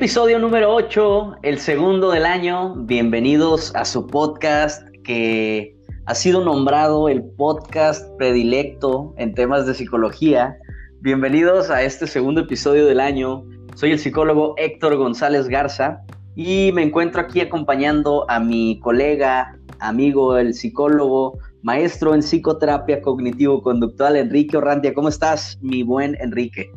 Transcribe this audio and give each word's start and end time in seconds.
Episodio 0.00 0.38
número 0.38 0.74
8, 0.74 1.40
el 1.42 1.58
segundo 1.58 2.10
del 2.10 2.24
año. 2.24 2.74
Bienvenidos 2.74 3.70
a 3.76 3.84
su 3.84 4.06
podcast 4.06 4.82
que 5.04 5.76
ha 6.06 6.14
sido 6.14 6.42
nombrado 6.42 7.10
el 7.10 7.22
podcast 7.22 8.08
predilecto 8.16 9.12
en 9.18 9.34
temas 9.34 9.66
de 9.66 9.74
psicología. 9.74 10.56
Bienvenidos 11.02 11.68
a 11.68 11.82
este 11.82 12.06
segundo 12.06 12.40
episodio 12.40 12.86
del 12.86 12.98
año. 12.98 13.44
Soy 13.74 13.92
el 13.92 13.98
psicólogo 13.98 14.54
Héctor 14.56 14.96
González 14.96 15.48
Garza 15.48 16.00
y 16.34 16.70
me 16.72 16.82
encuentro 16.82 17.20
aquí 17.20 17.42
acompañando 17.42 18.24
a 18.30 18.40
mi 18.40 18.80
colega, 18.80 19.54
amigo, 19.80 20.38
el 20.38 20.54
psicólogo, 20.54 21.38
maestro 21.62 22.14
en 22.14 22.22
psicoterapia 22.22 23.02
cognitivo-conductual, 23.02 24.16
Enrique 24.16 24.56
Orrandia. 24.56 24.94
¿Cómo 24.94 25.10
estás, 25.10 25.58
mi 25.60 25.82
buen 25.82 26.16
Enrique? 26.22 26.72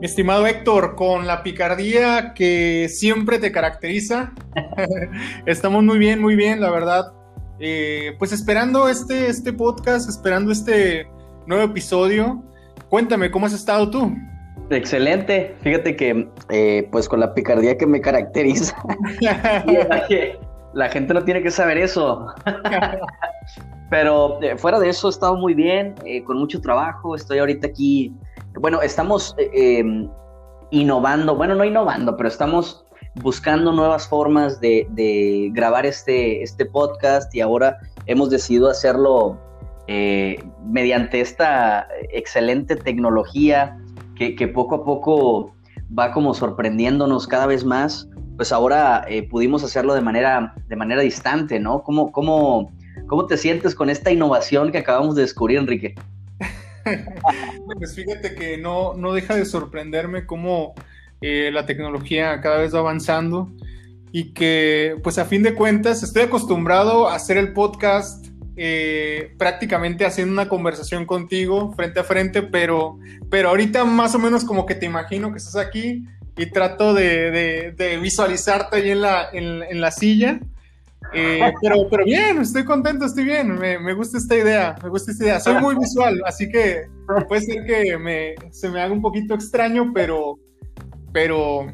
Mi 0.00 0.06
estimado 0.06 0.46
Héctor, 0.46 0.94
con 0.94 1.26
la 1.26 1.42
picardía 1.42 2.32
que 2.32 2.88
siempre 2.88 3.40
te 3.40 3.50
caracteriza, 3.50 4.32
estamos 5.46 5.82
muy 5.82 5.98
bien, 5.98 6.20
muy 6.20 6.36
bien, 6.36 6.60
la 6.60 6.70
verdad. 6.70 7.12
Eh, 7.58 8.14
pues 8.16 8.30
esperando 8.30 8.88
este, 8.88 9.26
este 9.26 9.52
podcast, 9.52 10.08
esperando 10.08 10.52
este 10.52 11.08
nuevo 11.46 11.64
episodio. 11.64 12.40
Cuéntame, 12.88 13.28
¿cómo 13.32 13.46
has 13.46 13.52
estado 13.52 13.90
tú? 13.90 14.14
Excelente. 14.70 15.56
Fíjate 15.62 15.96
que, 15.96 16.28
eh, 16.48 16.88
pues 16.92 17.08
con 17.08 17.18
la 17.18 17.34
picardía 17.34 17.76
que 17.76 17.86
me 17.86 18.00
caracteriza, 18.00 18.76
la 20.74 20.88
gente 20.90 21.12
no 21.12 21.24
tiene 21.24 21.42
que 21.42 21.50
saber 21.50 21.76
eso. 21.76 22.24
Pero 23.90 24.40
eh, 24.44 24.56
fuera 24.56 24.78
de 24.78 24.90
eso, 24.90 25.08
he 25.08 25.10
estado 25.10 25.34
muy 25.34 25.54
bien, 25.54 25.96
con 26.24 26.38
mucho 26.38 26.60
trabajo. 26.60 27.16
Estoy 27.16 27.38
ahorita 27.38 27.66
aquí 27.66 28.14
bueno, 28.60 28.82
estamos 28.82 29.34
eh, 29.38 29.78
em, 29.78 30.08
innovando, 30.70 31.36
bueno, 31.36 31.54
no 31.54 31.64
innovando, 31.64 32.16
pero 32.16 32.28
estamos 32.28 32.84
buscando 33.16 33.72
nuevas 33.72 34.06
formas 34.08 34.60
de, 34.60 35.50
grabar 35.52 35.86
este, 35.86 36.42
este 36.42 36.64
podcast 36.66 37.34
y 37.34 37.40
ahora 37.40 37.78
hemos 38.06 38.30
decidido 38.30 38.68
hacerlo 38.68 39.38
eh, 39.86 40.42
mediante 40.64 41.20
esta 41.20 41.88
excelente 42.10 42.76
tecnología 42.76 43.78
que, 44.16 44.48
poco 44.48 44.74
a 44.74 44.84
poco 44.84 45.54
va 45.96 46.12
como 46.12 46.34
sorprendiéndonos 46.34 47.26
cada 47.26 47.46
vez 47.46 47.64
más. 47.64 48.08
Pues 48.36 48.52
ahora 48.52 49.04
eh, 49.08 49.28
pudimos 49.28 49.64
hacerlo 49.64 49.94
de 49.94 50.00
manera, 50.00 50.54
de 50.68 50.76
manera 50.76 51.02
distante, 51.02 51.58
¿no? 51.58 51.82
¿Cómo, 51.82 52.12
cómo, 52.12 52.70
¿Cómo 53.06 53.26
te 53.26 53.36
sientes 53.36 53.74
con 53.74 53.90
esta 53.90 54.10
innovación 54.10 54.70
que 54.70 54.78
acabamos 54.78 55.14
de 55.14 55.22
descubrir, 55.22 55.58
Enrique? 55.58 55.94
Pues 57.78 57.94
fíjate 57.94 58.34
que 58.34 58.58
no, 58.58 58.94
no 58.94 59.12
deja 59.12 59.34
de 59.34 59.44
sorprenderme 59.44 60.26
cómo 60.26 60.74
eh, 61.20 61.50
la 61.52 61.66
tecnología 61.66 62.40
cada 62.40 62.58
vez 62.58 62.74
va 62.74 62.80
avanzando 62.80 63.50
y 64.12 64.32
que 64.32 64.96
pues 65.02 65.18
a 65.18 65.24
fin 65.24 65.42
de 65.42 65.54
cuentas 65.54 66.02
estoy 66.02 66.22
acostumbrado 66.22 67.08
a 67.08 67.14
hacer 67.14 67.36
el 67.36 67.52
podcast 67.52 68.26
eh, 68.56 69.34
prácticamente 69.38 70.04
haciendo 70.04 70.32
una 70.32 70.48
conversación 70.48 71.06
contigo 71.06 71.72
frente 71.74 72.00
a 72.00 72.04
frente, 72.04 72.42
pero, 72.42 72.98
pero 73.30 73.50
ahorita 73.50 73.84
más 73.84 74.14
o 74.14 74.18
menos 74.18 74.44
como 74.44 74.66
que 74.66 74.74
te 74.74 74.86
imagino 74.86 75.30
que 75.30 75.38
estás 75.38 75.56
aquí 75.56 76.04
y 76.36 76.46
trato 76.46 76.94
de, 76.94 77.74
visualizarte 78.00 78.76
ahí 78.76 78.90
en 78.90 79.02
la, 79.02 79.28
en 79.32 79.80
la 79.80 79.90
silla 79.90 80.40
eh, 81.12 81.52
pero, 81.62 81.88
pero 81.90 82.04
bien, 82.04 82.38
estoy 82.38 82.64
contento, 82.64 83.04
estoy 83.04 83.24
bien. 83.24 83.54
Me, 83.58 83.92
gusta 83.94 84.18
esta 84.18 84.36
idea, 84.36 84.76
me 84.82 84.88
gusta 84.88 85.12
esta 85.12 85.24
idea. 85.24 85.40
Soy 85.40 85.60
muy 85.60 85.74
visual, 85.76 86.20
así 86.26 86.48
que 86.48 86.82
puede 87.28 87.42
ser 87.42 87.64
que 87.64 88.34
se 88.50 88.68
me 88.68 88.80
haga 88.80 88.92
un 88.92 89.02
poquito 89.02 89.34
extraño, 89.34 89.92
pero, 89.94 90.38
pero 91.12 91.66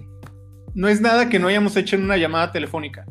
no 0.74 0.88
es 0.88 1.00
nada 1.00 1.28
que 1.28 1.38
no 1.38 1.48
hayamos 1.48 1.76
hecho 1.76 1.96
en 1.96 2.04
una 2.04 2.16
llamada 2.16 2.52
telefónica. 2.52 3.04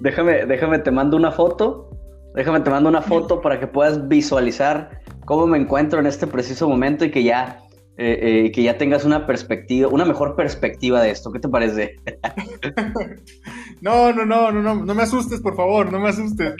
Déjame, 0.00 0.46
déjame, 0.46 0.78
te 0.78 0.90
mando 0.90 1.16
una 1.16 1.32
foto. 1.32 1.90
Déjame, 2.34 2.60
te 2.60 2.70
mando 2.70 2.88
una 2.88 3.02
foto 3.02 3.40
para 3.40 3.58
que 3.58 3.66
puedas 3.66 4.06
visualizar 4.06 5.00
cómo 5.24 5.46
me 5.46 5.58
encuentro 5.58 5.98
en 5.98 6.06
este 6.06 6.26
preciso 6.26 6.68
momento 6.68 7.04
y 7.04 7.10
que 7.10 7.22
ya 7.22 7.60
eh, 8.00 8.44
eh, 8.46 8.52
que 8.52 8.62
ya 8.62 8.78
tengas 8.78 9.04
una 9.04 9.26
perspectiva, 9.26 9.88
una 9.88 10.04
mejor 10.04 10.36
perspectiva 10.36 11.02
de 11.02 11.10
esto. 11.10 11.32
¿Qué 11.32 11.40
te 11.40 11.48
parece? 11.48 11.96
no, 13.80 14.12
no, 14.12 14.24
no, 14.24 14.52
no, 14.52 14.62
no, 14.62 14.74
no 14.84 14.94
me 14.94 15.02
asustes, 15.02 15.40
por 15.40 15.56
favor, 15.56 15.90
no 15.90 15.98
me 15.98 16.10
asustes. 16.10 16.54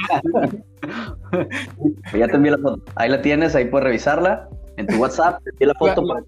ya 2.12 2.26
te 2.26 2.34
envié 2.34 2.50
la 2.50 2.59
foto. 2.59 2.82
Ahí 2.97 3.09
la 3.09 3.22
tienes, 3.22 3.54
ahí 3.54 3.66
puedes 3.66 3.84
revisarla. 3.84 4.49
En 4.78 4.88
tu 4.88 4.97
WhatsApp, 4.97 5.41
te 5.44 5.50
envié 5.50 5.69
la 5.69 5.75
foto 5.75 6.04
para 6.09 6.25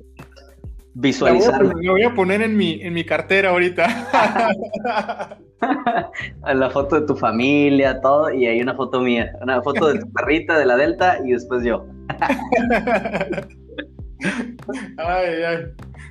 visualizarla. 0.95 1.73
La 1.83 1.91
voy 1.91 2.05
a 2.05 2.15
poner 2.15 2.41
en 2.43 2.57
mi, 2.57 2.81
en 2.81 2.95
mi 2.95 3.05
cartera 3.05 3.51
ahorita. 3.51 3.89
la 6.55 6.71
foto 6.71 7.01
de 7.01 7.07
tu 7.09 7.17
familia, 7.17 8.01
todo, 8.01 8.33
y 8.33 8.47
hay 8.47 8.61
una 8.61 8.75
foto 8.75 9.01
mía, 9.01 9.33
una 9.43 9.61
foto 9.61 9.89
de 9.89 9.99
tu 9.99 10.13
perrita, 10.13 10.57
de 10.57 10.67
la 10.67 10.77
Delta, 10.77 11.19
y 11.25 11.33
después 11.33 11.65
yo. 11.65 11.85
ay, 14.99 15.43
ay. 15.47 15.59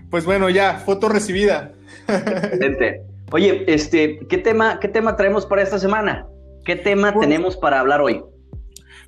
Pues 0.09 0.25
bueno, 0.25 0.49
ya, 0.49 0.75
foto 0.79 1.09
recibida. 1.09 1.71
Excelente. 2.07 3.03
Oye, 3.31 3.63
este, 3.67 4.19
¿qué 4.27 4.37
tema, 4.37 4.79
qué 4.79 4.87
tema 4.87 5.15
traemos 5.15 5.45
para 5.45 5.61
esta 5.61 5.77
semana? 5.77 6.27
¿Qué 6.65 6.75
tema 6.75 7.13
pues 7.13 7.27
tenemos 7.27 7.57
para 7.57 7.79
hablar 7.79 8.01
hoy? 8.01 8.23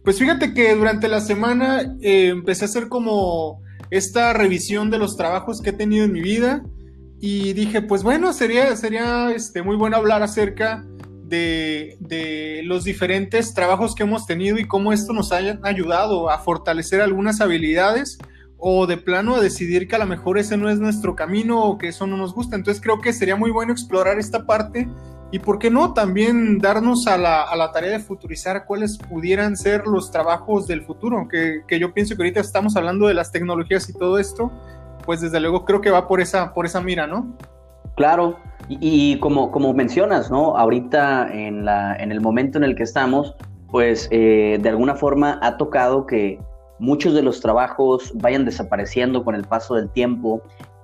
Pues 0.04 0.20
fíjate 0.20 0.54
que 0.54 0.76
durante 0.76 1.08
la 1.08 1.22
semana 1.22 1.96
eh, 2.02 2.28
empecé 2.28 2.66
a 2.66 2.68
hacer 2.68 2.88
como 2.88 3.62
esta 3.90 4.34
revisión 4.34 4.90
de 4.90 4.98
los 4.98 5.18
trabajos 5.18 5.62
que 5.62 5.72
he 5.72 5.74
tenido 5.74 6.06
en 6.06 6.12
mi 6.12 6.22
vida 6.22 6.64
y 7.20 7.54
dije, 7.54 7.82
pues 7.82 8.04
bueno, 8.04 8.34
sería, 8.34 8.76
sería 8.76 9.32
este, 9.32 9.62
muy 9.62 9.76
bueno 9.76 9.98
hablar 9.98 10.24
acerca 10.24 10.84
de, 11.24 11.98
de, 12.00 12.62
los 12.64 12.84
diferentes 12.84 13.54
trabajos 13.54 13.94
que 13.94 14.04
hemos 14.04 14.26
tenido 14.26 14.58
y 14.58 14.68
cómo 14.68 14.92
esto 14.92 15.14
nos 15.14 15.32
haya 15.32 15.60
ayudado 15.64 16.30
a 16.30 16.40
fortalecer 16.40 17.00
algunas 17.00 17.40
habilidades 17.42 18.18
o 18.64 18.86
de 18.86 18.96
plano 18.96 19.36
a 19.36 19.42
decidir 19.42 19.88
que 19.88 19.96
a 19.96 20.00
lo 20.00 20.06
mejor 20.06 20.38
ese 20.38 20.56
no 20.56 20.70
es 20.70 20.80
nuestro 20.80 21.16
camino 21.16 21.64
o 21.66 21.78
que 21.80 21.88
eso 21.88 22.06
no 22.06 22.16
nos 22.16 22.34
gusta. 22.34 22.56
Entonces 22.56 22.82
creo 22.82 23.02
que 23.02 23.12
sería 23.12 23.36
muy 23.36 23.50
bueno 23.50 23.74
explorar 23.74 24.20
esta 24.20 24.46
parte 24.46 24.88
y, 25.32 25.40
¿por 25.40 25.58
qué 25.58 25.72
no?, 25.72 25.94
también 25.94 26.60
darnos 26.60 27.08
a 27.08 27.18
la, 27.18 27.42
a 27.42 27.56
la 27.56 27.72
tarea 27.72 27.92
de 27.92 28.00
futurizar 28.00 28.66
cuáles 28.66 28.98
pudieran 28.98 29.58
ser 29.58 29.88
los 29.88 30.12
trabajos 30.12 30.68
del 30.68 30.84
futuro, 30.84 31.28
que, 31.28 31.62
que, 31.68 31.80
yo 31.80 31.94
pienso 31.94 32.16
que 32.16 32.22
ahorita 32.22 32.42
estamos 32.42 32.76
hablando 32.76 33.08
de 33.08 33.14
las 33.14 33.32
tecnologías 33.32 33.90
y 33.90 33.94
todo 33.94 34.20
esto, 34.20 34.52
pues 35.06 35.22
desde 35.22 35.40
luego 35.40 35.66
creo 35.66 35.82
que 35.82 35.90
va 35.90 36.08
por 36.08 36.22
esa, 36.22 36.54
por 36.54 36.66
esa 36.66 36.82
mira, 36.82 37.08
¿no? 37.08 37.36
Claro, 37.96 38.38
y, 38.68 39.18
como, 39.20 39.52
como 39.52 39.74
mencionas, 39.74 40.30
¿no? 40.30 40.58
Ahorita 40.58 41.34
en, 41.34 41.66
la, 41.66 41.96
en 41.96 42.12
el 42.12 42.22
momento 42.22 42.58
en 42.58 42.66
el 42.66 42.76
que 42.76 42.84
estamos, 42.84 43.36
pues 43.70 44.08
eh, 44.12 44.60
de 44.62 44.70
alguna 44.70 44.96
forma 44.96 45.40
ha 45.42 45.58
tocado 45.58 46.06
que 46.06 46.40
muchos 46.82 47.14
de 47.14 47.22
los 47.22 47.40
trabajos 47.40 48.12
vayan 48.16 48.44
desapareciendo 48.44 49.24
con 49.24 49.36
el 49.36 49.44
paso 49.44 49.76
del 49.76 49.90
tiempo 49.90 50.42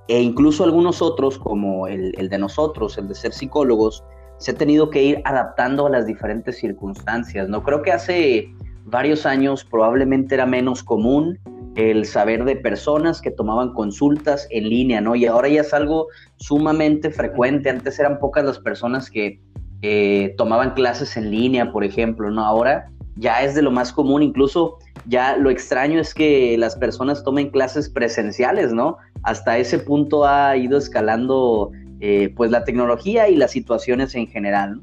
e 0.08 0.22
incluso 0.22 0.64
algunos 0.64 1.02
otros, 1.02 1.40
como 1.40 1.88
el, 1.88 2.14
de 2.14 2.38
nosotros, 2.38 2.98
el 3.00 3.08
de 3.08 3.16
ser 3.16 3.34
psicólogos, 3.34 4.04
se 4.38 4.52
ha 4.52 4.54
tenido 4.54 4.92
que 4.92 5.04
ir 5.04 5.22
adaptando 5.26 5.88
a 5.88 5.90
las 5.90 6.06
diferentes 6.06 6.60
circunstancias. 6.60 7.50
No 7.50 7.64
creo 7.64 7.82
que 7.82 7.92
hace 7.92 8.54
varios 8.86 9.26
años 9.26 9.66
probablemente 9.66 10.36
era 10.36 10.46
menos 10.46 10.84
común 10.84 11.40
el 11.76 12.06
saber 12.06 12.46
de 12.46 12.56
personas 12.56 13.20
que 13.20 13.32
tomaban 13.32 13.74
consultas 13.74 14.48
en 14.52 14.70
línea, 14.70 15.02
¿no? 15.02 15.16
Y 15.16 15.26
ahora 15.26 15.50
ya 15.50 15.62
es 15.62 15.74
algo 15.74 16.08
sumamente 16.38 17.10
frecuente. 17.10 17.72
Antes 17.72 18.00
eran 18.00 18.20
pocas 18.20 18.46
las 18.46 18.60
personas 18.60 19.10
que 19.10 19.42
eh, 19.82 20.36
tomaban 20.38 20.76
clases 20.76 21.18
en 21.18 21.32
línea, 21.32 21.72
por 21.72 21.84
ejemplo, 21.84 22.30
¿no? 22.30 22.46
Ahora 22.46 22.92
ya 23.18 23.44
es 23.44 23.56
de 23.56 23.62
lo 23.62 23.72
más 23.72 23.92
común, 23.92 24.24
incluso 24.24 24.78
ya 25.06 25.38
lo 25.38 25.50
extraño 25.50 26.00
es 26.00 26.14
que 26.14 26.58
las 26.58 26.76
personas 26.76 27.24
tomen 27.24 27.50
clases 27.50 27.90
presenciales, 27.90 28.74
¿no? 28.74 28.98
Hasta 29.24 29.58
ese 29.58 29.80
punto 29.80 30.26
ha 30.26 30.56
ido 30.58 30.78
escalando 30.78 31.72
eh, 32.00 32.34
pues 32.36 32.52
la 32.52 32.64
tecnología 32.64 33.30
y 33.30 33.36
las 33.36 33.52
situaciones 33.52 34.14
en 34.16 34.28
general. 34.28 34.82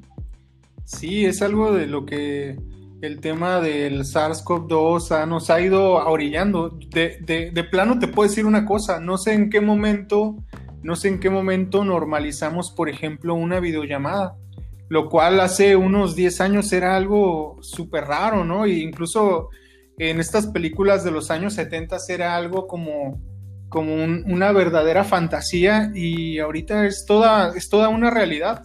Sí, 0.84 1.24
es 1.24 1.42
algo 1.42 1.72
de 1.72 1.86
lo 1.86 2.04
que 2.04 2.56
el 3.00 3.20
tema 3.20 3.60
del 3.60 4.00
SARS-CoV-2 4.04 5.26
nos 5.28 5.50
ha 5.50 5.60
ido 5.60 5.94
orillando. 5.94 6.70
De, 6.70 7.18
de, 7.20 7.50
de, 7.50 7.64
plano 7.64 7.98
te 7.98 8.08
puedo 8.08 8.28
decir 8.28 8.46
una 8.46 8.64
cosa, 8.64 9.00
no 9.00 9.18
sé 9.18 9.34
en 9.34 9.50
qué 9.50 9.60
momento, 9.60 10.36
no 10.82 10.96
sé 10.96 11.08
en 11.08 11.20
qué 11.20 11.30
momento 11.30 11.84
normalizamos, 11.84 12.70
por 12.70 12.88
ejemplo, 12.88 13.34
una 13.34 13.60
videollamada, 13.60 14.36
lo 14.88 15.08
cual 15.08 15.40
hace 15.40 15.76
unos 15.76 16.14
10 16.14 16.40
años 16.40 16.72
era 16.72 16.96
algo 16.96 17.58
súper 17.60 18.04
raro, 18.04 18.44
¿no? 18.44 18.64
E 18.64 18.78
incluso 18.78 19.48
en 19.98 20.20
estas 20.20 20.46
películas 20.48 21.04
de 21.04 21.10
los 21.10 21.30
años 21.30 21.54
70 21.54 21.96
era 22.08 22.36
algo 22.36 22.66
como, 22.66 23.20
como 23.68 23.94
una 23.94 24.52
verdadera 24.52 25.04
fantasía 25.04 25.90
y 25.94 26.38
ahorita 26.38 26.86
es 26.86 27.06
toda, 27.06 27.52
es 27.56 27.68
toda 27.68 27.88
una 27.88 28.10
realidad. 28.10 28.62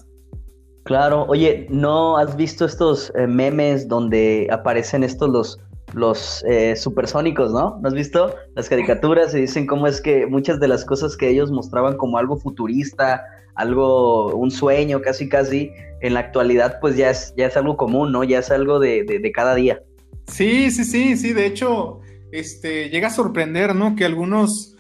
Claro, 0.83 1.25
oye, 1.27 1.67
¿no 1.69 2.17
has 2.17 2.35
visto 2.35 2.65
estos 2.65 3.11
eh, 3.15 3.27
memes 3.27 3.87
donde 3.87 4.47
aparecen 4.51 5.03
estos 5.03 5.29
los 5.29 5.59
los 5.93 6.43
eh, 6.47 6.75
supersónicos, 6.75 7.51
¿no? 7.51 7.79
¿No 7.81 7.87
has 7.87 7.93
visto 7.93 8.35
las 8.55 8.69
caricaturas? 8.69 9.31
Se 9.31 9.39
dicen 9.39 9.65
cómo 9.65 9.87
es 9.87 10.01
que 10.01 10.27
muchas 10.27 10.59
de 10.59 10.67
las 10.67 10.85
cosas 10.85 11.15
que 11.17 11.29
ellos 11.29 11.51
mostraban 11.51 11.97
como 11.97 12.17
algo 12.17 12.37
futurista, 12.37 13.23
algo, 13.55 14.35
un 14.35 14.51
sueño 14.51 15.01
casi 15.01 15.27
casi, 15.27 15.71
en 16.01 16.13
la 16.13 16.21
actualidad 16.21 16.79
pues 16.79 16.95
ya 16.95 17.09
es, 17.09 17.33
ya 17.37 17.47
es 17.47 17.57
algo 17.57 17.77
común, 17.77 18.11
¿no? 18.11 18.23
Ya 18.23 18.39
es 18.39 18.51
algo 18.51 18.79
de, 18.79 19.03
de, 19.03 19.31
cada 19.31 19.55
día. 19.55 19.81
Sí, 20.27 20.71
sí, 20.71 20.83
sí, 20.83 21.17
sí, 21.17 21.33
de 21.33 21.45
hecho, 21.45 21.99
este, 22.31 22.89
llega 22.89 23.07
a 23.07 23.11
sorprender, 23.11 23.75
¿no? 23.75 23.95
Que 23.95 24.05
algunos, 24.05 24.75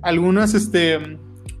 algunos, 0.00 0.54
este, 0.54 0.98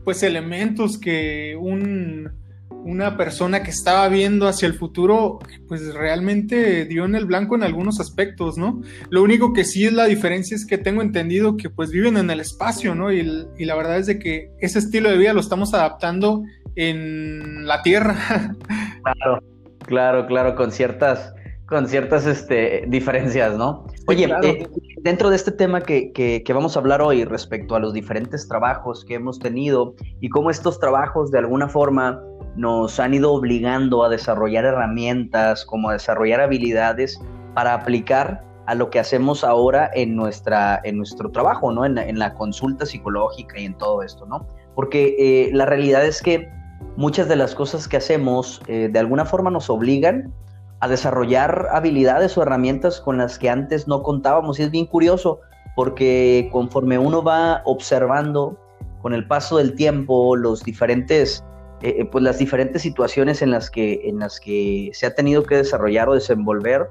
pues 0.04 0.22
elementos 0.22 0.98
que 0.98 1.56
un 1.60 2.41
una 2.84 3.16
persona 3.16 3.62
que 3.62 3.70
estaba 3.70 4.08
viendo 4.08 4.48
hacia 4.48 4.66
el 4.66 4.74
futuro, 4.74 5.38
pues 5.68 5.94
realmente 5.94 6.84
dio 6.84 7.04
en 7.04 7.14
el 7.14 7.26
blanco 7.26 7.54
en 7.54 7.62
algunos 7.62 8.00
aspectos, 8.00 8.58
¿no? 8.58 8.80
Lo 9.10 9.22
único 9.22 9.52
que 9.52 9.64
sí 9.64 9.86
es 9.86 9.92
la 9.92 10.06
diferencia 10.06 10.56
es 10.56 10.66
que 10.66 10.78
tengo 10.78 11.02
entendido 11.02 11.56
que 11.56 11.70
pues 11.70 11.90
viven 11.90 12.16
en 12.16 12.30
el 12.30 12.40
espacio, 12.40 12.94
¿no? 12.94 13.12
Y, 13.12 13.22
la 13.58 13.76
verdad 13.76 13.98
es 13.98 14.06
de 14.06 14.18
que 14.18 14.50
ese 14.60 14.80
estilo 14.80 15.08
de 15.08 15.16
vida 15.16 15.32
lo 15.32 15.40
estamos 15.40 15.72
adaptando 15.72 16.42
en 16.76 17.66
la 17.66 17.82
Tierra. 17.82 18.16
Claro, 19.02 19.42
claro, 19.80 20.26
claro, 20.26 20.54
con 20.54 20.70
ciertas, 20.70 21.34
con 21.66 21.88
ciertas 21.88 22.24
este, 22.24 22.84
diferencias, 22.86 23.56
¿no? 23.56 23.84
Oye, 24.06 24.32
eh, 24.44 24.68
dentro 25.02 25.28
de 25.28 25.34
este 25.34 25.50
tema 25.50 25.80
que, 25.80 26.12
que 26.12 26.52
vamos 26.52 26.76
a 26.76 26.78
hablar 26.80 27.02
hoy 27.02 27.24
respecto 27.24 27.74
a 27.74 27.80
los 27.80 27.92
diferentes 27.92 28.46
trabajos 28.46 29.04
que 29.04 29.14
hemos 29.14 29.40
tenido 29.40 29.96
y 30.20 30.28
cómo 30.28 30.50
estos 30.50 30.78
trabajos 30.78 31.32
de 31.32 31.40
alguna 31.40 31.68
forma 31.68 32.22
nos 32.56 33.00
han 33.00 33.14
ido 33.14 33.32
obligando 33.32 34.04
a 34.04 34.08
desarrollar 34.08 34.64
herramientas, 34.64 35.64
como 35.64 35.90
a 35.90 35.94
desarrollar 35.94 36.40
habilidades 36.40 37.20
para 37.54 37.74
aplicar 37.74 38.44
a 38.66 38.74
lo 38.74 38.90
que 38.90 39.00
hacemos 39.00 39.44
ahora 39.44 39.90
en, 39.94 40.14
nuestra, 40.14 40.80
en 40.84 40.96
nuestro 40.96 41.30
trabajo, 41.30 41.72
¿no? 41.72 41.84
En, 41.84 42.18
la 42.18 42.34
consulta 42.34 42.86
psicológica 42.86 43.58
y 43.58 43.64
en 43.64 43.76
todo 43.76 44.02
esto, 44.02 44.26
¿no? 44.26 44.46
Porque 44.74 45.16
eh, 45.18 45.50
la 45.52 45.66
realidad 45.66 46.04
es 46.04 46.22
que 46.22 46.48
muchas 46.96 47.28
de 47.28 47.36
las 47.36 47.54
cosas 47.54 47.88
que 47.88 47.96
hacemos 47.96 48.62
eh, 48.68 48.88
de 48.92 48.98
alguna 48.98 49.24
forma 49.24 49.50
nos 49.50 49.68
obligan 49.68 50.32
a 50.80 50.88
desarrollar 50.88 51.68
habilidades 51.72 52.36
o 52.36 52.42
herramientas 52.42 53.00
con 53.00 53.18
las 53.18 53.38
que 53.38 53.48
antes 53.48 53.88
no 53.88 54.02
contábamos. 54.02 54.58
Y 54.58 54.64
es 54.64 54.70
bien 54.70 54.86
curioso 54.86 55.40
porque 55.74 56.48
conforme 56.52 56.98
uno 56.98 57.22
va 57.22 57.62
observando 57.64 58.58
con 59.00 59.14
el 59.14 59.26
paso 59.26 59.58
del 59.58 59.74
tiempo 59.74 60.36
los 60.36 60.62
diferentes 60.62 61.44
eh, 61.82 61.96
eh, 61.98 62.04
pues 62.04 62.22
las 62.22 62.38
diferentes 62.38 62.80
situaciones 62.80 63.42
en 63.42 63.50
las, 63.50 63.68
que, 63.68 64.02
en 64.04 64.20
las 64.20 64.38
que 64.38 64.90
se 64.92 65.04
ha 65.04 65.14
tenido 65.16 65.42
que 65.42 65.56
desarrollar 65.56 66.08
o 66.08 66.14
desenvolver. 66.14 66.88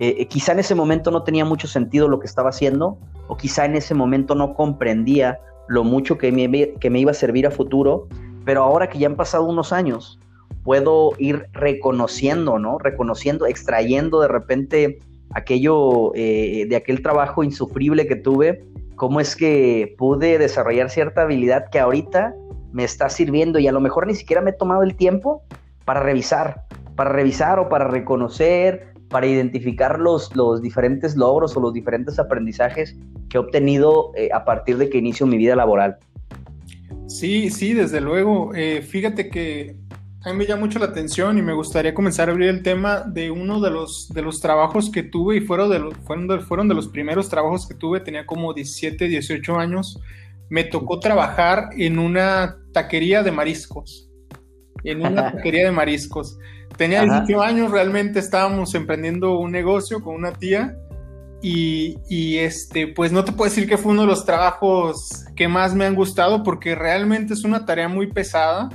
Eh, 0.00 0.26
quizá 0.26 0.52
en 0.52 0.60
ese 0.60 0.74
momento 0.74 1.10
no 1.10 1.22
tenía 1.22 1.44
mucho 1.44 1.68
sentido 1.68 2.08
lo 2.08 2.18
que 2.18 2.26
estaba 2.26 2.48
haciendo, 2.48 2.98
o 3.28 3.36
quizá 3.36 3.66
en 3.66 3.76
ese 3.76 3.94
momento 3.94 4.34
no 4.34 4.54
comprendía 4.54 5.38
lo 5.68 5.84
mucho 5.84 6.16
que 6.16 6.32
me, 6.32 6.72
que 6.80 6.90
me 6.90 6.98
iba 6.98 7.10
a 7.10 7.14
servir 7.14 7.46
a 7.46 7.50
futuro, 7.50 8.08
pero 8.44 8.62
ahora 8.62 8.88
que 8.88 8.98
ya 8.98 9.06
han 9.06 9.16
pasado 9.16 9.44
unos 9.44 9.70
años, 9.72 10.18
puedo 10.64 11.10
ir 11.18 11.46
reconociendo, 11.52 12.58
¿no? 12.58 12.78
Reconociendo, 12.78 13.46
extrayendo 13.46 14.20
de 14.20 14.28
repente 14.28 14.98
aquello 15.34 16.12
de 16.14 16.74
aquel 16.76 17.02
trabajo 17.02 17.44
insufrible 17.44 18.06
que 18.06 18.16
tuve, 18.16 18.64
cómo 18.96 19.20
es 19.20 19.36
que 19.36 19.94
pude 19.98 20.38
desarrollar 20.38 20.90
cierta 20.90 21.22
habilidad 21.22 21.70
que 21.70 21.78
ahorita 21.80 22.34
me 22.72 22.84
está 22.84 23.08
sirviendo 23.08 23.58
y 23.58 23.68
a 23.68 23.72
lo 23.72 23.80
mejor 23.80 24.06
ni 24.06 24.14
siquiera 24.14 24.42
me 24.42 24.50
he 24.50 24.54
tomado 24.54 24.82
el 24.82 24.96
tiempo 24.96 25.42
para 25.84 26.00
revisar, 26.00 26.64
para 26.96 27.10
revisar 27.10 27.58
o 27.58 27.68
para 27.68 27.88
reconocer, 27.88 28.94
para 29.08 29.26
identificar 29.26 30.00
los, 30.00 30.34
los 30.34 30.62
diferentes 30.62 31.16
logros 31.16 31.56
o 31.56 31.60
los 31.60 31.72
diferentes 31.72 32.18
aprendizajes 32.18 32.96
que 33.28 33.36
he 33.36 33.40
obtenido 33.40 34.12
eh, 34.16 34.30
a 34.32 34.44
partir 34.44 34.78
de 34.78 34.88
que 34.88 34.98
inicio 34.98 35.26
mi 35.26 35.36
vida 35.36 35.54
laboral. 35.54 35.98
Sí, 37.06 37.50
sí, 37.50 37.74
desde 37.74 38.00
luego. 38.00 38.54
Eh, 38.54 38.82
fíjate 38.82 39.28
que 39.28 39.76
a 40.24 40.30
mí 40.30 40.38
me 40.38 40.46
llama 40.46 40.60
mucho 40.60 40.78
la 40.78 40.86
atención 40.86 41.36
y 41.36 41.42
me 41.42 41.52
gustaría 41.52 41.92
comenzar 41.94 42.28
a 42.28 42.32
abrir 42.32 42.48
el 42.48 42.62
tema 42.62 43.00
de 43.00 43.30
uno 43.30 43.60
de 43.60 43.70
los, 43.70 44.08
de 44.14 44.22
los 44.22 44.40
trabajos 44.40 44.90
que 44.90 45.02
tuve 45.02 45.36
y 45.36 45.40
fueron 45.40 45.68
de, 45.68 45.80
los, 45.80 45.94
fueron, 45.98 46.28
de, 46.28 46.38
fueron 46.38 46.68
de 46.68 46.74
los 46.74 46.88
primeros 46.88 47.28
trabajos 47.28 47.66
que 47.66 47.74
tuve, 47.74 48.00
tenía 48.00 48.24
como 48.24 48.54
17, 48.54 49.08
18 49.08 49.58
años 49.58 50.00
me 50.52 50.64
tocó 50.64 51.00
trabajar 51.00 51.70
en 51.78 51.98
una 51.98 52.58
taquería 52.74 53.22
de 53.22 53.32
mariscos. 53.32 54.10
En 54.84 54.98
una 54.98 55.32
taquería 55.32 55.64
de 55.64 55.72
mariscos. 55.72 56.38
Tenía 56.76 57.00
18 57.04 57.40
años, 57.40 57.70
realmente 57.70 58.18
estábamos 58.18 58.74
emprendiendo 58.74 59.38
un 59.38 59.50
negocio 59.50 60.02
con 60.02 60.14
una 60.14 60.34
tía. 60.34 60.76
Y, 61.40 62.36
este, 62.36 62.86
pues 62.86 63.12
no 63.12 63.24
te 63.24 63.32
puedo 63.32 63.48
decir 63.48 63.66
que 63.66 63.78
fue 63.78 63.92
uno 63.92 64.02
de 64.02 64.08
los 64.08 64.26
trabajos 64.26 65.24
que 65.34 65.48
más 65.48 65.74
me 65.74 65.86
han 65.86 65.94
gustado 65.94 66.42
porque 66.42 66.74
realmente 66.74 67.32
es 67.32 67.44
una 67.44 67.64
tarea 67.64 67.88
muy 67.88 68.08
pesada. 68.08 68.68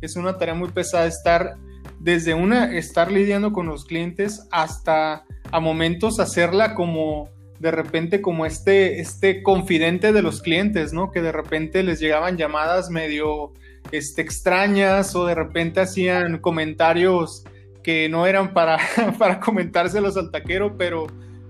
Es 0.00 0.14
una 0.14 0.38
tarea 0.38 0.54
muy 0.54 0.68
pesada 0.68 1.06
estar 1.06 1.56
desde 1.98 2.34
una, 2.34 2.72
estar 2.72 3.10
lidiando 3.10 3.52
con 3.52 3.66
los 3.66 3.84
clientes 3.84 4.46
hasta 4.52 5.24
a 5.50 5.58
momentos 5.58 6.20
hacerla 6.20 6.76
como 6.76 7.30
de 7.58 7.70
repente 7.70 8.20
como 8.20 8.46
este, 8.46 9.00
este 9.00 9.42
confidente 9.42 10.12
de 10.12 10.22
los 10.22 10.42
clientes, 10.42 10.92
¿no? 10.92 11.10
Que 11.10 11.22
de 11.22 11.32
repente 11.32 11.82
les 11.82 12.00
llegaban 12.00 12.36
llamadas 12.36 12.90
medio 12.90 13.52
este, 13.92 14.22
extrañas 14.22 15.14
o 15.14 15.26
de 15.26 15.34
repente 15.34 15.80
hacían 15.80 16.38
comentarios 16.38 17.44
que 17.82 18.08
no 18.08 18.26
eran 18.26 18.52
para, 18.52 18.78
para 19.18 19.40
comentárselos 19.40 20.16
al 20.16 20.30
taquero, 20.30 20.76
pero, 20.76 21.06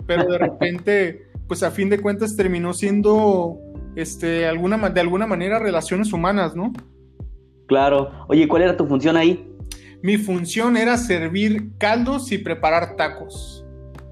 pero 0.06 0.24
de 0.24 0.38
repente, 0.38 1.26
pues 1.48 1.62
a 1.62 1.70
fin 1.70 1.88
de 1.88 1.98
cuentas 1.98 2.36
terminó 2.36 2.72
siendo 2.74 3.58
este, 3.96 4.46
alguna, 4.46 4.90
de 4.90 5.00
alguna 5.00 5.26
manera 5.26 5.58
relaciones 5.58 6.12
humanas, 6.12 6.54
¿no? 6.54 6.72
Claro. 7.66 8.10
Oye, 8.28 8.46
¿cuál 8.46 8.62
era 8.62 8.76
tu 8.76 8.86
función 8.86 9.16
ahí? 9.16 9.50
Mi 10.02 10.18
función 10.18 10.76
era 10.76 10.96
servir 10.98 11.70
caldos 11.78 12.30
y 12.30 12.38
preparar 12.38 12.96
tacos. 12.96 13.65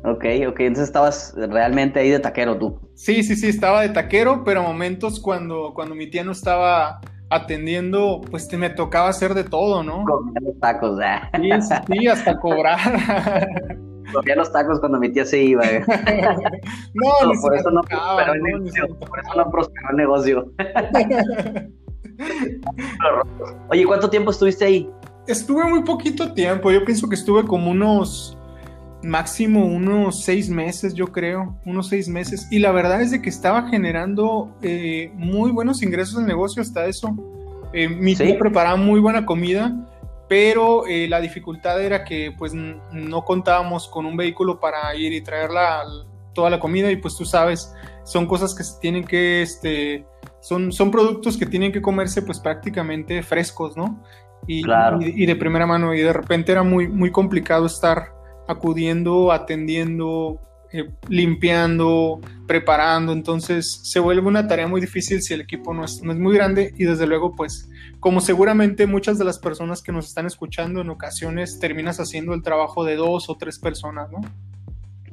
Ok, 0.07 0.25
ok, 0.49 0.61
entonces 0.61 0.89
estabas 0.89 1.35
realmente 1.35 1.99
ahí 1.99 2.11
de 2.11 2.19
taquero 2.19 2.59
tú. 2.59 2.79
Sí, 2.95 3.23
sí, 3.23 3.37
sí, 3.37 3.49
estaba 3.49 3.81
de 3.81 3.89
taquero, 3.89 4.45
pero 4.45 4.61
a 4.61 4.63
momentos 4.63 5.19
cuando, 5.19 5.73
cuando 5.75 5.95
mi 5.95 6.11
tía 6.11 6.23
no 6.23 6.33
estaba 6.33 7.01
atendiendo, 7.31 8.21
pues 8.31 8.47
te 8.47 8.59
me 8.59 8.69
tocaba 8.69 9.09
hacer 9.09 9.33
de 9.33 9.45
todo, 9.45 9.83
¿no? 9.83 10.05
Comía 10.05 10.41
los 10.43 10.61
tacos, 10.61 11.01
¿eh? 11.01 11.21
Sí, 11.41 11.51
sí, 11.63 11.75
sí 12.01 12.07
hasta 12.07 12.37
cobrar. 12.41 12.79
Comía 14.13 14.37
los 14.37 14.53
tacos 14.53 14.79
cuando 14.79 14.99
mi 14.99 15.11
tía 15.11 15.25
se 15.25 15.43
iba. 15.43 15.65
¿eh? 15.65 15.83
no, 16.95 17.33
no, 17.33 17.41
por, 17.41 17.57
eso 17.57 17.71
no 17.71 17.81
prosperó 17.81 18.35
el 18.35 18.43
negocio, 18.43 18.87
por 18.99 19.19
eso 19.19 19.35
no 19.37 19.51
prosperó 19.51 19.91
el 19.91 19.97
negocio. 19.97 20.53
Oye, 23.71 23.87
¿cuánto 23.87 24.11
tiempo 24.11 24.33
estuviste 24.33 24.67
ahí? 24.67 24.91
Estuve 25.27 25.65
muy 25.65 25.83
poquito 25.83 26.35
tiempo, 26.35 26.71
yo 26.71 26.85
pienso 26.85 27.09
que 27.09 27.15
estuve 27.15 27.45
como 27.45 27.71
unos 27.71 28.37
máximo 29.05 29.67
unos 29.67 30.25
seis 30.25 30.49
meses, 30.49 30.95
yo 30.95 31.07
creo, 31.07 31.57
unos 31.65 31.89
seis 31.89 32.09
meses. 32.09 32.49
Y 32.51 32.59
la 32.59 32.73
verdad 32.73 33.03
es 33.03 33.11
de 33.11 33.23
que 33.23 33.29
estaba 33.29 33.69
generando 33.69 34.57
eh, 34.63 35.13
muy 35.15 35.51
buenos 35.51 35.83
ingresos 35.83 36.21
el 36.21 36.27
negocio 36.27 36.63
hasta 36.63 36.87
eso. 36.87 37.15
Eh, 37.73 37.89
mi 37.89 38.15
¿Sí? 38.15 38.35
preparaba 38.39 38.77
muy 38.77 39.01
buena 39.01 39.27
comida, 39.27 39.75
pero 40.29 40.87
eh, 40.87 41.09
la 41.09 41.21
dificultad 41.21 41.83
era 41.83 42.05
que 42.05 42.33
pues 42.37 42.53
no 42.55 43.25
contábamos 43.25 43.89
con 43.89 44.07
un 44.07 44.17
vehículo 44.17 44.59
para 44.59 44.95
ir 44.95 45.13
y 45.13 45.21
traer 45.21 45.51
toda 46.33 46.51
la 46.51 46.59
comida 46.59 46.91
y 46.91 46.97
pues 46.97 47.17
tú 47.17 47.25
sabes, 47.25 47.75
son 48.05 48.27
cosas 48.27 48.55
que 48.55 48.65
se 48.65 48.79
tienen 48.81 49.05
que, 49.05 49.43
este, 49.43 50.07
son, 50.41 50.73
son 50.73 50.91
productos 50.91 51.37
que 51.37 51.47
tienen 51.47 51.73
que 51.73 51.83
comerse 51.83 52.23
pues 52.23 52.41
prácticamente 52.41 53.23
frescos, 53.23 53.77
¿no? 53.77 54.03
Y, 54.47 54.61
y, 54.61 55.23
y 55.23 55.27
de 55.27 55.37
primera 55.37 55.67
mano 55.67 55.95
y 55.95 56.01
de 56.01 56.13
repente 56.13 56.53
era 56.53 56.63
muy, 56.63 56.87
muy 56.87 57.11
complicado 57.11 57.65
estar 57.65 58.14
acudiendo, 58.47 59.33
atendiendo, 59.33 60.41
eh, 60.73 60.91
limpiando, 61.09 62.21
preparando. 62.47 63.13
Entonces 63.13 63.81
se 63.85 64.01
vuelve 64.01 64.27
una 64.27 64.49
tarea 64.49 64.67
muy 64.67 64.81
difícil 64.81 65.23
si 65.23 65.33
el 65.33 65.41
equipo 65.43 65.73
no 65.73 65.85
es, 65.85 66.03
no 66.03 66.13
es, 66.13 66.19
muy 66.19 66.35
grande 66.35 66.75
y 66.77 66.85
desde 66.85 67.07
luego 67.07 67.35
pues 67.37 67.69
como 68.01 68.21
seguramente 68.21 68.87
muchas 68.87 69.17
de 69.17 69.25
las 69.25 69.39
personas 69.39 69.83
que 69.83 69.93
nos 69.93 70.09
están 70.09 70.27
escuchando 70.27 70.81
en 70.81 70.91
ocasiones 70.91 71.61
terminas 71.61 72.01
haciendo 72.01 72.35
el 72.35 72.43
trabajo 72.43 72.85
de 72.85 72.97
dos 72.97 73.31
o 73.31 73.37
tres 73.37 73.59
personas, 73.59 74.11
¿no? 74.11 74.21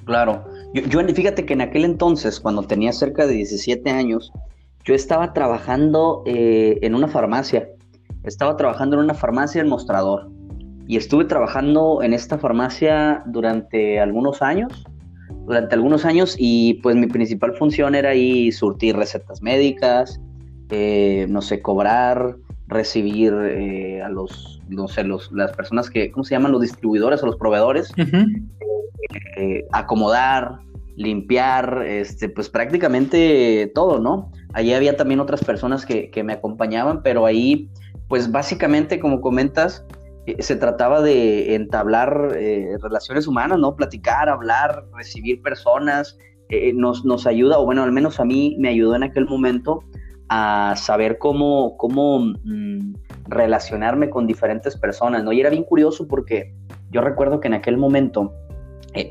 Claro. 0.03 0.45
Yo, 0.73 0.99
fíjate 1.13 1.45
que 1.45 1.53
en 1.53 1.61
aquel 1.61 1.85
entonces, 1.85 2.39
cuando 2.39 2.63
tenía 2.63 2.91
cerca 2.91 3.27
de 3.27 3.35
17 3.35 3.89
años, 3.91 4.31
yo 4.83 4.95
estaba 4.95 5.31
trabajando 5.31 6.23
eh, 6.25 6.79
en 6.81 6.95
una 6.95 7.07
farmacia. 7.07 7.69
Estaba 8.23 8.57
trabajando 8.57 8.97
en 8.97 9.03
una 9.03 9.13
farmacia 9.13 9.61
en 9.61 9.69
mostrador 9.69 10.29
y 10.91 10.97
estuve 10.97 11.23
trabajando 11.23 12.03
en 12.03 12.13
esta 12.13 12.37
farmacia 12.37 13.23
durante 13.25 13.97
algunos 14.01 14.41
años, 14.41 14.83
durante 15.45 15.73
algunos 15.73 16.03
años 16.03 16.35
y 16.37 16.81
pues 16.83 16.97
mi 16.97 17.07
principal 17.07 17.53
función 17.53 17.95
era 17.95 18.09
ahí 18.09 18.51
surtir 18.51 18.97
recetas 18.97 19.41
médicas, 19.41 20.19
eh, 20.69 21.27
no 21.29 21.41
sé, 21.41 21.61
cobrar, 21.61 22.35
recibir 22.67 23.31
eh, 23.33 24.01
a 24.01 24.09
los, 24.09 24.61
no 24.67 24.89
sé, 24.89 25.05
los, 25.05 25.31
las 25.31 25.53
personas 25.53 25.89
que, 25.89 26.11
¿cómo 26.11 26.25
se 26.25 26.35
llaman? 26.35 26.51
Los 26.51 26.59
distribuidores 26.59 27.23
o 27.23 27.25
los 27.25 27.37
proveedores, 27.37 27.93
eh, 29.37 29.65
acomodar, 29.71 30.59
limpiar, 30.97 31.85
este, 31.87 32.27
pues 32.27 32.49
prácticamente 32.49 33.71
todo, 33.73 33.99
¿no? 33.99 34.29
Allí 34.51 34.73
había 34.73 34.97
también 34.97 35.21
otras 35.21 35.41
personas 35.41 35.85
que, 35.85 36.09
que 36.11 36.21
me 36.21 36.33
acompañaban, 36.33 37.01
pero 37.01 37.25
ahí, 37.25 37.69
pues 38.09 38.29
básicamente, 38.29 38.99
como 38.99 39.21
comentas, 39.21 39.85
se 40.39 40.55
trataba 40.55 41.01
de 41.01 41.55
entablar 41.55 42.33
eh, 42.35 42.77
relaciones 42.81 43.27
humanas, 43.27 43.59
¿no? 43.59 43.75
Platicar, 43.75 44.29
hablar, 44.29 44.85
recibir 44.95 45.41
personas, 45.41 46.17
eh, 46.49 46.73
nos, 46.73 47.03
nos 47.05 47.25
ayuda, 47.25 47.57
o 47.59 47.65
bueno, 47.65 47.83
al 47.83 47.91
menos 47.91 48.19
a 48.19 48.25
mí 48.25 48.55
me 48.59 48.69
ayudó 48.69 48.95
en 48.95 49.03
aquel 49.03 49.25
momento 49.25 49.83
a 50.29 50.75
saber 50.77 51.17
cómo, 51.17 51.75
cómo 51.77 52.19
mm, 52.19 52.93
relacionarme 53.27 54.09
con 54.09 54.27
diferentes 54.27 54.77
personas, 54.77 55.23
¿no? 55.23 55.31
Y 55.33 55.41
era 55.41 55.49
bien 55.49 55.63
curioso 55.63 56.07
porque 56.07 56.53
yo 56.91 57.01
recuerdo 57.01 57.39
que 57.39 57.47
en 57.47 57.55
aquel 57.55 57.77
momento, 57.77 58.33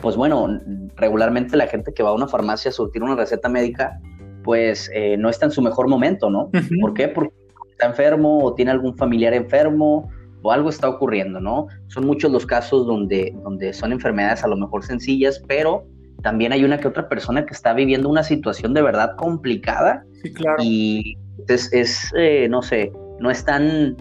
pues 0.01 0.17
bueno, 0.17 0.61
regularmente 0.97 1.57
la 1.57 1.67
gente 1.67 1.93
que 1.93 2.03
va 2.03 2.11
a 2.11 2.15
una 2.15 2.29
farmacia 2.29 2.69
a 2.71 2.73
surtir 2.73 3.03
una 3.03 3.17
receta 3.17 3.49
médica, 3.49 3.99
pues 4.45 4.91
no 5.19 5.29
está 5.29 5.47
en 5.47 5.53
su 5.53 5.63
mejor 5.63 5.89
momento, 5.89 6.31
¿no? 6.31 6.51
¿Por 6.81 6.95
qué? 6.95 7.09
Porque 7.09 7.33
está 7.71 7.87
enfermo 7.87 8.45
o 8.45 8.55
tiene 8.55 8.71
algún 8.71 8.97
familiar 8.97 9.33
enfermo 9.33 10.11
o 10.43 10.53
algo 10.53 10.71
está 10.71 10.89
ocurriendo, 10.89 11.41
¿no? 11.41 11.67
Son 11.89 12.07
muchos 12.07 12.31
los 12.31 12.47
casos 12.47 12.87
donde, 12.87 13.35
donde 13.43 13.73
son 13.73 13.93
enfermedades 13.93 14.43
a 14.45 14.49
lo 14.49 14.57
mejor 14.57 14.85
sencillas, 14.85 15.43
pero 15.47 15.85
también 16.23 16.53
hay 16.53 16.65
una 16.65 16.79
que 16.79 16.89
otra 16.89 17.09
persona 17.09 17.45
que 17.47 17.55
está 17.55 17.73
viviendo 17.73 18.09
una 18.09 18.23
situación 18.23 18.75
de 18.75 18.83
verdad 18.83 19.17
complicada. 19.17 20.05
Sí, 20.23 20.33
claro. 20.33 20.63
Y 20.63 21.17
es, 21.49 21.73
es 21.73 22.13
eh, 22.17 22.49
no 22.49 22.63
sé, 22.63 22.93
no 23.19 23.31
están 23.31 23.97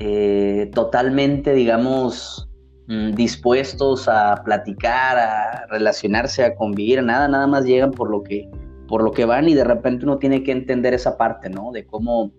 eh, 0.00 0.70
totalmente, 0.74 1.54
digamos, 1.54 2.48
mm, 2.88 3.12
dispuestos 3.12 4.08
a 4.08 4.42
platicar, 4.44 5.18
a 5.18 5.66
relacionarse, 5.68 6.44
a 6.44 6.54
convivir, 6.54 7.02
nada, 7.02 7.28
nada 7.28 7.46
más 7.46 7.64
llegan 7.64 7.90
por 7.90 8.10
lo 8.10 8.22
que, 8.22 8.48
por 8.88 9.02
lo 9.02 9.12
que 9.12 9.24
van 9.24 9.48
y 9.48 9.54
de 9.54 9.64
repente 9.64 10.04
uno 10.04 10.18
tiene 10.18 10.42
que 10.42 10.52
entender 10.52 10.94
esa 10.94 11.16
parte, 11.16 11.48
¿no? 11.48 11.72
De 11.72 11.86
cómo, 11.86 12.32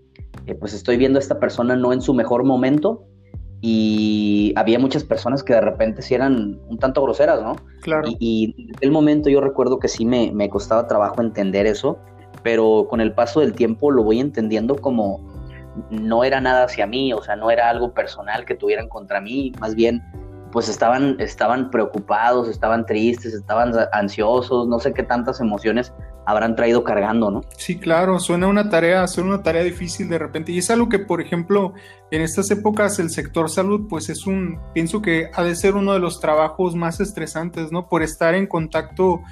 eh, 0.46 0.56
pues 0.56 0.74
estoy 0.74 0.98
viendo 0.98 1.18
a 1.18 1.22
esta 1.22 1.40
persona 1.40 1.76
no 1.76 1.94
en 1.94 2.02
su 2.02 2.14
mejor 2.14 2.44
momento, 2.44 3.06
y 3.68 4.54
había 4.58 4.78
muchas 4.78 5.04
personas 5.04 5.42
que 5.42 5.56
de 5.56 5.62
repente 5.62 6.04
sí 6.04 6.14
eran 6.14 6.60
un 6.70 6.78
tanto 6.78 7.02
groseras, 7.02 7.42
¿no? 7.42 7.56
Claro. 7.82 8.10
Y, 8.20 8.54
en 8.60 8.76
el 8.82 8.92
momento 8.92 9.28
yo 9.28 9.42
recuerdo 9.42 9.80
que 9.80 9.88
sí 9.88 10.06
me, 10.06 10.32
me, 10.32 10.50
costaba 10.50 10.86
trabajo 10.86 11.20
entender 11.20 11.66
eso, 11.66 11.98
pero 12.44 12.86
con 12.88 13.02
el 13.02 13.12
paso 13.14 13.40
del 13.40 13.54
tiempo 13.54 13.90
lo 13.90 14.04
voy 14.04 14.20
entendiendo 14.20 14.76
como 14.76 15.20
no 15.90 16.24
era 16.24 16.40
nada 16.42 16.66
hacia 16.66 16.86
mí, 16.86 17.12
o 17.12 17.24
sea, 17.24 17.36
no 17.38 17.50
era 17.50 17.68
algo 17.72 17.92
personal 17.92 18.46
que 18.46 18.54
tuvieran 18.54 18.88
contra 18.88 19.20
mí, 19.20 19.52
más 19.60 19.74
bien 19.74 20.04
pues 20.56 20.70
estaban, 20.70 21.18
estaban 21.20 21.70
preocupados, 21.70 22.48
estaban 22.48 22.86
tristes, 22.86 23.34
estaban 23.34 23.74
ansiosos, 23.92 24.70
no 24.70 24.80
sé 24.80 24.94
qué 24.94 25.04
tantas 25.04 25.42
emociones 25.42 25.92
habrán 26.26 26.56
traído 26.56 26.86
cargando, 26.86 27.30
¿no? 27.30 27.42
Sí, 27.58 27.78
claro, 27.78 28.20
suena 28.20 28.48
una 28.48 28.70
tarea, 28.70 29.06
suena 29.08 29.32
una 29.32 29.44
tarea 29.44 29.64
difícil 29.64 30.08
de 30.08 30.18
repente. 30.18 30.54
Y 30.54 30.60
es 30.60 30.72
algo 30.72 30.88
que, 30.88 31.00
por 31.00 31.20
ejemplo, 31.20 31.74
en 32.10 32.22
estas 32.22 32.50
épocas 32.52 33.00
el 33.00 33.10
sector 33.10 33.50
salud, 33.50 33.88
pues 33.90 34.08
es 34.08 34.26
un, 34.28 34.58
pienso 34.74 35.02
que 35.02 35.30
ha 35.34 35.44
de 35.44 35.58
ser 35.58 35.76
uno 35.76 35.92
de 35.92 36.00
los 36.00 36.22
trabajos 36.22 36.74
más 36.74 37.02
estresantes, 37.02 37.74
¿no? 37.74 37.90
Por 37.90 38.02
estar 38.02 38.34
en 38.34 38.48
contacto, 38.48 39.24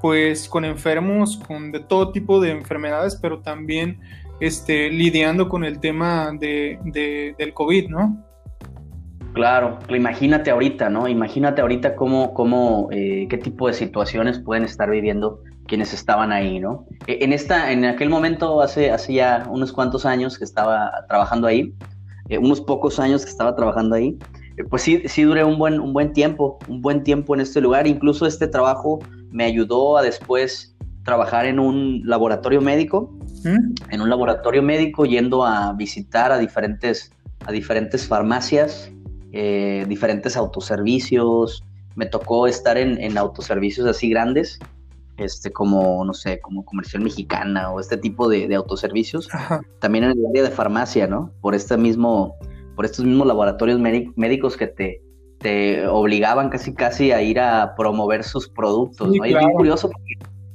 pues, 0.00 0.48
con 0.48 0.64
enfermos, 0.64 1.40
con 1.46 1.70
de 1.70 1.78
todo 1.78 2.10
tipo 2.10 2.40
de 2.40 2.50
enfermedades, 2.50 3.16
pero 3.22 3.38
también, 3.38 4.00
este, 4.40 4.90
lidiando 4.90 5.48
con 5.48 5.62
el 5.62 5.78
tema 5.78 6.32
de, 6.32 6.80
de 6.82 7.36
del 7.38 7.54
COVID, 7.54 7.88
¿no? 7.88 8.31
Claro, 9.32 9.78
imagínate 9.88 10.50
ahorita, 10.50 10.90
¿no? 10.90 11.08
Imagínate 11.08 11.62
ahorita 11.62 11.96
cómo, 11.96 12.34
cómo 12.34 12.88
eh, 12.92 13.26
qué 13.30 13.38
tipo 13.38 13.66
de 13.66 13.72
situaciones 13.72 14.38
pueden 14.38 14.64
estar 14.64 14.90
viviendo 14.90 15.40
quienes 15.66 15.94
estaban 15.94 16.32
ahí, 16.32 16.60
¿no? 16.60 16.86
E, 17.06 17.24
en 17.24 17.32
esta, 17.32 17.72
en 17.72 17.86
aquel 17.86 18.10
momento, 18.10 18.60
hace, 18.60 18.90
hace 18.90 19.14
ya 19.14 19.46
unos 19.48 19.72
cuantos 19.72 20.04
años 20.04 20.36
que 20.36 20.44
estaba 20.44 20.92
trabajando 21.08 21.46
ahí, 21.46 21.74
eh, 22.28 22.36
unos 22.36 22.60
pocos 22.60 22.98
años 22.98 23.24
que 23.24 23.30
estaba 23.30 23.56
trabajando 23.56 23.94
ahí, 23.96 24.18
eh, 24.58 24.64
pues 24.68 24.82
sí, 24.82 25.02
sí 25.06 25.22
duré 25.22 25.44
un 25.44 25.58
buen, 25.58 25.80
un 25.80 25.94
buen 25.94 26.12
tiempo, 26.12 26.58
un 26.68 26.82
buen 26.82 27.02
tiempo 27.02 27.34
en 27.34 27.40
este 27.40 27.62
lugar. 27.62 27.86
Incluso 27.86 28.26
este 28.26 28.48
trabajo 28.48 28.98
me 29.30 29.44
ayudó 29.44 29.96
a 29.96 30.02
después 30.02 30.76
trabajar 31.04 31.46
en 31.46 31.58
un 31.58 32.02
laboratorio 32.04 32.60
médico, 32.60 33.16
¿Mm? 33.44 33.74
en 33.90 34.00
un 34.02 34.10
laboratorio 34.10 34.62
médico 34.62 35.06
yendo 35.06 35.42
a 35.46 35.72
visitar 35.72 36.32
a 36.32 36.38
diferentes, 36.38 37.12
a 37.46 37.50
diferentes 37.50 38.06
farmacias 38.06 38.92
eh, 39.32 39.84
diferentes 39.88 40.36
autoservicios, 40.36 41.62
me 41.94 42.06
tocó 42.06 42.46
estar 42.46 42.78
en, 42.78 43.18
autoservicios 43.18 43.86
así 43.86 44.10
grandes, 44.10 44.58
este, 45.18 45.52
como, 45.52 46.04
no 46.04 46.14
sé, 46.14 46.40
como 46.40 46.64
Comercial 46.64 47.02
Mexicana 47.02 47.70
o 47.70 47.80
este 47.80 47.96
tipo 47.96 48.28
de, 48.28 48.54
autoservicios, 48.54 49.28
también 49.80 50.04
en 50.04 50.12
el 50.12 50.26
área 50.26 50.42
de 50.44 50.50
farmacia, 50.50 51.06
¿no? 51.06 51.32
Por 51.40 51.54
este 51.54 51.76
mismo, 51.76 52.34
por 52.76 52.84
estos 52.84 53.04
mismos 53.04 53.26
laboratorios 53.26 53.78
médicos 53.80 54.56
que 54.56 54.66
te, 54.66 55.02
te 55.38 55.86
obligaban 55.86 56.48
casi 56.48 56.74
casi 56.74 57.12
a 57.12 57.20
ir 57.20 57.40
a 57.40 57.74
promover 57.76 58.24
sus 58.24 58.48
productos, 58.48 59.08
¿no? 59.08 59.26
Y 59.26 59.34
es 59.34 59.42
muy 59.42 59.52
curioso 59.52 59.90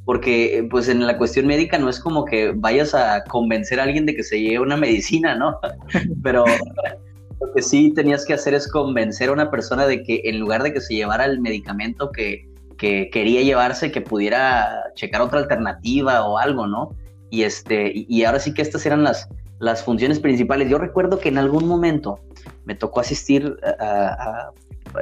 porque, 0.07 0.65
pues 0.71 0.87
en 0.87 1.05
la 1.05 1.17
cuestión 1.17 1.47
médica 1.47 1.77
no 1.77 1.89
es 1.89 1.99
como 1.99 2.23
que 2.23 2.53
vayas 2.55 2.95
a 2.95 3.25
convencer 3.25 3.77
a 3.81 3.83
alguien 3.83 4.05
de 4.05 4.15
que 4.15 4.23
se 4.23 4.39
lleve 4.39 4.61
una 4.61 4.77
medicina, 4.77 5.35
¿no? 5.35 5.59
Pero 6.23 6.45
lo 7.39 7.53
que 7.53 7.61
sí 7.61 7.93
tenías 7.93 8.25
que 8.25 8.33
hacer 8.33 8.53
es 8.53 8.67
convencer 8.67 9.29
a 9.29 9.33
una 9.33 9.51
persona 9.51 9.85
de 9.85 10.03
que 10.03 10.21
en 10.25 10.39
lugar 10.39 10.63
de 10.63 10.73
que 10.73 10.81
se 10.81 10.95
llevara 10.95 11.25
el 11.25 11.39
medicamento 11.39 12.11
que, 12.11 12.47
quería 12.77 13.41
llevarse, 13.41 13.91
que 13.91 14.01
pudiera 14.01 14.91
checar 14.93 15.21
otra 15.21 15.39
alternativa 15.39 16.23
o 16.25 16.37
algo, 16.37 16.67
¿no? 16.67 16.91
Y, 17.31 17.41
este, 17.41 17.91
y, 17.93 18.23
ahora 18.23 18.39
sí 18.39 18.53
que 18.53 18.61
estas 18.61 18.85
eran 18.85 19.03
las, 19.03 19.27
las 19.59 19.83
funciones 19.83 20.19
principales. 20.19 20.69
Yo 20.69 20.77
recuerdo 20.77 21.19
que 21.19 21.29
en 21.29 21.39
algún 21.39 21.67
momento 21.67 22.19
me 22.65 22.75
tocó 22.75 22.99
asistir 22.99 23.57
a, 23.79 24.51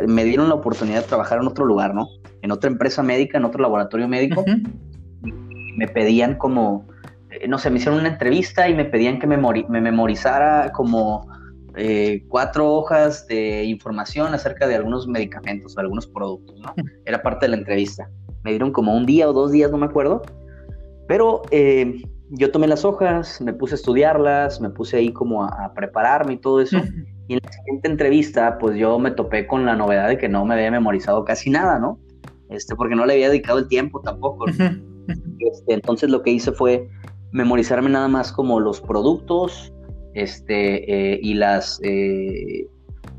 me 0.08 0.24
dieron 0.24 0.48
la 0.48 0.56
oportunidad 0.56 1.02
de 1.02 1.08
trabajar 1.08 1.40
en 1.40 1.48
otro 1.48 1.66
lugar, 1.66 1.94
¿no? 1.94 2.08
En 2.42 2.52
otra 2.52 2.70
empresa 2.70 3.04
médica, 3.04 3.38
en 3.38 3.46
otro 3.46 3.62
laboratorio 3.62 4.08
médico. 4.08 4.46
Me 5.76 5.90
pedían 5.90 6.36
como, 6.36 6.88
eh, 7.30 7.46
no 7.50 7.58
sé, 7.58 7.70
me 7.70 7.78
hicieron 7.78 8.00
una 8.00 8.08
entrevista 8.08 8.70
y 8.70 8.74
me 8.74 8.86
pedían 8.86 9.20
que 9.20 9.28
me 9.28 9.38
memorizara 9.82 10.72
como 10.72 11.28
eh, 11.78 12.26
cuatro 12.30 12.72
hojas 12.72 13.28
de 13.28 13.64
información 13.66 14.34
acerca 14.34 14.68
de 14.68 14.76
algunos 14.76 15.08
medicamentos 15.08 15.76
o 15.76 15.80
algunos 15.80 16.08
productos, 16.08 16.60
¿no? 16.60 16.74
Era 17.06 17.22
parte 17.22 17.46
de 17.46 17.50
la 17.52 17.58
entrevista. 17.58 18.10
Me 18.44 18.52
dieron 18.52 18.72
como 18.72 18.96
un 18.96 19.06
día 19.06 19.30
o 19.30 19.34
dos 19.34 19.52
días, 19.52 19.72
no 19.72 19.78
me 19.78 19.88
acuerdo, 19.88 20.22
pero 21.08 21.42
eh, 21.52 22.02
yo 22.30 22.52
tomé 22.52 22.68
las 22.68 22.86
hojas, 22.86 23.42
me 23.42 23.54
puse 23.54 23.76
a 23.76 23.78
estudiarlas, 23.78 24.62
me 24.62 24.70
puse 24.70 24.98
ahí 24.98 25.12
como 25.12 25.44
a, 25.44 25.74
prepararme 25.74 26.34
y 26.34 26.38
todo 26.38 26.62
eso. 26.62 26.78
Y 27.28 27.34
en 27.34 27.40
la 27.44 27.52
siguiente 27.52 27.88
entrevista, 27.90 28.58
pues 28.60 28.78
yo 28.78 29.00
me 29.00 29.12
topé 29.12 29.48
con 29.48 29.66
la 29.66 29.76
novedad 29.76 30.08
de 30.08 30.18
que 30.18 30.30
no 30.30 30.46
me 30.46 30.54
había 30.54 30.72
memorizado 30.72 31.26
casi 31.26 31.50
nada, 31.50 31.80
¿no? 31.80 32.00
Este, 32.50 32.76
porque 32.76 32.96
no 32.96 33.06
le 33.06 33.14
había 33.14 33.30
dedicado 33.30 33.60
el 33.60 33.68
tiempo 33.68 34.02
tampoco. 34.02 34.46
Este, 34.48 35.74
entonces 35.74 36.10
lo 36.10 36.22
que 36.22 36.32
hice 36.32 36.52
fue 36.52 36.88
memorizarme 37.32 37.90
nada 37.90 38.08
más 38.08 38.32
como 38.32 38.60
los 38.60 38.82
productos, 38.82 39.74
este, 40.16 41.14
eh, 41.14 41.20
y 41.22 41.36
las, 41.36 41.80
eh, 41.84 42.68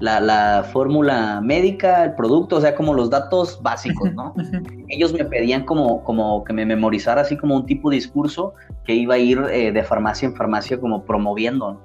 la, 0.01 0.67
fórmula 0.73 1.41
médica, 1.43 2.05
el 2.05 2.15
producto, 2.15 2.57
o 2.57 2.61
sea, 2.61 2.75
como 2.75 2.95
los 2.95 3.11
datos 3.11 3.61
básicos, 3.63 4.13
¿no? 4.15 4.35
Ellos 4.89 5.13
me 5.13 5.25
pedían 5.25 5.65
como, 5.65 6.03
como 6.03 6.43
que 6.45 6.53
me 6.53 6.67
memorizara 6.67 7.21
así 7.21 7.37
como 7.37 7.55
un 7.55 7.67
tipo 7.67 7.91
de 7.91 7.97
discurso 7.97 8.55
que 8.85 8.95
iba 8.95 9.15
a 9.15 9.19
ir 9.19 9.39
eh, 9.51 9.73
de 9.73 9.85
farmacia 9.85 10.27
en 10.27 10.35
farmacia 10.35 10.81
como 10.81 11.05
promoviendo, 11.05 11.81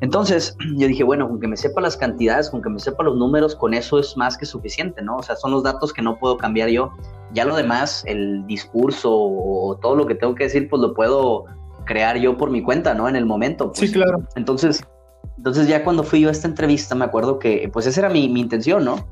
Entonces, 0.00 0.56
yo 0.76 0.86
dije, 0.86 1.02
bueno, 1.02 1.28
con 1.28 1.40
que 1.40 1.48
me 1.48 1.56
sepa 1.56 1.80
las 1.80 1.96
cantidades, 1.96 2.50
con 2.50 2.62
que 2.62 2.70
me 2.70 2.78
sepa 2.78 3.02
los 3.02 3.16
números, 3.16 3.56
con 3.56 3.74
eso 3.74 3.98
es 3.98 4.16
más 4.16 4.38
que 4.38 4.46
suficiente, 4.46 5.02
¿no? 5.02 5.16
O 5.16 5.22
sea, 5.24 5.34
son 5.34 5.50
los 5.50 5.64
datos 5.64 5.92
que 5.92 6.02
no 6.02 6.18
puedo 6.18 6.36
cambiar 6.36 6.68
yo. 6.68 6.92
Ya 7.32 7.44
lo 7.44 7.56
demás, 7.56 8.04
el 8.06 8.46
discurso 8.46 9.10
o 9.12 9.76
todo 9.82 9.96
lo 9.96 10.06
que 10.06 10.14
tengo 10.14 10.34
que 10.34 10.44
decir, 10.44 10.68
pues 10.68 10.80
lo 10.80 10.94
puedo 10.94 11.46
crear 11.90 12.16
yo 12.18 12.36
por 12.36 12.50
mi 12.50 12.62
cuenta, 12.62 12.94
¿no? 12.94 13.08
En 13.08 13.16
el 13.16 13.26
momento. 13.26 13.72
sí, 13.74 13.80
pues. 13.80 13.92
claro. 13.92 14.22
Entonces, 14.36 14.80
entonces 15.38 15.66
ya 15.66 15.82
cuando 15.82 16.04
fui 16.04 16.20
yo 16.20 16.28
a 16.28 16.32
esta 16.32 16.46
entrevista, 16.46 16.94
me 16.94 17.04
acuerdo 17.04 17.40
que 17.40 17.68
pues 17.72 17.84
esa 17.86 18.02
era 18.02 18.08
mi, 18.08 18.26
intención, 18.26 18.84
¿no? 18.84 19.08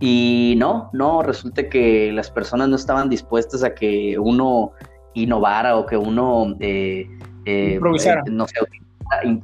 Y 0.00 0.54
no, 0.56 0.88
no, 0.94 1.22
resulta 1.22 1.68
que 1.68 2.10
las 2.10 2.30
personas 2.30 2.70
no 2.70 2.76
estaban 2.76 3.10
dispuestas 3.10 3.62
a 3.62 3.74
que 3.74 4.18
uno 4.18 4.72
innovara 5.12 5.76
o 5.76 5.84
que 5.84 5.98
uno, 5.98 6.56
eh, 6.58 7.06
eh, 7.44 7.72
Improvisara. 7.74 8.22
Eh, 8.26 8.30
no 8.30 8.46
sé, 8.46 8.54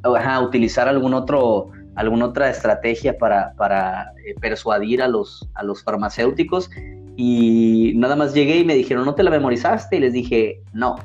ajá, 0.02 0.40
utilizar 0.40 0.88
algún 0.88 1.12
otro, 1.12 1.68
alguna 1.95 2.25
otra 2.25 2.49
estrategia 2.49 3.18
para, 3.18 3.52
para 3.59 4.12
persuadir 4.40 5.02
a 5.02 5.09
los, 5.09 5.47
a 5.52 5.62
los 5.62 5.85
farmacéuticos. 5.85 6.71
Y 7.18 7.92
nada 7.97 8.16
más 8.16 8.33
llegué 8.33 8.57
y 8.57 8.64
me 8.64 8.75
dijeron, 8.75 9.04
¿no 9.04 9.14
te 9.14 9.23
la 9.23 9.30
memorizaste? 9.30 9.97
Y 9.97 10.00
les 10.00 10.14
dije, 10.14 10.62
no 10.73 10.97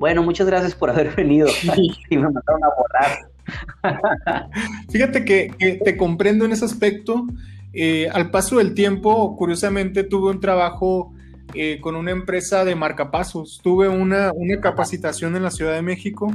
bueno, 0.00 0.22
muchas 0.22 0.46
gracias 0.46 0.74
por 0.74 0.88
haber 0.88 1.14
venido. 1.14 1.46
y 2.10 2.16
me 2.16 2.22
mandaron 2.22 2.64
a 2.64 2.68
borrar. 2.74 4.50
Fíjate 4.90 5.26
que, 5.26 5.80
te 5.84 5.96
comprendo 5.98 6.46
en 6.46 6.52
ese 6.52 6.64
aspecto. 6.64 7.26
Eh, 7.74 8.08
al 8.10 8.30
paso 8.30 8.56
del 8.56 8.72
tiempo, 8.72 9.36
curiosamente, 9.36 10.02
tuve 10.02 10.30
un 10.30 10.40
trabajo 10.40 11.12
eh, 11.52 11.80
con 11.82 11.96
una 11.96 12.12
empresa 12.12 12.64
de 12.64 12.74
marcapasos. 12.74 13.60
Tuve 13.62 13.90
una, 13.90 14.32
una 14.32 14.58
capacitación 14.62 15.36
en 15.36 15.42
la 15.42 15.50
Ciudad 15.50 15.74
de 15.74 15.82
México. 15.82 16.32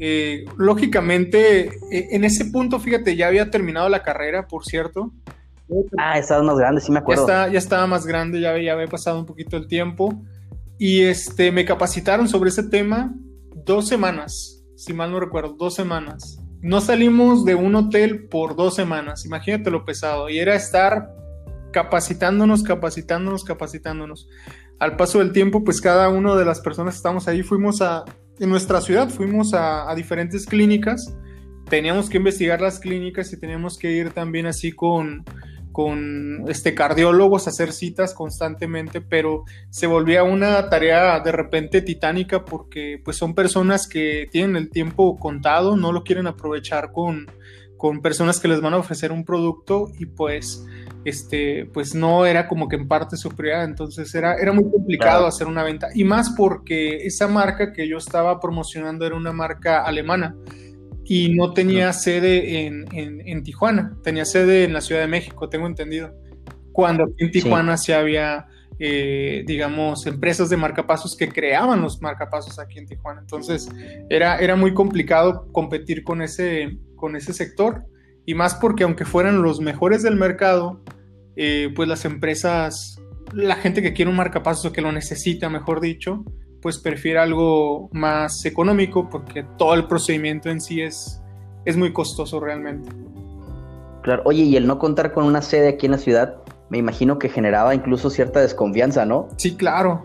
Eh, 0.00 0.44
lógicamente, 0.56 1.68
eh, 1.92 2.08
en 2.10 2.24
ese 2.24 2.46
punto, 2.46 2.80
fíjate, 2.80 3.14
ya 3.14 3.28
había 3.28 3.48
terminado 3.48 3.88
la 3.88 4.02
carrera, 4.02 4.48
por 4.48 4.64
cierto. 4.64 5.12
Ah, 5.96 6.18
estaba 6.18 6.42
más 6.42 6.58
grande, 6.58 6.80
sí 6.80 6.90
me 6.90 6.98
acuerdo. 6.98 7.28
Ya, 7.28 7.46
ya 7.46 7.58
estaba 7.60 7.86
más 7.86 8.06
grande, 8.06 8.40
ya, 8.40 8.58
ya 8.58 8.72
había 8.72 8.88
pasado 8.88 9.20
un 9.20 9.26
poquito 9.26 9.56
el 9.56 9.68
tiempo. 9.68 10.20
Y 10.78 11.02
este, 11.02 11.50
me 11.50 11.64
capacitaron 11.64 12.28
sobre 12.28 12.50
ese 12.50 12.62
tema 12.62 13.12
dos 13.64 13.88
semanas, 13.88 14.64
si 14.76 14.92
mal 14.92 15.10
no 15.10 15.20
recuerdo, 15.20 15.54
dos 15.58 15.74
semanas. 15.74 16.40
No 16.60 16.80
salimos 16.80 17.44
de 17.44 17.54
un 17.54 17.74
hotel 17.74 18.28
por 18.28 18.56
dos 18.56 18.74
semanas, 18.74 19.24
imagínate 19.24 19.70
lo 19.70 19.84
pesado. 19.84 20.28
Y 20.28 20.38
era 20.38 20.54
estar 20.54 21.10
capacitándonos, 21.72 22.62
capacitándonos, 22.62 23.44
capacitándonos. 23.44 24.28
Al 24.78 24.96
paso 24.96 25.18
del 25.18 25.32
tiempo, 25.32 25.64
pues 25.64 25.80
cada 25.80 26.08
una 26.08 26.36
de 26.36 26.44
las 26.44 26.60
personas 26.60 26.94
que 26.94 26.98
estábamos 26.98 27.26
ahí 27.28 27.42
fuimos 27.42 27.82
a, 27.82 28.04
en 28.38 28.48
nuestra 28.48 28.80
ciudad, 28.80 29.08
fuimos 29.08 29.54
a, 29.54 29.90
a 29.90 29.94
diferentes 29.94 30.46
clínicas. 30.46 31.14
Teníamos 31.68 32.08
que 32.08 32.18
investigar 32.18 32.60
las 32.60 32.78
clínicas 32.78 33.32
y 33.32 33.38
teníamos 33.38 33.76
que 33.76 33.92
ir 33.92 34.10
también 34.10 34.46
así 34.46 34.72
con, 34.72 35.24
con 35.78 36.42
este, 36.48 36.74
cardiólogos, 36.74 37.46
hacer 37.46 37.70
citas 37.72 38.12
constantemente, 38.12 39.00
pero 39.00 39.44
se 39.70 39.86
volvía 39.86 40.24
una 40.24 40.68
tarea 40.70 41.20
de 41.20 41.30
repente 41.30 41.82
titánica 41.82 42.44
porque 42.44 43.00
pues 43.04 43.16
son 43.16 43.32
personas 43.32 43.86
que 43.86 44.26
tienen 44.32 44.56
el 44.56 44.70
tiempo 44.70 45.16
contado, 45.20 45.76
no 45.76 45.92
lo 45.92 46.02
quieren 46.02 46.26
aprovechar 46.26 46.90
con, 46.90 47.30
con 47.76 48.02
personas 48.02 48.40
que 48.40 48.48
les 48.48 48.60
van 48.60 48.74
a 48.74 48.78
ofrecer 48.78 49.12
un 49.12 49.24
producto 49.24 49.88
y 50.00 50.06
pues 50.06 50.66
este 51.04 51.70
pues 51.72 51.94
no 51.94 52.26
era 52.26 52.48
como 52.48 52.66
que 52.66 52.74
en 52.74 52.88
parte 52.88 53.16
su 53.16 53.30
prioridad, 53.30 53.62
entonces 53.62 54.12
era, 54.16 54.34
era 54.34 54.50
muy 54.50 54.68
complicado 54.68 55.28
hacer 55.28 55.46
una 55.46 55.62
venta. 55.62 55.90
Y 55.94 56.02
más 56.02 56.30
porque 56.36 57.06
esa 57.06 57.28
marca 57.28 57.72
que 57.72 57.86
yo 57.86 57.98
estaba 57.98 58.40
promocionando 58.40 59.06
era 59.06 59.14
una 59.14 59.32
marca 59.32 59.84
alemana 59.84 60.34
y 61.10 61.34
no 61.34 61.54
tenía 61.54 61.90
sede 61.94 62.66
en, 62.66 63.42
Tijuana, 63.42 63.96
tenía 64.02 64.26
sede 64.26 64.64
en 64.64 64.74
la 64.74 64.82
Ciudad 64.82 65.00
de 65.00 65.06
México, 65.06 65.48
tengo 65.48 65.66
entendido. 65.66 66.12
Cuando 66.72 67.06
en 67.16 67.30
Tijuana 67.30 67.78
sí, 67.78 67.92
había, 67.92 68.46
eh, 68.78 69.42
digamos, 69.46 70.06
empresas 70.06 70.50
de 70.50 70.58
marcapasos 70.58 71.16
que 71.16 71.30
creaban 71.30 71.80
los 71.80 72.02
marcapasos 72.02 72.58
aquí 72.58 72.78
en 72.78 72.86
Tijuana. 72.86 73.22
Entonces 73.22 73.70
era, 74.10 74.38
era 74.38 74.54
muy 74.54 74.74
complicado 74.74 75.50
competir 75.50 76.04
con 76.04 76.20
ese, 76.20 76.78
con 76.94 77.16
ese 77.16 77.32
sector. 77.32 77.84
Y 78.26 78.34
más 78.34 78.56
porque 78.56 78.84
aunque 78.84 79.06
fueran 79.06 79.40
los 79.40 79.60
mejores 79.60 80.02
del 80.02 80.16
mercado, 80.16 80.82
eh, 81.36 81.72
pues 81.74 81.88
las 81.88 82.04
empresas, 82.04 83.00
la 83.32 83.56
gente 83.56 83.80
que 83.80 83.94
quiere 83.94 84.10
un 84.10 84.16
marcapasos 84.18 84.66
o 84.66 84.72
que 84.72 84.82
lo 84.82 84.92
necesita, 84.92 85.48
mejor 85.48 85.80
dicho, 85.80 86.22
pues 86.60 86.78
prefiere 86.78 87.18
algo 87.18 87.88
más 87.92 88.44
económico 88.44 89.08
porque 89.08 89.44
todo 89.56 89.74
el 89.74 89.86
procedimiento 89.86 90.50
en 90.50 90.60
sí 90.60 90.80
es, 90.80 91.22
es 91.64 91.76
muy 91.76 91.92
costoso 91.92 92.40
realmente. 92.40 92.90
Claro, 94.02 94.22
oye, 94.24 94.42
y 94.42 94.56
el 94.56 94.66
no 94.66 94.78
contar 94.78 95.12
con 95.12 95.24
una 95.24 95.42
sede 95.42 95.68
aquí 95.68 95.86
en 95.86 95.92
la 95.92 95.98
ciudad, 95.98 96.36
me 96.70 96.78
imagino 96.78 97.18
que 97.18 97.28
generaba 97.28 97.74
incluso 97.74 98.10
cierta 98.10 98.40
desconfianza, 98.40 99.04
¿no? 99.04 99.28
Sí, 99.36 99.56
claro. 99.56 100.04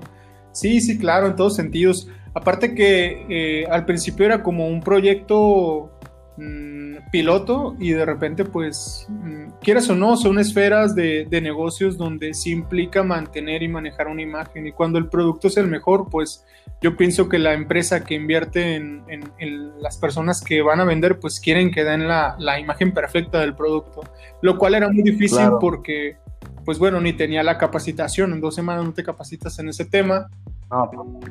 Sí, 0.51 0.81
sí, 0.81 0.97
claro, 0.97 1.27
en 1.27 1.35
todos 1.35 1.55
sentidos. 1.55 2.07
Aparte 2.33 2.73
que 2.73 3.25
eh, 3.29 3.65
al 3.67 3.85
principio 3.85 4.25
era 4.25 4.41
como 4.41 4.67
un 4.67 4.81
proyecto 4.81 5.91
mm, 6.37 7.09
piloto 7.11 7.75
y 7.79 7.91
de 7.91 8.05
repente 8.05 8.45
pues 8.45 9.05
mm, 9.09 9.59
quieras 9.61 9.89
o 9.89 9.95
no, 9.95 10.15
son 10.17 10.39
esferas 10.39 10.95
de, 10.95 11.27
negocios 11.41 11.97
donde 11.97 12.33
sí 12.33 12.51
implica 12.51 13.03
mantener 13.03 13.63
y 13.63 13.67
manejar 13.67 14.07
una 14.07 14.21
imagen. 14.21 14.67
Y 14.67 14.71
cuando 14.71 14.97
el 14.99 15.07
producto 15.09 15.47
es 15.47 15.57
el 15.57 15.67
mejor 15.67 16.09
pues 16.09 16.45
yo 16.81 16.95
pienso 16.95 17.29
que 17.29 17.39
la 17.39 17.53
empresa 17.53 18.03
que 18.03 18.15
invierte 18.15 18.75
en, 18.75 19.03
las 19.79 19.97
personas 19.97 20.41
que 20.41 20.61
van 20.61 20.79
a 20.79 20.85
vender 20.85 21.19
pues 21.19 21.39
quieren 21.39 21.71
que 21.71 21.83
den 21.83 22.07
la, 22.07 22.59
imagen 22.59 22.93
perfecta 22.93 23.39
del 23.39 23.55
producto, 23.55 24.01
lo 24.41 24.57
cual 24.57 24.75
era 24.75 24.89
muy 24.89 25.03
difícil 25.03 25.49
porque 25.59 26.17
pues 26.65 26.79
bueno, 26.79 27.01
ni 27.01 27.13
tenía 27.13 27.43
la 27.43 27.57
capacitación, 27.57 28.31
en 28.31 28.39
dos 28.39 28.55
semanas 28.55 28.85
no 28.85 28.93
te 28.93 29.03
capacitas 29.03 29.59
en 29.59 29.67
ese 29.67 29.83
tema, 29.83 30.29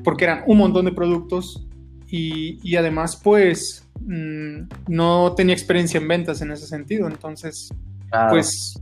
porque 0.04 0.24
eran 0.24 0.44
un 0.46 0.58
montón 0.58 0.84
de 0.84 0.92
productos. 0.92 1.66
Y, 2.08 2.58
y 2.62 2.76
además 2.76 3.18
pues 3.22 3.81
Mm, 4.00 4.68
no 4.88 5.34
tenía 5.34 5.54
experiencia 5.54 5.98
en 5.98 6.08
ventas 6.08 6.40
en 6.42 6.50
ese 6.50 6.66
sentido, 6.66 7.06
entonces, 7.06 7.72
pues 8.30 8.74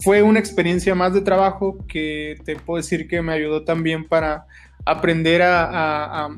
fue 0.00 0.22
una 0.22 0.38
experiencia 0.38 0.94
más 0.94 1.14
de 1.14 1.22
trabajo 1.22 1.78
que 1.88 2.36
te 2.44 2.56
puedo 2.56 2.76
decir 2.76 3.08
que 3.08 3.22
me 3.22 3.32
ayudó 3.32 3.64
también 3.64 4.06
para 4.06 4.46
aprender 4.84 5.42
a, 5.42 6.28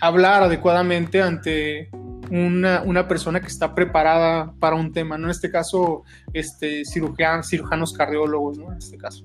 hablar 0.00 0.42
adecuadamente 0.42 1.22
ante 1.22 1.88
una, 2.30 3.08
persona 3.08 3.40
que 3.40 3.46
está 3.46 3.74
preparada 3.74 4.52
para 4.58 4.76
un 4.76 4.92
tema, 4.92 5.16
¿no? 5.16 5.24
En 5.24 5.30
este 5.30 5.50
caso, 5.50 6.04
este, 6.32 6.84
cirujanos 6.84 7.92
cardiólogos, 7.96 8.58
¿no? 8.58 8.72
En 8.72 8.78
este 8.78 8.98
caso. 8.98 9.24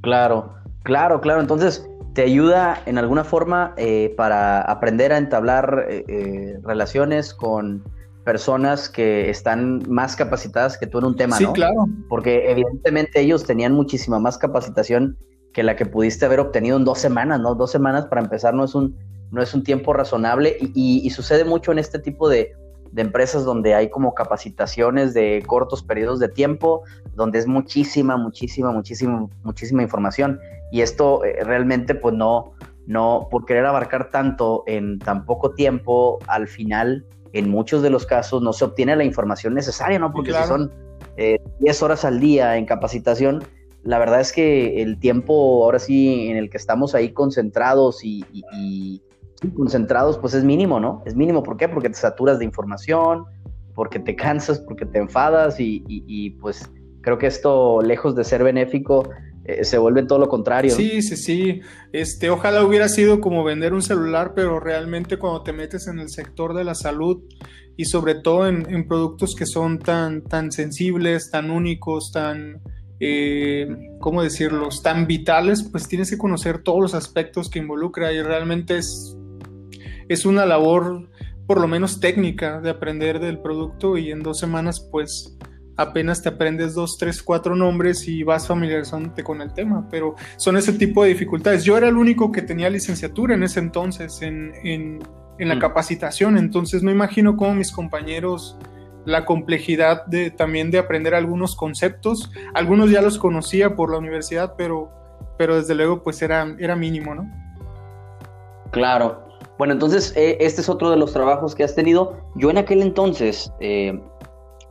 Claro, 0.00 0.54
claro, 0.82 1.20
claro. 1.20 1.40
Entonces, 1.40 1.88
te 2.14 2.22
ayuda 2.22 2.82
en 2.86 2.98
alguna 2.98 3.24
forma 3.24 3.74
eh, 3.76 4.14
para 4.16 4.60
aprender 4.60 5.12
a 5.12 5.18
entablar 5.18 5.86
eh, 5.88 6.04
eh, 6.08 6.58
relaciones 6.62 7.32
con 7.32 7.82
personas 8.24 8.88
que 8.88 9.30
están 9.30 9.82
más 9.88 10.14
capacitadas 10.14 10.78
que 10.78 10.86
tú 10.86 10.98
en 10.98 11.06
un 11.06 11.16
tema, 11.16 11.36
sí, 11.36 11.46
claro. 11.54 11.86
Porque 12.08 12.50
evidentemente 12.50 13.20
ellos 13.20 13.44
tenían 13.44 13.72
muchísima 13.72 14.20
más 14.20 14.38
capacitación 14.38 15.16
que 15.52 15.62
la 15.62 15.74
que 15.76 15.86
pudiste 15.86 16.24
haber 16.24 16.40
obtenido 16.40 16.76
en 16.76 16.84
dos 16.84 16.98
semanas, 16.98 17.40
¿no? 17.40 17.54
Dos 17.54 17.72
semanas 17.72 18.06
para 18.06 18.22
empezar 18.22 18.54
no 18.54 18.64
es 18.64 18.74
un, 18.74 18.96
no 19.30 19.42
es 19.42 19.52
un 19.54 19.64
tiempo 19.64 19.92
razonable 19.92 20.56
y, 20.60 21.08
sucede 21.10 21.44
mucho 21.44 21.72
en 21.72 21.78
este 21.78 21.98
tipo 21.98 22.28
de, 22.28 22.54
de 22.92 23.02
empresas 23.02 23.44
donde 23.44 23.74
hay 23.74 23.90
como 23.90 24.14
capacitaciones 24.14 25.14
de 25.14 25.42
cortos 25.46 25.82
periodos 25.82 26.20
de 26.20 26.28
tiempo, 26.28 26.82
donde 27.14 27.38
es 27.38 27.46
muchísima, 27.46 28.16
muchísima, 28.16 28.70
muchísima, 28.70 29.28
muchísima 29.42 29.82
información. 29.82 30.38
Y 30.70 30.82
esto 30.82 31.24
eh, 31.24 31.42
realmente, 31.42 31.94
pues 31.94 32.14
no, 32.14 32.52
no, 32.86 33.28
por 33.30 33.46
querer 33.46 33.64
abarcar 33.64 34.10
tanto 34.10 34.62
en 34.66 34.98
tan 34.98 35.24
poco 35.24 35.52
tiempo, 35.52 36.18
al 36.26 36.46
final, 36.48 37.06
en 37.32 37.48
muchos 37.48 37.82
de 37.82 37.88
los 37.88 38.04
casos, 38.04 38.42
no 38.42 38.52
se 38.52 38.66
obtiene 38.66 38.94
la 38.94 39.04
información 39.04 39.54
necesaria, 39.54 39.98
¿no? 39.98 40.12
Porque 40.12 40.34
si 40.34 40.42
son 40.44 40.70
10 41.16 41.40
eh, 41.80 41.84
horas 41.84 42.04
al 42.04 42.20
día 42.20 42.58
en 42.58 42.66
capacitación, 42.66 43.42
la 43.84 43.98
verdad 43.98 44.20
es 44.20 44.32
que 44.32 44.82
el 44.82 44.98
tiempo 44.98 45.64
ahora 45.64 45.78
sí 45.78 46.28
en 46.28 46.36
el 46.36 46.50
que 46.50 46.58
estamos 46.58 46.94
ahí 46.94 47.12
concentrados 47.12 48.04
y 48.04 48.22
concentrados, 49.50 50.18
pues 50.18 50.34
es 50.34 50.44
mínimo, 50.44 50.80
¿no? 50.80 51.02
Es 51.04 51.14
mínimo, 51.14 51.42
¿por 51.42 51.56
qué? 51.56 51.68
Porque 51.68 51.88
te 51.88 51.96
saturas 51.96 52.38
de 52.38 52.44
información, 52.44 53.24
porque 53.74 53.98
te 53.98 54.16
cansas, 54.16 54.60
porque 54.60 54.86
te 54.86 54.98
enfadas 54.98 55.56
y, 55.58 56.30
pues 56.40 56.70
creo 57.00 57.18
que 57.18 57.26
esto, 57.26 57.82
lejos 57.82 58.14
de 58.14 58.24
ser 58.24 58.44
benéfico, 58.44 59.08
eh, 59.44 59.64
se 59.64 59.78
vuelve 59.78 60.04
todo 60.04 60.20
lo 60.20 60.28
contrario. 60.28 60.70
Sí, 60.70 61.02
sí, 61.02 61.16
sí. 61.16 61.60
Este, 61.92 62.30
ojalá 62.30 62.64
hubiera 62.64 62.88
sido 62.88 63.20
como 63.20 63.42
vender 63.42 63.74
un 63.74 63.82
celular, 63.82 64.34
pero 64.36 64.60
realmente 64.60 65.18
cuando 65.18 65.42
te 65.42 65.52
metes 65.52 65.88
en 65.88 65.98
el 65.98 66.10
sector 66.10 66.54
de 66.54 66.62
la 66.62 66.76
salud 66.76 67.22
y 67.76 67.86
sobre 67.86 68.14
todo 68.14 68.46
en, 68.46 68.86
productos 68.86 69.34
que 69.34 69.46
son 69.46 69.78
tan, 69.78 70.22
tan 70.22 70.52
sensibles, 70.52 71.30
tan 71.30 71.50
únicos, 71.50 72.12
tan, 72.12 72.60
eh, 73.00 73.66
¿cómo 73.98 74.22
decirlos?, 74.22 74.82
tan 74.82 75.06
vitales, 75.08 75.64
pues 75.64 75.88
tienes 75.88 76.10
que 76.10 76.18
conocer 76.18 76.62
todos 76.62 76.80
los 76.80 76.94
aspectos 76.94 77.50
que 77.50 77.58
involucra 77.58 78.12
y 78.12 78.22
realmente 78.22 78.78
es 78.78 79.16
es 80.08 80.26
una 80.26 80.46
labor 80.46 81.08
por 81.46 81.60
lo 81.60 81.68
menos 81.68 82.00
técnica 82.00 82.60
de 82.60 82.70
aprender 82.70 83.20
del 83.20 83.38
producto 83.38 83.98
y 83.98 84.10
en 84.10 84.22
dos 84.22 84.38
semanas 84.38 84.80
pues 84.90 85.36
apenas 85.76 86.22
te 86.22 86.28
aprendes 86.28 86.74
dos, 86.74 86.96
tres, 86.98 87.22
cuatro 87.22 87.56
nombres 87.56 88.06
y 88.08 88.22
vas 88.22 88.46
familiarizándote 88.46 89.24
con 89.24 89.40
el 89.40 89.52
tema, 89.52 89.88
pero 89.90 90.14
son 90.36 90.56
ese 90.56 90.72
tipo 90.72 91.02
de 91.02 91.10
dificultades. 91.10 91.64
Yo 91.64 91.76
era 91.76 91.88
el 91.88 91.96
único 91.96 92.30
que 92.30 92.42
tenía 92.42 92.70
licenciatura 92.70 93.34
en 93.34 93.42
ese 93.42 93.60
entonces 93.60 94.22
en, 94.22 94.52
en, 94.64 95.00
la 95.38 95.56
mm. 95.56 95.58
capacitación, 95.58 96.38
entonces 96.38 96.82
no 96.82 96.90
imagino 96.90 97.36
cómo 97.36 97.54
mis 97.54 97.72
compañeros 97.72 98.56
la 99.04 99.24
complejidad 99.24 100.06
de 100.06 100.30
también 100.30 100.70
de 100.70 100.78
aprender 100.78 101.14
algunos 101.14 101.56
conceptos, 101.56 102.30
algunos 102.54 102.90
ya 102.90 103.02
los 103.02 103.18
conocía 103.18 103.74
por 103.74 103.90
la 103.90 103.98
universidad, 103.98 104.54
pero, 104.56 104.90
pero 105.36 105.56
desde 105.56 105.74
luego 105.74 106.04
pues 106.04 106.22
era, 106.22 106.54
era 106.60 106.76
mínimo, 106.76 107.14
¿no? 107.14 107.28
Claro, 108.70 109.31
bueno, 109.62 109.74
entonces 109.74 110.12
eh, 110.16 110.38
este 110.40 110.60
es 110.60 110.68
otro 110.68 110.90
de 110.90 110.96
los 110.96 111.12
trabajos 111.12 111.54
que 111.54 111.62
has 111.62 111.76
tenido. 111.76 112.16
Yo 112.34 112.50
en 112.50 112.58
aquel 112.58 112.82
entonces, 112.82 113.52
eh, 113.60 113.96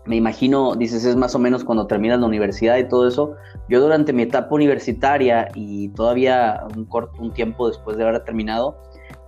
me 0.05 0.17
imagino, 0.17 0.75
dices, 0.75 1.05
es 1.05 1.15
más 1.15 1.33
o 1.33 1.39
menos 1.39 1.63
cuando 1.63 1.87
terminas 1.87 2.19
la 2.19 2.25
universidad 2.25 2.77
y 2.77 2.89
todo 2.89 3.07
eso. 3.07 3.33
Yo 3.69 3.79
durante 3.79 4.11
mi 4.11 4.23
etapa 4.23 4.53
universitaria 4.53 5.47
y 5.55 5.87
todavía 5.95 6.65
un 6.75 6.83
corto 6.83 7.21
un 7.21 7.31
tiempo 7.31 7.69
después 7.69 7.95
de 7.95 8.03
haber 8.03 8.21
terminado, 8.25 8.75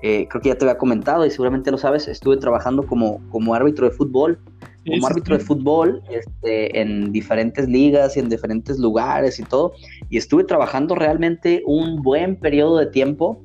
eh, 0.01 0.27
creo 0.29 0.41
que 0.41 0.49
ya 0.49 0.55
te 0.55 0.65
había 0.65 0.77
comentado 0.77 1.25
y 1.25 1.31
seguramente 1.31 1.71
lo 1.71 1.77
sabes, 1.77 2.09
estuve 2.09 2.35
trabajando 2.35 2.85
como, 2.85 3.21
como 3.29 3.55
árbitro 3.55 3.87
de 3.89 3.95
fútbol. 3.95 4.37
como 4.85 5.07
árbitro 5.07 5.37
de 5.37 5.45
fútbol 5.45 6.03
este, 6.09 6.77
en 6.77 7.13
diferentes 7.13 7.69
ligas 7.69 8.17
y 8.17 8.19
en 8.19 8.27
diferentes 8.27 8.79
lugares 8.79 9.39
y 9.39 9.43
todo. 9.43 9.71
Y 10.09 10.17
estuve 10.17 10.43
trabajando 10.43 10.93
realmente 10.93 11.63
un 11.65 12.01
buen 12.01 12.35
periodo 12.35 12.79
de 12.79 12.87
tiempo, 12.87 13.41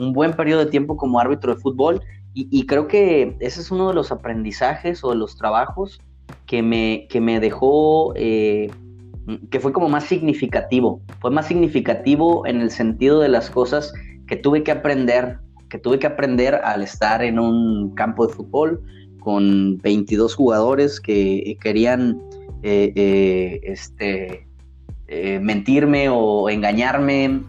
un 0.00 0.12
buen 0.12 0.32
periodo 0.32 0.64
de 0.64 0.70
tiempo 0.70 0.96
como 0.96 1.20
árbitro 1.20 1.54
de 1.54 1.60
fútbol. 1.60 2.00
Y, 2.32 2.64
creo 2.66 2.86
que 2.86 3.36
ese 3.40 3.60
es 3.60 3.72
uno 3.72 3.88
de 3.88 3.94
los 3.94 4.12
aprendizajes 4.12 5.02
o 5.02 5.10
de 5.10 5.16
los 5.16 5.36
trabajos 5.36 6.00
que 6.46 6.62
me, 6.62 7.08
que 7.10 7.20
me 7.20 7.40
dejó, 7.40 8.12
eh, 8.14 8.70
que 9.50 9.58
fue 9.58 9.72
como 9.72 9.88
más 9.88 10.04
significativo. 10.04 11.00
Fue 11.20 11.32
más 11.32 11.48
significativo 11.48 12.46
en 12.46 12.60
el 12.60 12.70
sentido 12.70 13.18
de 13.18 13.28
las 13.28 13.50
cosas 13.50 13.92
que 14.28 14.36
tuve 14.36 14.62
que 14.62 14.70
aprender, 14.70 15.38
que 15.68 15.78
tuve 15.78 15.98
que 15.98 16.06
aprender 16.06 16.54
al 16.54 16.84
estar 16.84 17.20
en 17.20 17.40
un 17.40 17.96
campo 17.96 18.28
de 18.28 18.32
fútbol 18.32 18.80
con 19.18 19.78
22 19.78 20.36
jugadores 20.36 21.00
que 21.00 21.58
querían 21.60 22.22
eh, 22.62 22.92
eh, 22.94 23.60
este, 23.64 24.46
mentirme 25.40 26.08
o 26.08 26.48
engañarme, 26.48 27.42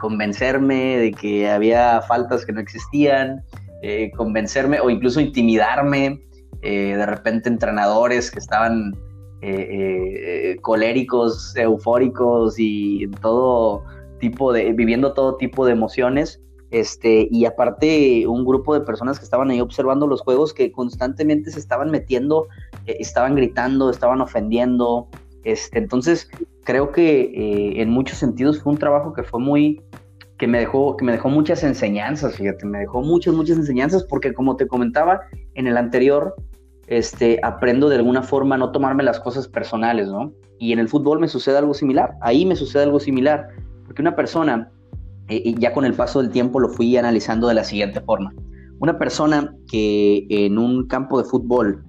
convencerme 0.00 0.98
de 0.98 1.12
que 1.12 1.50
había 1.50 2.00
faltas 2.02 2.44
que 2.44 2.52
no 2.52 2.60
existían, 2.60 3.42
eh, 3.82 4.10
convencerme 4.16 4.80
o 4.80 4.90
incluso 4.90 5.20
intimidarme. 5.20 6.20
Eh, 6.62 6.96
de 6.96 7.04
repente 7.04 7.48
entrenadores 7.48 8.30
que 8.30 8.38
estaban 8.38 8.96
eh, 9.42 10.56
coléricos, 10.62 11.54
eufóricos 11.56 12.54
y 12.56 13.06
todo 13.20 13.84
tipo 14.18 14.52
de, 14.52 14.72
viviendo 14.72 15.12
todo 15.12 15.36
tipo 15.36 15.66
de 15.66 15.72
emociones. 15.72 16.40
Este, 16.70 17.28
y 17.30 17.44
aparte 17.44 18.26
un 18.26 18.44
grupo 18.44 18.74
de 18.74 18.80
personas 18.80 19.18
que 19.18 19.24
estaban 19.24 19.50
ahí 19.50 19.60
observando 19.60 20.06
los 20.06 20.22
juegos 20.22 20.52
que 20.54 20.72
constantemente 20.72 21.50
se 21.50 21.60
estaban 21.60 21.90
metiendo, 21.90 22.48
estaban 22.86 23.36
gritando, 23.36 23.90
estaban 23.90 24.20
ofendiendo. 24.20 25.08
Este, 25.44 25.78
entonces, 25.78 26.28
creo 26.64 26.90
que 26.90 27.80
en 27.80 27.90
muchos 27.90 28.18
sentidos 28.18 28.62
fue 28.62 28.72
un 28.72 28.78
trabajo 28.78 29.12
que 29.12 29.22
fue 29.22 29.40
muy, 29.40 29.82
que 30.38 30.46
me 30.46 30.58
dejó, 30.58 30.96
que 30.96 31.04
me 31.04 31.12
dejó 31.12 31.28
muchas 31.28 31.62
enseñanzas, 31.62 32.36
fíjate, 32.36 32.66
me 32.66 32.80
dejó 32.80 33.02
muchas, 33.02 33.34
muchas 33.34 33.56
enseñanzas, 33.56 34.04
porque 34.04 34.32
como 34.32 34.56
te 34.56 34.66
comentaba 34.66 35.20
en 35.54 35.66
el 35.66 35.76
anterior, 35.76 36.34
este, 36.86 37.40
aprendo 37.42 37.88
de 37.88 37.96
alguna 37.96 38.22
forma 38.22 38.56
a 38.56 38.58
no 38.58 38.72
tomarme 38.72 39.02
las 39.02 39.20
cosas 39.20 39.48
personales, 39.48 40.08
¿no? 40.08 40.32
Y 40.58 40.72
en 40.72 40.78
el 40.78 40.88
fútbol 40.88 41.20
me 41.20 41.28
sucede 41.28 41.58
algo 41.58 41.74
similar, 41.74 42.14
ahí 42.20 42.44
me 42.44 42.56
sucede 42.56 42.82
algo 42.82 43.00
similar, 43.00 43.48
porque 43.86 44.02
una 44.02 44.16
persona, 44.16 44.70
eh, 45.28 45.54
ya 45.58 45.72
con 45.72 45.84
el 45.84 45.94
paso 45.94 46.20
del 46.20 46.30
tiempo 46.30 46.60
lo 46.60 46.68
fui 46.68 46.96
analizando 46.96 47.48
de 47.48 47.54
la 47.54 47.64
siguiente 47.64 48.00
forma, 48.00 48.34
una 48.80 48.98
persona 48.98 49.54
que 49.70 50.26
en 50.28 50.58
un 50.58 50.86
campo 50.88 51.22
de 51.22 51.28
fútbol 51.28 51.84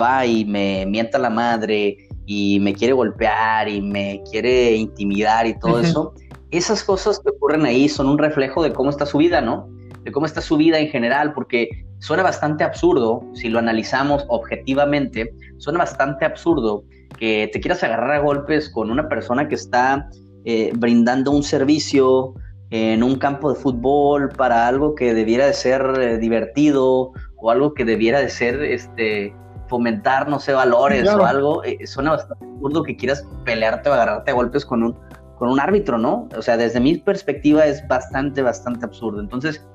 va 0.00 0.24
y 0.24 0.44
me 0.44 0.86
mienta 0.86 1.18
la 1.18 1.30
madre 1.30 2.08
y 2.26 2.60
me 2.60 2.74
quiere 2.74 2.92
golpear 2.92 3.68
y 3.68 3.80
me 3.80 4.22
quiere 4.30 4.74
intimidar 4.74 5.46
y 5.46 5.58
todo 5.58 5.80
eso, 5.80 6.14
esas 6.50 6.84
cosas 6.84 7.18
que 7.18 7.30
ocurren 7.30 7.64
ahí 7.64 7.88
son 7.88 8.08
un 8.08 8.18
reflejo 8.18 8.62
de 8.62 8.72
cómo 8.72 8.90
está 8.90 9.06
su 9.06 9.18
vida, 9.18 9.40
¿no? 9.40 9.68
De 10.04 10.12
cómo 10.12 10.26
está 10.26 10.40
su 10.40 10.56
vida 10.56 10.78
en 10.78 10.88
general, 10.88 11.32
porque 11.32 11.68
suena 11.98 12.22
bastante 12.22 12.64
absurdo, 12.64 13.22
si 13.32 13.48
lo 13.48 13.58
analizamos 13.58 14.24
objetivamente, 14.28 15.34
suena 15.58 15.80
bastante 15.80 16.24
absurdo 16.24 16.84
que 17.18 17.48
te 17.52 17.60
quieras 17.60 17.82
agarrar 17.82 18.12
a 18.12 18.18
golpes 18.18 18.68
con 18.68 18.90
una 18.90 19.08
persona 19.08 19.48
que 19.48 19.54
está 19.54 20.08
eh, 20.44 20.72
brindando 20.74 21.30
un 21.30 21.42
servicio 21.42 22.34
en 22.70 23.02
un 23.02 23.16
campo 23.16 23.52
de 23.52 23.60
fútbol 23.60 24.30
para 24.30 24.66
algo 24.66 24.94
que 24.94 25.14
debiera 25.14 25.46
de 25.46 25.52
ser 25.52 25.82
eh, 26.00 26.18
divertido 26.18 27.12
o 27.36 27.50
algo 27.50 27.74
que 27.74 27.84
debiera 27.84 28.20
de 28.20 28.30
ser 28.30 28.62
este 28.62 29.34
fomentar, 29.72 30.28
no 30.28 30.38
sé, 30.38 30.52
valores 30.52 31.08
o 31.08 31.24
algo, 31.24 31.64
eh, 31.64 31.86
suena 31.86 32.10
bastante 32.10 32.44
absurdo 32.44 32.82
que 32.82 32.94
quieras 32.94 33.26
pelearte 33.46 33.88
o 33.88 33.94
agarrarte 33.94 34.30
a 34.30 34.34
golpes 34.34 34.66
con 34.66 34.82
un 34.82 34.98
con 35.38 35.48
un 35.48 35.58
árbitro, 35.58 35.96
¿no? 35.96 36.28
O 36.36 36.42
sea, 36.42 36.58
desde 36.58 36.78
mi 36.78 36.98
perspectiva 36.98 37.64
es 37.64 37.88
bastante, 37.88 38.42
bastante 38.42 38.84
absurdo. 38.84 39.20
Entonces, 39.20 39.66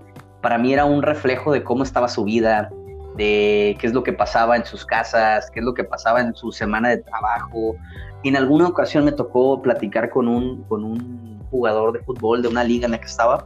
para 0.42 0.60
mí 0.60 0.72
era 0.72 0.86
un 0.86 1.02
reflejo 1.02 1.52
de 1.52 1.64
cómo 1.64 1.84
estaba 1.84 2.08
su 2.08 2.24
vida, 2.24 2.70
de 3.18 3.76
qué 3.80 3.88
es 3.88 3.94
lo 3.94 4.04
que 4.04 4.14
pasaba 4.14 4.56
en 4.56 4.66
sus 4.66 4.86
casas, 4.86 5.50
qué 5.52 5.60
es 5.60 5.66
lo 5.66 5.74
que 5.74 5.84
pasaba 5.84 6.22
en 6.22 6.34
su 6.36 6.52
semana 6.52 6.90
de 6.90 6.98
trabajo. 7.00 7.76
En 8.24 8.38
alguna 8.38 8.68
ocasión 8.68 9.04
me 9.04 9.12
tocó 9.12 9.62
platicar 9.62 10.10
con 10.12 10.28
un, 10.28 10.64
con 10.70 10.86
un 10.86 11.44
jugador 11.50 11.92
de 11.92 12.00
fútbol 12.00 12.44
de 12.44 12.48
una 12.48 12.64
liga 12.64 12.86
en 12.86 12.92
la 12.92 13.00
que 13.00 13.08
estaba, 13.08 13.46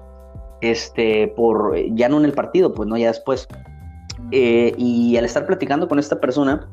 este, 0.61 1.33
por, 1.35 1.75
ya 1.95 2.07
no 2.07 2.19
en 2.19 2.25
el 2.25 2.33
partido, 2.33 2.73
pues 2.73 2.87
no, 2.87 2.97
ya 2.97 3.07
después. 3.07 3.47
Eh, 4.31 4.73
y 4.77 5.17
al 5.17 5.25
estar 5.25 5.45
platicando 5.45 5.88
con 5.88 5.99
esta 5.99 6.19
persona, 6.19 6.67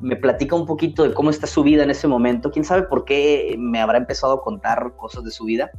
me 0.00 0.16
platica 0.16 0.56
un 0.56 0.66
poquito 0.66 1.02
de 1.02 1.12
cómo 1.12 1.30
está 1.30 1.46
su 1.46 1.62
vida 1.62 1.82
en 1.82 1.90
ese 1.90 2.08
momento. 2.08 2.50
Quién 2.50 2.64
sabe 2.64 2.82
por 2.82 3.04
qué 3.04 3.56
me 3.58 3.80
habrá 3.80 3.98
empezado 3.98 4.34
a 4.34 4.42
contar 4.42 4.94
cosas 4.96 5.24
de 5.24 5.30
su 5.30 5.44
vida. 5.44 5.70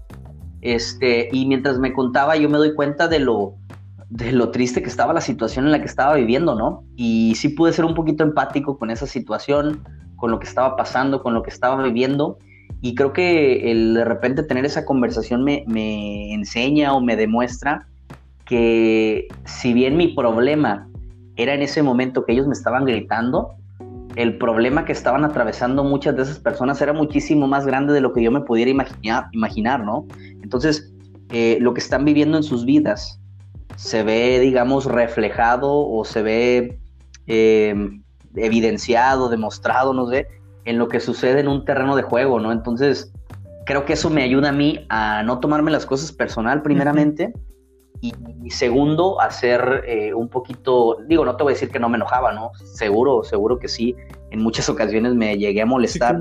Este, 0.62 1.30
y 1.32 1.46
mientras 1.48 1.80
me 1.80 1.94
contaba, 1.94 2.36
yo 2.36 2.50
me 2.50 2.58
doy 2.58 2.76
cuenta 2.76 3.08
de 3.08 3.20
lo, 3.20 3.56
de 4.10 4.32
lo 4.32 4.52
triste 4.52 4.84
que 4.84 4.90
estaba 4.90 5.14
la 5.14 5.22
situación 5.22 5.66
en 5.66 5.72
la 5.72 5.80
que 5.80 5.88
estaba 5.88 6.16
viviendo, 6.16 6.56
¿no? 6.56 6.84
Y 6.96 7.34
sí 7.36 7.50
pude 7.50 7.74
ser 7.74 7.86
un 7.86 7.96
poquito 7.96 8.24
empático 8.24 8.78
con 8.78 8.92
esa 8.92 9.08
situación, 9.08 9.84
con 10.18 10.30
lo 10.30 10.40
que 10.40 10.48
estaba 10.48 10.76
pasando, 10.76 11.24
con 11.24 11.34
lo 11.34 11.42
que 11.42 11.50
estaba 11.50 11.82
viviendo. 11.82 12.38
Y 12.82 12.94
creo 12.94 13.14
que 13.14 13.72
el 13.72 13.96
de 13.96 14.06
repente 14.06 14.44
tener 14.44 14.66
esa 14.66 14.86
conversación 14.86 15.44
me, 15.44 15.64
me 15.68 16.34
enseña 16.34 16.94
o 16.94 17.02
me 17.02 17.16
demuestra 17.16 17.88
que 18.46 19.28
si 19.46 19.74
bien 19.74 19.98
mi 19.98 20.10
problema 20.10 20.91
era 21.36 21.54
en 21.54 21.62
ese 21.62 21.84
momento 21.84 22.26
que 22.26 22.34
ellos 22.34 22.48
me 22.48 22.54
estaban 22.54 22.86
gritando, 22.86 23.56
el 24.16 24.38
problema 24.38 24.86
que 24.86 24.92
estaban 24.92 25.24
atravesando 25.24 25.84
muchas 25.84 26.16
de 26.16 26.24
esas 26.24 26.40
personas 26.40 26.82
era 26.82 26.94
muchísimo 26.94 27.48
más 27.48 27.66
grande 27.66 27.94
de 27.94 28.02
lo 28.02 28.14
que 28.14 28.22
yo 28.22 28.32
me 28.32 28.42
pudiera 28.42 28.70
imaginar, 28.70 29.26
imaginar 29.32 29.84
¿no? 29.84 30.06
Entonces, 30.44 30.94
eh, 31.30 31.58
lo 31.62 31.74
que 31.74 31.80
están 31.80 32.04
viviendo 32.04 32.38
en 32.38 32.44
sus 32.44 32.66
vidas 32.66 33.20
se 33.78 34.04
ve, 34.04 34.40
digamos, 34.40 34.86
reflejado 34.86 35.88
o 35.88 36.04
se 36.04 36.22
ve 36.22 36.80
eh, 37.28 37.74
evidenciado, 38.36 39.30
demostrado, 39.30 39.94
no 39.94 40.08
sé, 40.08 40.28
en 40.66 40.78
lo 40.78 40.88
que 40.88 41.00
sucede 41.00 41.40
en 41.40 41.48
un 41.48 41.66
terreno 41.66 41.96
de 41.96 42.04
juego, 42.04 42.40
¿no? 42.40 42.52
Entonces, 42.52 43.14
creo 43.66 43.86
que 43.86 43.94
eso 43.94 44.10
me 44.10 44.24
ayuda 44.24 44.50
a 44.50 44.52
mí 44.52 44.86
a 44.90 45.24
no 45.24 45.40
tomarme 45.40 45.72
las 45.72 45.86
cosas 45.86 46.12
personal, 46.12 46.62
primeramente. 46.62 47.34
Y, 48.02 48.50
segundo, 48.50 49.22
hacer 49.22 49.84
eh, 49.86 50.12
un 50.14 50.28
poquito, 50.28 50.98
digo, 51.08 51.24
no 51.24 51.36
te 51.36 51.44
voy 51.44 51.52
a 51.52 51.54
decir 51.54 51.70
que 51.70 51.80
no 51.80 51.88
me 51.88 51.98
enojaba, 51.98 52.34
¿no? 52.34 52.52
Seguro, 52.56 53.24
seguro 53.24 53.60
que 53.60 53.68
sí. 53.68 53.96
En 54.32 54.42
muchas 54.42 54.70
ocasiones 54.70 55.14
me 55.14 55.38
llegué 55.38 55.62
a 55.62 55.68
molestar, 55.68 56.18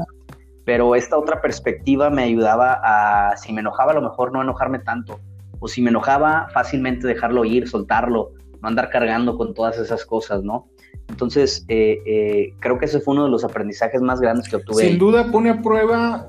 pero 0.67 0.95
esta 0.95 1.17
otra 1.17 1.41
perspectiva 1.41 2.11
me 2.11 2.25
ayudaba 2.25 2.81
a, 2.85 3.35
si 3.39 3.55
me 3.55 3.63
enojaba, 3.63 3.93
a 3.93 3.95
lo 3.95 4.03
mejor 4.03 4.31
no 4.31 4.43
enojarme 4.43 4.81
tanto. 4.81 5.21
O 5.59 5.69
si 5.69 5.81
me 5.81 5.89
enojaba, 5.89 6.49
fácilmente 6.53 7.07
dejarlo 7.07 7.47
ir, 7.47 7.67
soltarlo, 7.67 8.33
no 8.61 8.69
andar 8.69 8.91
cargando 8.91 9.39
con 9.39 9.55
todas 9.55 9.79
esas 9.79 10.05
cosas, 10.05 10.43
¿no? 10.43 10.69
Entonces, 11.09 11.65
eh, 11.69 11.99
eh, 12.07 12.55
creo 12.61 12.79
que 12.79 12.85
ese 12.85 13.01
fue 13.01 13.15
uno 13.15 13.25
de 13.25 13.31
los 13.31 13.43
aprendizajes 13.43 14.03
más 14.03 14.21
grandes 14.21 14.49
que 14.49 14.57
obtuve. 14.57 14.85
Sin 14.87 14.99
duda 14.99 15.31
pone 15.33 15.49
a 15.49 15.63
prueba 15.63 16.27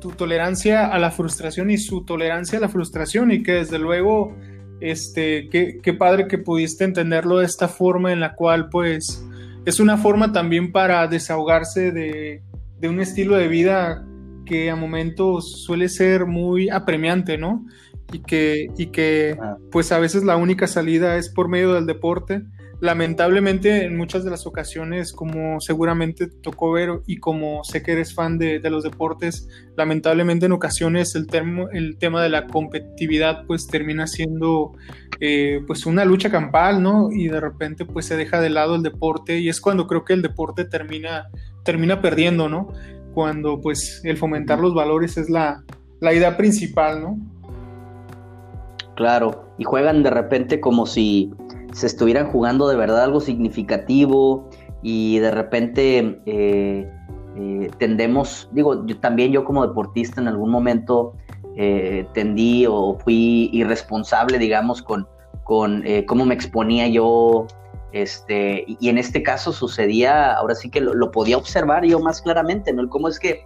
tu 0.00 0.10
tolerancia 0.12 0.86
a 0.86 0.98
la 0.98 1.10
frustración 1.10 1.70
y 1.70 1.76
su 1.76 2.04
tolerancia 2.04 2.58
a 2.58 2.62
la 2.62 2.68
frustración 2.68 3.30
y 3.30 3.42
que 3.42 3.52
desde 3.52 3.78
luego 3.78 4.34
este, 4.80 5.48
qué, 5.48 5.94
padre 5.94 6.26
que 6.28 6.38
pudiste 6.38 6.84
entenderlo 6.84 7.38
de 7.38 7.46
esta 7.46 7.68
forma 7.68 8.12
en 8.12 8.20
la 8.20 8.34
cual 8.34 8.68
pues 8.70 9.24
es 9.64 9.80
una 9.80 9.96
forma 9.96 10.32
también 10.32 10.72
para 10.72 11.06
desahogarse 11.06 11.92
de, 11.92 12.42
un 12.88 13.00
estilo 13.00 13.36
de 13.36 13.48
vida 13.48 14.04
que 14.46 14.70
a 14.70 14.76
momentos 14.76 15.62
suele 15.64 15.88
ser 15.88 16.26
muy 16.26 16.70
apremiante, 16.70 17.38
¿no? 17.38 17.64
Y 18.12 18.20
que, 18.20 18.68
y 18.76 18.86
que 18.86 19.36
ah. 19.40 19.56
pues 19.70 19.92
a 19.92 19.98
veces 19.98 20.24
la 20.24 20.36
única 20.36 20.66
salida 20.66 21.16
es 21.16 21.28
por 21.28 21.48
medio 21.48 21.74
del 21.74 21.86
deporte 21.86 22.42
lamentablemente 22.80 23.84
en 23.84 23.96
muchas 23.96 24.24
de 24.24 24.30
las 24.30 24.46
ocasiones, 24.46 25.12
como 25.12 25.60
seguramente 25.60 26.28
tocó 26.28 26.72
ver 26.72 27.00
y 27.06 27.18
como 27.18 27.62
sé 27.62 27.82
que 27.82 27.92
eres 27.92 28.14
fan 28.14 28.38
de, 28.38 28.60
los 28.70 28.82
deportes, 28.82 29.48
lamentablemente 29.76 30.46
en 30.46 30.52
ocasiones 30.52 31.14
el, 31.14 31.26
el 31.72 31.98
tema 31.98 32.22
de 32.22 32.30
la 32.30 32.46
competitividad 32.46 33.44
pues 33.46 33.66
termina 33.66 34.06
siendo 34.06 34.72
eh, 35.20 35.62
pues 35.66 35.84
una 35.84 36.04
lucha 36.06 36.30
campal, 36.30 36.82
¿no? 36.82 37.10
Y 37.12 37.28
de 37.28 37.40
repente 37.40 37.84
pues 37.84 38.06
se 38.06 38.16
deja 38.16 38.40
de 38.40 38.48
lado 38.48 38.76
el 38.76 38.82
deporte 38.82 39.38
y 39.38 39.50
es 39.50 39.60
cuando 39.60 39.86
creo 39.86 40.04
que 40.04 40.14
el 40.14 40.22
deporte 40.22 40.64
termina, 40.64 41.28
termina 41.64 42.00
perdiendo, 42.00 42.48
¿no? 42.48 42.72
Cuando 43.12 43.60
pues 43.60 44.00
el 44.04 44.16
fomentar 44.16 44.58
los 44.58 44.74
valores 44.74 45.18
es 45.18 45.28
la, 45.28 45.62
la 46.00 46.14
idea 46.14 46.38
principal, 46.38 47.02
¿no? 47.02 47.18
Claro, 48.96 49.54
y 49.58 49.64
juegan 49.64 50.02
de 50.02 50.10
repente 50.10 50.60
como 50.60 50.86
si 50.86 51.30
se 51.72 51.86
estuvieran 51.86 52.26
jugando 52.26 52.68
de 52.68 52.76
verdad 52.76 53.04
algo 53.04 53.20
significativo 53.20 54.48
y 54.82 55.18
de 55.18 55.30
repente 55.30 56.20
eh, 56.26 56.90
eh, 57.36 57.70
tendemos, 57.78 58.48
digo, 58.52 58.86
yo 58.86 58.98
también 58.98 59.32
yo 59.32 59.44
como 59.44 59.66
deportista 59.66 60.20
en 60.20 60.28
algún 60.28 60.50
momento 60.50 61.14
eh, 61.56 62.06
tendí 62.14 62.66
o 62.66 62.98
fui 62.98 63.50
irresponsable, 63.52 64.38
digamos, 64.38 64.82
con, 64.82 65.06
con 65.44 65.84
cómo 66.06 66.24
me 66.24 66.34
exponía 66.34 66.88
yo 66.88 67.46
Este, 67.92 68.64
y, 68.66 68.88
en 68.88 68.98
este 68.98 69.20
caso 69.22 69.52
sucedía, 69.52 70.32
ahora 70.34 70.54
sí 70.54 70.70
que 70.70 70.80
lo, 70.80 71.10
podía 71.10 71.36
observar 71.36 71.84
yo 71.84 71.98
más 71.98 72.22
claramente, 72.22 72.72
¿no? 72.72 72.88
cómo 72.88 73.08
es 73.08 73.18
que 73.18 73.44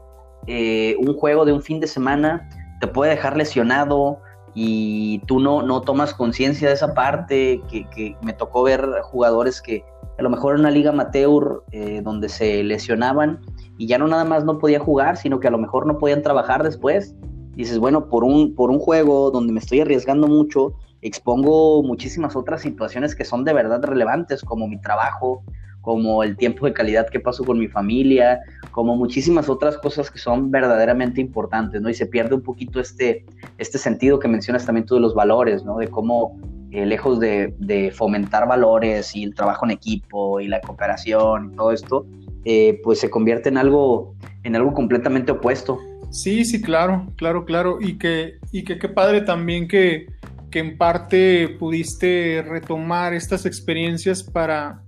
un 0.98 1.14
juego 1.14 1.46
de 1.46 1.52
un 1.52 1.62
fin 1.62 1.80
de 1.80 1.86
semana 1.86 2.46
te 2.80 2.86
puede 2.86 3.12
dejar 3.12 3.36
lesionado 3.36 4.20
y 4.54 5.18
tú 5.26 5.40
no, 5.40 5.62
no 5.62 5.80
tomas 5.80 6.14
conciencia 6.14 6.68
de 6.68 6.74
esa 6.74 6.94
parte, 6.94 7.60
que, 7.68 8.16
me 8.22 8.32
tocó 8.32 8.62
ver 8.62 8.88
jugadores 9.02 9.60
que 9.60 9.84
a 10.18 10.22
lo 10.22 10.30
mejor 10.30 10.54
en 10.54 10.60
una 10.60 10.70
liga 10.70 10.90
amateur 10.90 11.64
eh, 11.72 12.00
donde 12.02 12.28
se 12.28 12.62
lesionaban 12.62 13.40
y 13.78 13.88
ya 13.88 13.98
no 13.98 14.06
nada 14.06 14.24
más 14.24 14.44
no 14.44 14.58
podía 14.58 14.78
jugar, 14.78 15.16
sino 15.16 15.40
que 15.40 15.48
a 15.48 15.50
lo 15.50 15.58
mejor 15.58 15.86
no 15.86 15.98
podían 15.98 16.22
trabajar 16.22 16.62
después. 16.62 17.14
Dices, 17.56 17.78
bueno, 17.78 18.08
por 18.08 18.22
un, 18.22 18.54
por 18.54 18.70
un 18.70 18.78
juego 18.78 19.30
donde 19.32 19.52
me 19.52 19.58
estoy 19.58 19.80
arriesgando 19.80 20.28
mucho, 20.28 20.74
expongo 21.02 21.82
muchísimas 21.82 22.36
otras 22.36 22.62
situaciones 22.62 23.14
que 23.14 23.24
son 23.24 23.44
de 23.44 23.52
verdad 23.52 23.82
relevantes, 23.82 24.42
como 24.42 24.68
mi 24.68 24.80
trabajo, 24.80 25.42
como 25.84 26.22
el 26.22 26.36
tiempo 26.36 26.64
de 26.64 26.72
calidad 26.72 27.08
que 27.10 27.20
paso 27.20 27.44
con 27.44 27.58
mi 27.58 27.68
familia, 27.68 28.40
como 28.70 28.96
muchísimas 28.96 29.50
otras 29.50 29.76
cosas 29.76 30.10
que 30.10 30.18
son 30.18 30.50
verdaderamente 30.50 31.20
importantes, 31.20 31.82
¿no? 31.82 31.90
Y 31.90 31.94
se 31.94 32.06
pierde 32.06 32.34
un 32.34 32.40
poquito 32.40 32.80
este, 32.80 33.26
este 33.58 33.76
sentido 33.76 34.18
que 34.18 34.26
mencionas 34.26 34.64
también 34.64 34.86
tú 34.86 34.94
de 34.94 35.02
los 35.02 35.14
valores, 35.14 35.62
¿no? 35.62 35.76
De 35.76 35.88
cómo 35.88 36.40
eh, 36.70 36.86
lejos 36.86 37.20
de, 37.20 37.54
de, 37.58 37.90
fomentar 37.90 38.48
valores 38.48 39.14
y 39.14 39.24
el 39.24 39.34
trabajo 39.34 39.66
en 39.66 39.72
equipo 39.72 40.40
y 40.40 40.48
la 40.48 40.62
cooperación 40.62 41.52
y 41.52 41.56
todo 41.56 41.70
esto, 41.70 42.06
eh, 42.46 42.80
pues 42.82 42.98
se 42.98 43.10
convierte 43.10 43.50
en 43.50 43.58
algo, 43.58 44.14
en 44.42 44.56
algo 44.56 44.72
completamente 44.72 45.32
opuesto. 45.32 45.78
Sí, 46.10 46.46
sí, 46.46 46.62
claro, 46.62 47.06
claro, 47.16 47.44
claro. 47.44 47.76
Y 47.78 47.98
que, 47.98 48.38
y 48.52 48.64
que 48.64 48.78
qué 48.78 48.88
padre 48.88 49.20
también 49.20 49.68
que, 49.68 50.06
que 50.50 50.60
en 50.60 50.78
parte 50.78 51.56
pudiste 51.58 52.42
retomar 52.48 53.12
estas 53.12 53.44
experiencias 53.44 54.22
para, 54.22 54.83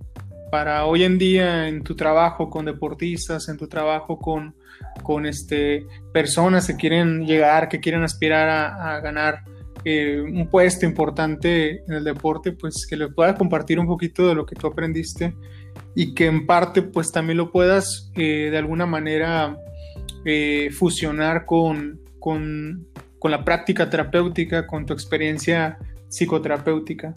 para 0.49 0.85
hoy 0.85 1.03
en 1.03 1.17
día 1.17 1.67
en 1.67 1.83
tu 1.83 1.95
trabajo 1.95 2.49
con 2.49 2.65
deportistas, 2.65 3.49
en 3.49 3.57
tu 3.57 3.67
trabajo 3.67 4.17
con, 4.19 4.55
con 5.03 5.25
este, 5.25 5.85
personas 6.13 6.67
que 6.67 6.75
quieren 6.75 7.25
llegar, 7.25 7.69
que 7.69 7.79
quieren 7.79 8.03
aspirar 8.03 8.49
a, 8.49 8.99
ganar 8.99 9.43
eh, 9.83 10.21
un 10.21 10.47
puesto 10.49 10.85
importante 10.85 11.83
en 11.87 11.93
el 11.93 12.03
deporte, 12.03 12.51
pues 12.51 12.85
que 12.87 12.97
le 12.97 13.09
puedas 13.09 13.35
compartir 13.35 13.79
un 13.79 13.87
poquito 13.87 14.27
de 14.27 14.35
lo 14.35 14.45
que 14.45 14.55
tú 14.55 14.67
aprendiste 14.67 15.35
y 15.95 16.13
que 16.13 16.27
en 16.27 16.45
parte 16.45 16.81
pues 16.81 17.11
también 17.11 17.37
lo 17.37 17.51
puedas 17.51 18.11
eh, 18.15 18.49
de 18.51 18.57
alguna 18.57 18.85
manera 18.85 19.57
eh, 20.25 20.69
fusionar 20.71 21.45
con, 21.45 21.99
con, 22.19 22.87
con 23.19 23.31
la 23.31 23.43
práctica 23.43 23.89
terapéutica, 23.89 24.67
con 24.67 24.85
tu 24.85 24.93
experiencia 24.93 25.77
psicoterapéutica. 26.09 27.13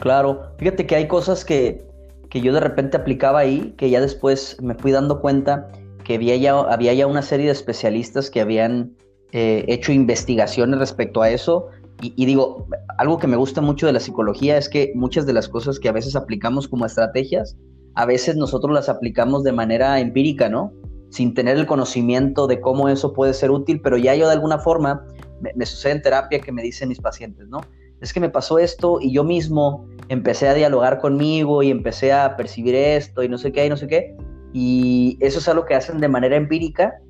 Claro, 0.00 0.54
fíjate 0.58 0.86
que 0.86 0.96
hay 0.96 1.08
cosas 1.08 1.44
que, 1.44 1.86
yo 2.30 2.52
de 2.52 2.60
repente 2.60 2.96
aplicaba 2.96 3.40
ahí, 3.40 3.74
que 3.76 3.90
ya 3.90 4.00
después 4.00 4.56
me 4.62 4.74
fui 4.74 4.92
dando 4.92 5.20
cuenta 5.20 5.68
que 6.04 6.14
había 6.14 6.36
ya, 6.36 6.58
había 6.58 6.94
ya 6.94 7.06
una 7.06 7.22
serie 7.22 7.46
de 7.46 7.52
especialistas 7.52 8.30
que 8.30 8.40
habían 8.40 8.96
eh, 9.32 9.64
hecho 9.68 9.92
investigaciones 9.92 10.78
respecto 10.78 11.22
a 11.22 11.30
eso. 11.30 11.68
Y, 12.02 12.14
y, 12.16 12.24
digo, 12.24 12.66
algo 12.98 13.18
que 13.18 13.26
me 13.26 13.36
gusta 13.36 13.60
mucho 13.60 13.86
de 13.86 13.92
la 13.92 14.00
psicología 14.00 14.56
es 14.56 14.68
que 14.68 14.92
muchas 14.94 15.26
de 15.26 15.34
las 15.34 15.48
cosas 15.48 15.78
que 15.78 15.88
a 15.88 15.92
veces 15.92 16.16
aplicamos 16.16 16.66
como 16.66 16.86
estrategias, 16.86 17.56
a 17.94 18.06
veces 18.06 18.36
nosotros 18.36 18.72
las 18.72 18.88
aplicamos 18.88 19.44
de 19.44 19.52
manera 19.52 20.00
empírica, 20.00 20.48
¿no? 20.48 20.72
sin 21.10 21.34
tener 21.34 21.56
el 21.58 21.66
conocimiento 21.66 22.46
de 22.46 22.60
cómo 22.60 22.88
eso 22.88 23.12
puede 23.12 23.34
ser 23.34 23.50
útil, 23.50 23.80
pero 23.82 23.98
ya 23.98 24.14
yo 24.14 24.26
de 24.26 24.32
alguna 24.32 24.58
forma, 24.58 25.04
me, 25.40 25.66
sucede 25.66 25.92
en 25.92 26.02
terapia 26.02 26.40
que 26.40 26.52
me 26.52 26.62
dicen 26.62 26.88
mis 26.88 27.00
pacientes, 27.00 27.48
¿no? 27.48 27.60
Es 28.00 28.12
que 28.12 28.20
me 28.20 28.30
pasó 28.30 28.58
esto 28.58 28.98
y 29.00 29.12
yo 29.12 29.24
mismo 29.24 29.86
empecé 30.08 30.48
a 30.48 30.54
dialogar 30.54 30.98
conmigo 31.00 31.62
y 31.62 31.70
empecé 31.70 32.12
a 32.12 32.36
percibir 32.36 32.74
esto 32.74 33.22
y 33.22 33.28
no 33.28 33.38
sé 33.38 33.52
qué 33.52 33.66
y 33.66 33.68
no 33.68 33.76
sé 33.76 33.86
qué. 33.86 34.16
Y 34.52 35.18
eso 35.20 35.38
es 35.38 35.48
algo 35.48 35.64
que 35.64 35.74
hacen 35.74 36.00
de 36.00 36.08
manera 36.08 36.36
empírica, 36.36 37.00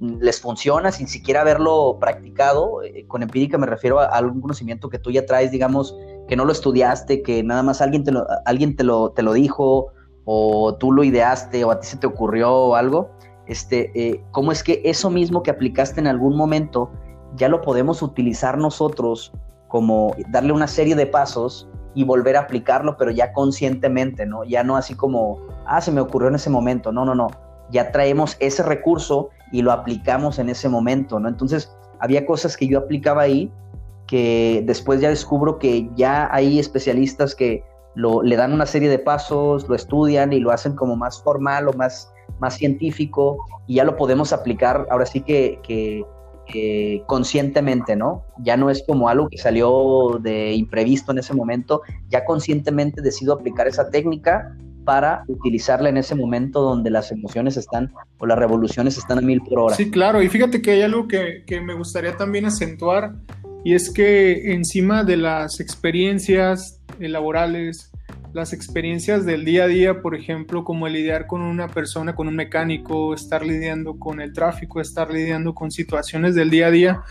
les 0.00 0.40
funciona 0.40 0.92
sin 0.92 1.08
siquiera 1.08 1.42
haberlo 1.42 1.98
practicado. 2.00 2.82
Eh, 2.82 3.04
con 3.06 3.22
empírica 3.22 3.58
me 3.58 3.66
refiero 3.66 4.00
a 4.00 4.06
algún 4.06 4.40
conocimiento 4.40 4.88
que 4.88 4.98
tú 4.98 5.10
ya 5.10 5.24
traes, 5.24 5.50
digamos, 5.50 5.96
que 6.28 6.36
no 6.36 6.44
lo 6.44 6.52
estudiaste, 6.52 7.22
que 7.22 7.42
nada 7.42 7.62
más 7.62 7.80
alguien 7.80 8.04
te 8.04 8.12
lo, 8.12 8.26
alguien 8.44 8.76
te 8.76 8.84
lo, 8.84 9.10
te 9.12 9.22
lo 9.22 9.32
dijo 9.32 9.92
o 10.24 10.74
tú 10.76 10.92
lo 10.92 11.04
ideaste 11.04 11.64
o 11.64 11.70
a 11.70 11.80
ti 11.80 11.86
se 11.86 11.96
te 11.96 12.06
ocurrió 12.06 12.52
o 12.52 12.74
algo 12.74 13.10
este, 13.50 13.90
eh, 13.96 14.22
cómo 14.30 14.52
es 14.52 14.62
que 14.62 14.80
eso 14.84 15.10
mismo 15.10 15.42
que 15.42 15.50
aplicaste 15.50 15.98
en 15.98 16.06
algún 16.06 16.36
momento 16.36 16.88
ya 17.34 17.48
lo 17.48 17.60
podemos 17.62 18.00
utilizar 18.00 18.56
nosotros 18.56 19.32
como 19.70 20.14
darle 20.28 20.52
una 20.52 20.66
serie 20.66 20.94
de 20.94 21.06
pasos 21.06 21.66
y 21.94 22.04
volver 22.04 22.36
a 22.36 22.40
aplicarlo, 22.40 22.98
pero 22.98 23.10
ya 23.10 23.32
conscientemente, 23.32 24.26
¿no? 24.26 24.44
Ya 24.44 24.62
no 24.62 24.76
así 24.76 24.94
como, 24.94 25.38
ah, 25.66 25.80
se 25.80 25.90
me 25.90 26.02
ocurrió 26.02 26.28
en 26.28 26.34
ese 26.34 26.50
momento, 26.50 26.92
no, 26.92 27.06
no, 27.06 27.14
no, 27.14 27.28
ya 27.70 27.90
traemos 27.90 28.36
ese 28.40 28.62
recurso 28.62 29.30
y 29.50 29.62
lo 29.62 29.72
aplicamos 29.72 30.38
en 30.38 30.50
ese 30.50 30.68
momento, 30.68 31.18
¿no? 31.18 31.28
Entonces, 31.28 31.74
había 32.00 32.26
cosas 32.26 32.56
que 32.56 32.68
yo 32.68 32.78
aplicaba 32.78 33.22
ahí 33.22 33.50
que 34.06 34.62
después 34.66 35.00
ya 35.00 35.08
descubro 35.08 35.58
que 35.58 35.88
ya 35.94 36.28
hay 36.34 36.58
especialistas 36.58 37.34
que 37.34 37.64
lo, 37.94 38.22
le 38.22 38.36
dan 38.36 38.52
una 38.52 38.66
serie 38.66 38.88
de 38.88 38.98
pasos, 38.98 39.68
lo 39.68 39.74
estudian 39.74 40.32
y 40.32 40.40
lo 40.40 40.50
hacen 40.50 40.74
como 40.74 40.96
más 40.96 41.22
formal 41.22 41.68
o 41.68 41.72
más 41.72 42.12
más 42.40 42.54
científico 42.54 43.38
y 43.66 43.76
ya 43.76 43.84
lo 43.84 43.96
podemos 43.96 44.32
aplicar 44.32 44.86
ahora 44.90 45.06
sí 45.06 45.20
que, 45.20 46.04
conscientemente, 47.06 47.96
¿no? 47.96 48.24
Ya 48.42 48.56
no 48.56 48.70
es 48.70 48.84
como 48.86 49.08
algo 49.08 49.28
que 49.28 49.38
salió 49.38 50.18
de 50.20 50.52
imprevisto 50.54 51.12
en 51.12 51.18
ese 51.18 51.34
momento, 51.34 51.82
ya 52.08 52.24
conscientemente 52.24 53.02
decido 53.02 53.34
aplicar 53.34 53.68
esa 53.68 53.90
técnica 53.90 54.56
para 54.84 55.24
utilizarla 55.28 55.88
en 55.88 55.98
ese 55.98 56.14
momento 56.14 56.62
donde 56.62 56.90
las 56.90 57.12
emociones 57.12 57.56
están 57.56 57.92
o 58.18 58.26
las 58.26 58.38
revoluciones 58.38 58.96
están 58.96 59.18
a 59.18 59.20
mil 59.20 59.40
por 59.42 59.60
hora. 59.60 59.76
Sí, 59.76 59.90
claro, 59.90 60.22
y 60.22 60.28
fíjate 60.28 60.62
que 60.62 60.72
hay 60.72 60.82
algo 60.82 61.06
que, 61.06 61.44
que 61.46 61.60
me 61.60 61.74
gustaría 61.74 62.16
también 62.16 62.46
acentuar 62.46 63.14
y 63.64 63.74
es 63.74 63.92
que 63.92 64.52
encima 64.52 65.04
de 65.04 65.18
las 65.18 65.60
experiencias 65.60 66.80
laborales, 66.98 67.89
las 68.32 68.52
experiencias 68.52 69.24
del 69.24 69.44
día 69.44 69.64
a 69.64 69.66
día, 69.66 70.02
por 70.02 70.14
ejemplo, 70.14 70.64
como 70.64 70.88
lidiar 70.88 71.26
con 71.26 71.40
una 71.42 71.68
persona, 71.68 72.14
con 72.14 72.28
un 72.28 72.36
mecánico, 72.36 73.14
estar 73.14 73.44
lidiando 73.44 73.98
con 73.98 74.20
el 74.20 74.32
tráfico, 74.32 74.80
estar 74.80 75.10
lidiando 75.12 75.54
con 75.54 75.70
situaciones 75.70 76.34
del 76.34 76.50
día 76.50 76.68
a 76.68 76.70
día, 76.70 77.02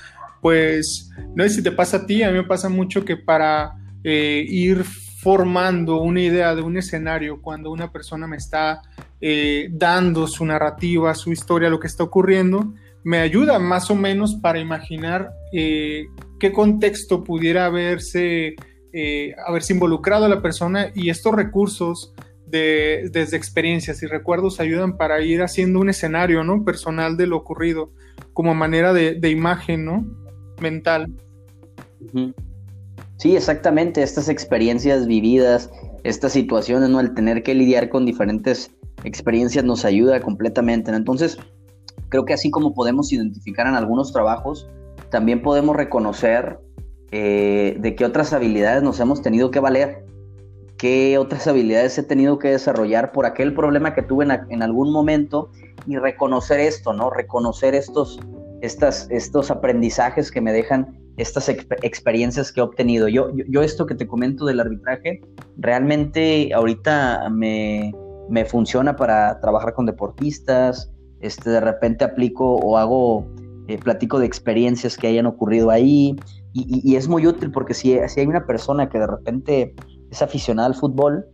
pues 0.41 1.09
no 1.35 1.43
sé 1.43 1.49
si 1.49 1.63
te 1.63 1.71
pasa 1.71 1.97
a 1.97 2.05
ti, 2.05 2.23
a 2.23 2.31
mí 2.31 2.37
me 2.37 2.43
pasa 2.43 2.69
mucho 2.69 3.03
que 3.03 3.17
para 3.17 3.75
eh, 4.03 4.45
ir 4.47 4.83
formando 4.83 6.01
una 6.01 6.21
idea 6.21 6.55
de 6.55 6.61
un 6.61 6.77
escenario 6.77 7.41
cuando 7.41 7.71
una 7.71 7.91
persona 7.91 8.25
me 8.25 8.37
está 8.37 8.81
eh, 9.19 9.67
dando 9.71 10.27
su 10.27 10.45
narrativa, 10.45 11.13
su 11.13 11.33
historia, 11.33 11.69
lo 11.69 11.79
que 11.79 11.87
está 11.87 12.03
ocurriendo, 12.03 12.73
me 13.03 13.19
ayuda 13.19 13.59
más 13.59 13.91
o 13.91 13.95
menos 13.95 14.35
para 14.35 14.59
imaginar 14.59 15.31
eh, 15.51 16.05
qué 16.39 16.53
contexto 16.53 17.23
pudiera 17.23 17.65
haberse 17.65 18.55
eh, 18.93 19.35
haberse 19.45 19.73
involucrado 19.73 20.25
a 20.25 20.29
la 20.29 20.41
persona 20.41 20.91
y 20.95 21.09
estos 21.09 21.33
recursos 21.35 22.13
de, 22.47 23.09
desde 23.11 23.37
experiencias 23.37 24.01
y 24.01 24.07
recuerdos 24.07 24.59
ayudan 24.59 24.97
para 24.97 25.21
ir 25.21 25.41
haciendo 25.43 25.79
un 25.79 25.89
escenario 25.89 26.43
¿no? 26.43 26.63
personal 26.63 27.15
de 27.15 27.27
lo 27.27 27.37
ocurrido 27.37 27.91
como 28.33 28.55
manera 28.55 28.93
de, 28.93 29.29
imagen 29.29 29.85
¿no? 29.85 30.05
mental. 30.59 31.13
Sí, 33.17 33.35
exactamente, 33.35 34.01
estas 34.01 34.29
experiencias 34.29 35.05
vividas, 35.05 35.69
estas 36.03 36.31
situaciones, 36.31 36.89
¿no? 36.89 37.01
El 37.01 37.13
tener 37.13 37.43
que 37.43 37.53
lidiar 37.53 37.89
con 37.89 38.05
diferentes 38.05 38.71
experiencias 39.03 39.65
nos 39.65 39.83
ayuda 39.83 40.21
completamente. 40.21 40.91
Entonces, 40.91 41.37
creo 42.07 42.23
que 42.25 42.33
así 42.33 42.49
como 42.49 42.73
podemos 42.73 43.11
identificar 43.11 43.67
en 43.67 43.75
algunos 43.75 44.13
trabajos, 44.13 44.69
también 45.09 45.41
podemos 45.41 45.75
reconocer 45.75 46.59
eh, 47.11 47.77
de 47.79 47.95
qué 47.95 48.05
otras 48.05 48.33
habilidades 48.33 48.83
nos 48.83 48.99
hemos 48.99 49.21
tenido 49.21 49.51
que 49.51 49.59
valer, 49.59 50.05
qué 50.77 51.17
otras 51.17 51.47
habilidades 51.47 51.97
he 51.97 52.03
tenido 52.03 52.39
que 52.39 52.49
desarrollar 52.49 53.11
por 53.11 53.25
aquel 53.25 53.53
problema 53.53 53.93
que 53.93 54.01
tuve 54.01 54.25
en, 54.25 54.61
algún 54.61 54.91
momento 54.91 55.51
y 55.85 55.97
reconocer 55.97 56.59
esto, 56.59 56.93
¿no? 56.93 57.09
Reconocer 57.09 57.75
estos, 57.75 58.19
estas, 58.61 59.07
estos 59.09 59.51
aprendizajes 59.51 60.31
que 60.31 60.41
me 60.41 60.53
dejan 60.53 60.97
estas 61.17 61.49
experiencias 61.49 62.51
que 62.51 62.61
he 62.61 62.63
obtenido. 62.63 63.09
Yo, 63.09 63.29
yo, 63.33 63.61
esto 63.61 63.85
que 63.85 63.93
te 63.93 64.07
comento 64.07 64.45
del 64.45 64.61
arbitraje, 64.61 65.21
realmente 65.57 66.53
ahorita 66.53 67.29
me, 67.29 67.93
me 68.29 68.45
funciona 68.45 68.95
para 68.95 69.39
trabajar 69.41 69.73
con 69.73 69.85
deportistas, 69.85 70.89
este, 71.19 71.49
de 71.49 71.59
repente 71.59 72.05
aplico 72.05 72.55
o 72.55 72.77
hago, 72.77 73.27
eh, 73.69 73.77
platico 73.77 74.19
de 74.19 74.25
experiencias 74.25 74.97
que 74.97 75.07
hayan 75.07 75.25
ocurrido 75.25 75.69
ahí, 75.69 76.15
y, 76.51 76.95
es 76.95 77.07
muy 77.07 77.27
útil 77.27 77.51
porque 77.51 77.75
si, 77.75 77.95
si, 78.07 78.19
hay 78.19 78.25
una 78.25 78.45
persona 78.45 78.89
que 78.89 78.97
de 78.97 79.05
repente 79.05 79.75
es 80.09 80.21
aficionada 80.21 80.67
al 80.67 80.73
fútbol, 80.73 81.25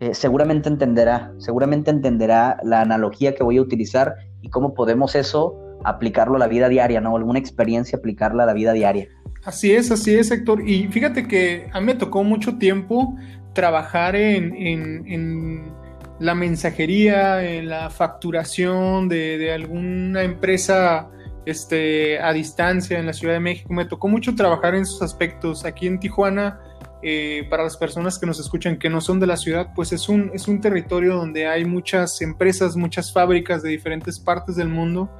eh, 0.00 0.14
seguramente 0.14 0.68
entenderá, 0.68 1.32
seguramente 1.36 1.90
entenderá 1.90 2.56
la 2.64 2.80
analogía 2.80 3.34
que 3.34 3.44
voy 3.44 3.58
a 3.58 3.62
utilizar 3.62 4.14
y 4.40 4.48
cómo 4.48 4.72
podemos 4.72 5.14
eso 5.14 5.54
aplicarlo 5.84 6.36
a 6.36 6.38
la 6.38 6.48
vida 6.48 6.68
diaria, 6.68 7.00
¿no? 7.00 7.14
Alguna 7.14 7.38
experiencia 7.38 7.98
aplicarla 7.98 8.44
a 8.44 8.46
la 8.46 8.54
vida 8.54 8.72
diaria. 8.72 9.08
Así 9.44 9.72
es, 9.72 9.90
así 9.90 10.14
es, 10.14 10.30
Héctor. 10.30 10.68
Y 10.68 10.88
fíjate 10.88 11.28
que 11.28 11.68
a 11.72 11.80
mí 11.80 11.86
me 11.86 11.94
tocó 11.94 12.24
mucho 12.24 12.56
tiempo 12.56 13.14
trabajar 13.52 14.16
en, 14.16 15.72
la 16.18 16.34
mensajería, 16.34 17.44
en 17.44 17.68
la 17.68 17.90
facturación 17.90 19.08
de, 19.08 19.52
alguna 19.52 20.22
empresa 20.22 21.10
este, 21.46 22.20
a 22.20 22.32
distancia 22.32 22.98
en 22.98 23.06
la 23.06 23.12
Ciudad 23.12 23.34
de 23.34 23.40
México. 23.40 23.72
Me 23.72 23.84
tocó 23.84 24.08
mucho 24.08 24.34
trabajar 24.34 24.74
en 24.74 24.82
esos 24.82 25.02
aspectos. 25.02 25.64
Aquí 25.64 25.86
en 25.86 25.98
Tijuana, 25.98 26.60
eh, 27.02 27.46
para 27.50 27.64
las 27.64 27.76
personas 27.76 28.18
que 28.18 28.26
nos 28.26 28.38
escuchan 28.38 28.78
que 28.78 28.88
no 28.88 29.00
son 29.00 29.18
de 29.18 29.26
la 29.26 29.36
ciudad, 29.36 29.72
pues 29.74 29.92
es 29.92 30.08
un, 30.08 30.30
es 30.34 30.46
un 30.48 30.60
territorio 30.60 31.16
donde 31.16 31.46
hay 31.46 31.64
muchas 31.64 32.20
empresas, 32.22 32.76
muchas 32.76 33.12
fábricas 33.12 33.62
de 33.62 33.70
diferentes 33.70 34.20
partes 34.20 34.56
del 34.56 34.68
mundo. 34.68 35.10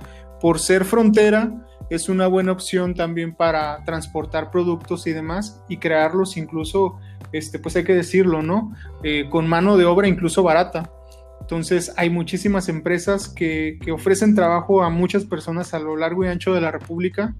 Por 0.40 0.58
ser 0.58 0.84
frontera, 0.84 1.52
es 1.90 2.08
una 2.08 2.26
buena 2.26 2.52
opción 2.52 2.94
también 2.94 3.34
para 3.34 3.84
transportar 3.84 4.50
productos 4.50 5.06
y 5.06 5.12
demás 5.12 5.62
y 5.68 5.76
crearlos 5.76 6.36
incluso, 6.36 6.98
este, 7.32 7.58
pues 7.58 7.76
hay 7.76 7.84
que 7.84 7.94
decirlo, 7.94 8.42
¿no? 8.42 8.72
Eh, 9.02 9.28
con 9.28 9.48
mano 9.48 9.76
de 9.76 9.84
obra 9.84 10.08
incluso 10.08 10.42
barata. 10.42 10.90
Entonces 11.52 11.92
hay 11.98 12.08
muchísimas 12.08 12.70
empresas 12.70 13.28
que, 13.28 13.78
ofrecen 13.92 14.34
trabajo 14.34 14.82
a 14.82 14.88
muchas 14.88 15.26
personas 15.26 15.74
a 15.74 15.78
lo 15.78 15.98
largo 15.98 16.24
y 16.24 16.28
ancho 16.28 16.54
de 16.54 16.62
la 16.62 16.70
República 16.70 17.34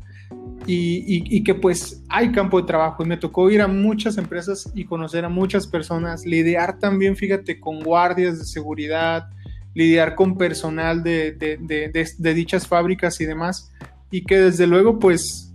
y, 0.67 1.43
que 1.43 1.55
pues 1.55 2.05
hay 2.11 2.31
campo 2.31 2.61
de 2.61 2.67
trabajo. 2.67 3.03
Y 3.03 3.07
me 3.07 3.17
tocó 3.17 3.51
ir 3.51 3.63
a 3.63 3.69
muchas 3.69 4.19
empresas 4.19 4.71
y 4.75 4.85
conocer 4.85 5.25
a 5.25 5.31
muchas 5.31 5.67
personas, 5.67 6.27
lidiar 6.27 6.79
también, 6.79 7.17
fíjate, 7.17 7.59
con 7.59 7.81
guardias 7.81 8.39
de 8.39 8.45
seguridad, 8.45 9.31
lidiar 9.73 10.15
con 10.15 10.37
personal 10.37 11.03
de, 11.03 12.19
dichas 12.19 12.69
fábricas 12.69 13.19
y 13.19 13.25
demás. 13.25 13.73
Y 14.11 14.27
que 14.27 14.39
desde 14.39 14.67
luego 14.67 14.99
pues 14.99 15.55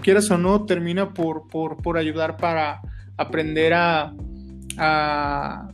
quieras 0.00 0.30
o 0.30 0.38
no 0.38 0.64
termina 0.64 1.12
por, 1.12 1.48
por, 1.48 1.98
ayudar 1.98 2.36
para 2.36 2.82
aprender 3.16 3.74
a, 3.74 4.14
a, 4.76 5.70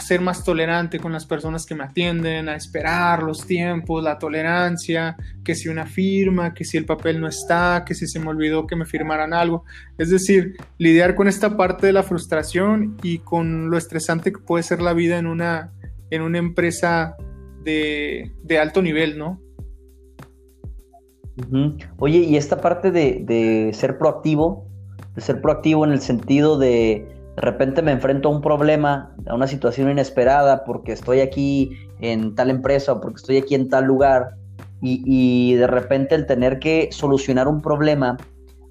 ser 0.00 0.20
más 0.20 0.44
tolerante 0.44 0.98
con 0.98 1.12
las 1.12 1.26
personas 1.26 1.66
que 1.66 1.74
me 1.74 1.84
atienden, 1.84 2.48
a 2.48 2.56
esperar 2.56 3.22
los 3.22 3.46
tiempos, 3.46 4.02
la 4.02 4.18
tolerancia, 4.18 5.16
que 5.44 5.54
si 5.54 5.68
una 5.68 5.86
firma, 5.86 6.54
que 6.54 6.64
si 6.64 6.76
el 6.76 6.84
papel 6.84 7.20
no 7.20 7.28
está, 7.28 7.84
que 7.86 7.94
si 7.94 8.06
se 8.06 8.18
me 8.18 8.28
olvidó 8.28 8.66
que 8.66 8.76
me 8.76 8.86
firmaran 8.86 9.32
algo. 9.32 9.64
Es 9.98 10.10
decir, 10.10 10.56
lidiar 10.78 11.14
con 11.14 11.28
esta 11.28 11.56
parte 11.56 11.86
de 11.86 11.92
la 11.92 12.02
frustración 12.02 12.96
y 13.02 13.18
con 13.18 13.70
lo 13.70 13.78
estresante 13.78 14.32
que 14.32 14.38
puede 14.38 14.62
ser 14.62 14.80
la 14.82 14.92
vida 14.92 15.18
en 15.18 15.26
una, 15.26 15.72
en 16.10 16.22
una 16.22 16.38
empresa 16.38 17.16
de, 17.62 18.32
de 18.42 18.58
alto 18.58 18.82
nivel, 18.82 19.18
¿no? 19.18 19.40
Oye, 21.98 22.18
y 22.18 22.36
esta 22.36 22.60
parte 22.60 22.90
de, 22.90 23.70
ser 23.72 23.98
proactivo, 23.98 24.66
de 25.14 25.20
ser 25.20 25.40
proactivo 25.40 25.84
en 25.84 25.92
el 25.92 26.00
sentido 26.00 26.58
de 26.58 27.06
de 27.36 27.42
repente 27.42 27.82
me 27.82 27.92
enfrento 27.92 28.28
a 28.28 28.32
un 28.32 28.40
problema, 28.40 29.14
a 29.26 29.34
una 29.34 29.46
situación 29.46 29.90
inesperada, 29.90 30.64
porque 30.64 30.92
estoy 30.92 31.20
aquí 31.20 31.70
en 32.00 32.34
tal 32.34 32.50
empresa 32.50 32.92
o 32.92 33.00
porque 33.00 33.16
estoy 33.16 33.36
aquí 33.38 33.54
en 33.54 33.68
tal 33.68 33.84
lugar, 33.84 34.36
y, 34.82 35.02
y 35.04 35.54
de 35.56 35.66
repente 35.66 36.14
el 36.14 36.26
tener 36.26 36.58
que 36.58 36.88
solucionar 36.90 37.48
un 37.48 37.60
problema 37.60 38.16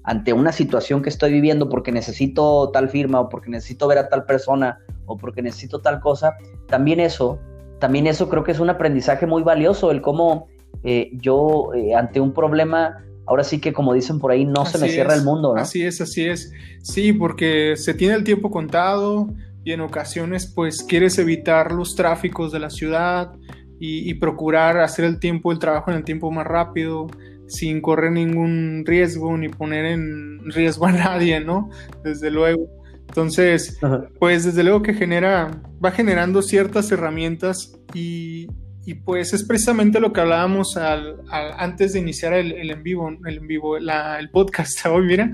ante 0.02 0.32
una 0.32 0.50
situación 0.50 1.02
que 1.02 1.08
estoy 1.08 1.32
viviendo 1.32 1.68
porque 1.68 1.92
necesito 1.92 2.70
tal 2.72 2.88
firma 2.88 3.20
o 3.20 3.28
porque 3.28 3.50
necesito 3.50 3.86
ver 3.86 3.98
a 3.98 4.08
tal 4.08 4.24
persona 4.24 4.78
o 5.06 5.16
porque 5.16 5.42
necesito 5.42 5.80
tal 5.80 6.00
cosa, 6.00 6.34
también 6.66 7.00
eso, 7.00 7.38
también 7.78 8.06
eso 8.06 8.28
creo 8.28 8.44
que 8.44 8.52
es 8.52 8.60
un 8.60 8.70
aprendizaje 8.70 9.26
muy 9.26 9.42
valioso, 9.42 9.90
el 9.90 10.00
cómo 10.00 10.48
eh, 10.84 11.10
yo 11.14 11.74
eh, 11.74 11.94
ante 11.94 12.20
un 12.20 12.32
problema, 12.32 13.04
ahora 13.30 13.44
sí 13.44 13.60
que 13.60 13.72
como 13.72 13.94
dicen 13.94 14.18
por 14.18 14.32
ahí, 14.32 14.44
no 14.44 14.66
se 14.66 14.76
me 14.76 14.88
cierra 14.88 15.14
el 15.14 15.22
mundo, 15.22 15.54
¿no? 15.54 15.60
Así 15.60 15.84
es, 15.84 16.00
así 16.00 16.26
es. 16.26 16.52
Sí, 16.82 17.12
porque 17.12 17.76
se 17.76 17.94
tiene 17.94 18.14
el 18.14 18.24
tiempo 18.24 18.50
contado 18.50 19.28
y 19.62 19.70
en 19.70 19.82
ocasiones 19.82 20.52
pues 20.52 20.82
quieres 20.82 21.16
evitar 21.16 21.70
los 21.70 21.94
tráficos 21.94 22.50
de 22.50 22.58
la 22.58 22.70
ciudad 22.70 23.32
y, 23.78 24.12
procurar 24.14 24.78
hacer 24.78 25.04
el 25.04 25.20
tiempo, 25.20 25.52
el 25.52 25.60
trabajo 25.60 25.92
en 25.92 25.98
el 25.98 26.04
tiempo 26.04 26.30
más 26.32 26.44
rápido 26.44 27.06
sin 27.46 27.80
correr 27.80 28.10
ningún 28.10 28.82
riesgo 28.84 29.38
ni 29.38 29.48
poner 29.48 29.84
en 29.84 30.40
riesgo 30.50 30.86
a 30.86 30.92
nadie, 30.92 31.38
¿no? 31.38 31.70
Desde 32.02 32.32
luego. 32.32 32.66
Entonces, 33.08 33.78
pues 34.18 34.44
desde 34.44 34.64
luego 34.64 34.82
que 34.82 34.94
genera, 34.94 35.62
va 35.82 35.92
generando 35.92 36.42
ciertas 36.42 36.90
herramientas 36.90 37.78
y, 37.94 38.48
y 38.90 38.94
pues 38.94 39.32
es 39.32 39.44
precisamente 39.44 40.00
lo 40.00 40.12
que 40.12 40.20
hablábamos 40.20 40.76
al, 40.76 41.22
antes 41.30 41.92
de 41.92 42.00
iniciar 42.00 42.32
el, 42.32 42.68
en 42.68 42.82
vivo, 42.82 43.08
el 43.08 43.38
en 43.38 43.46
vivo, 43.46 43.76
el 43.76 44.30
podcast 44.32 44.84
hoy, 44.86 45.06
mira. 45.06 45.32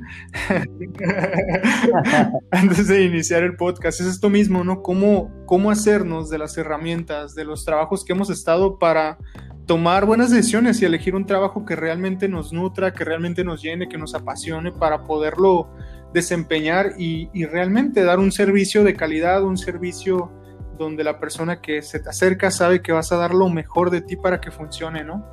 antes 2.51 2.88
de 2.88 3.03
iniciar 3.03 3.45
el 3.45 3.57
podcast, 3.57 4.03
es 4.03 4.09
esto 4.09 4.29
mismo, 4.29 4.62
¿no? 4.62 4.83
¿Cómo, 4.83 5.33
cómo 5.47 5.71
hacernos 5.71 6.29
de 6.29 6.37
las 6.37 6.59
herramientas, 6.59 7.35
de 7.35 7.47
los 7.47 7.64
trabajos 7.64 8.05
que 8.05 8.12
hemos 8.12 8.29
estado 8.29 8.79
para 8.79 9.16
tomar 9.64 10.05
buenas 10.05 10.31
decisiones 10.31 10.83
y 10.83 10.85
elegir 10.85 11.14
un 11.14 11.25
trabajo 11.25 11.64
que 11.64 11.77
realmente 11.77 12.29
nos 12.29 12.53
nutra, 12.53 12.92
que 12.92 13.05
realmente 13.05 13.42
nos 13.42 13.62
llene, 13.62 13.88
que 13.88 13.97
nos 13.97 14.14
apasione 14.14 14.71
para 14.71 15.05
poderlo 15.05 15.71
desempeñar 16.12 16.92
y 16.99 17.47
realmente 17.47 18.05
dar 18.05 18.19
un 18.19 18.33
servicio 18.33 18.85
de 18.85 18.95
calidad, 18.95 19.42
un 19.45 19.57
servicio 19.57 20.31
donde 20.77 21.05
la 21.05 21.19
persona 21.19 21.61
que 21.61 21.83
se 21.83 22.01
te 22.01 22.09
acerca 22.09 22.51
sabe 22.51 22.83
que 22.83 22.93
vas 22.93 23.12
a 23.12 23.17
dar 23.17 23.35
lo 23.35 23.49
mejor 23.49 23.91
de 23.91 24.01
ti 24.01 24.17
para 24.17 24.41
que 24.41 24.51
funcione, 24.51 25.05
¿no? 25.05 25.25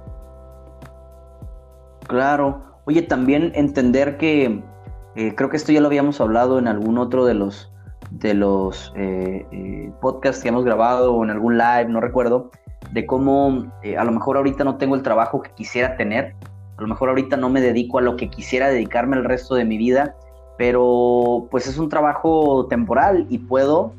Claro. 2.08 2.82
Oye, 2.86 3.01
también 3.01 3.51
entender 3.56 4.17
que 4.17 4.63
eh, 5.15 5.36
creo 5.36 5.49
que 5.49 5.58
esto 5.58 5.71
ya 5.71 5.82
lo 5.82 5.88
habíamos 5.88 6.19
hablado 6.19 6.60
en 6.60 6.67
algún 6.67 6.97
otro 6.97 7.25
de 7.25 7.34
los 7.34 7.69
de 8.12 8.34
los 8.34 8.93
eh, 8.95 9.45
eh, 9.51 9.91
podcasts 10.01 10.43
que 10.43 10.49
hemos 10.49 10.65
grabado 10.65 11.15
o 11.15 11.23
en 11.23 11.32
algún 11.32 11.58
live, 11.58 11.88
no 11.88 11.99
recuerdo, 11.99 12.51
de 12.91 13.06
cómo 13.08 13.71
a 13.97 14.03
lo 14.03 14.12
mejor 14.12 14.38
ahorita 14.38 14.63
no 14.63 14.77
tengo 14.77 14.95
el 14.95 15.01
trabajo 15.01 15.41
que 15.41 15.51
quisiera 15.51 15.97
tener, 15.97 16.36
a 16.77 16.82
lo 16.82 16.88
mejor 16.88 17.10
ahorita 17.10 17.38
no 17.38 17.49
me 17.49 17.60
dedico 17.60 17.97
a 17.97 18.01
lo 18.01 18.15
que 18.15 18.29
quisiera 18.29 18.67
dedicarme 18.69 19.17
el 19.17 19.23
resto 19.23 19.56
de 19.56 19.65
mi 19.65 19.77
vida, 19.77 20.15
pero 20.60 21.47
pues 21.49 21.65
es 21.65 21.79
un 21.79 21.89
trabajo 21.89 22.67
temporal 22.67 23.25
y 23.29 23.39
puedo 23.39 23.93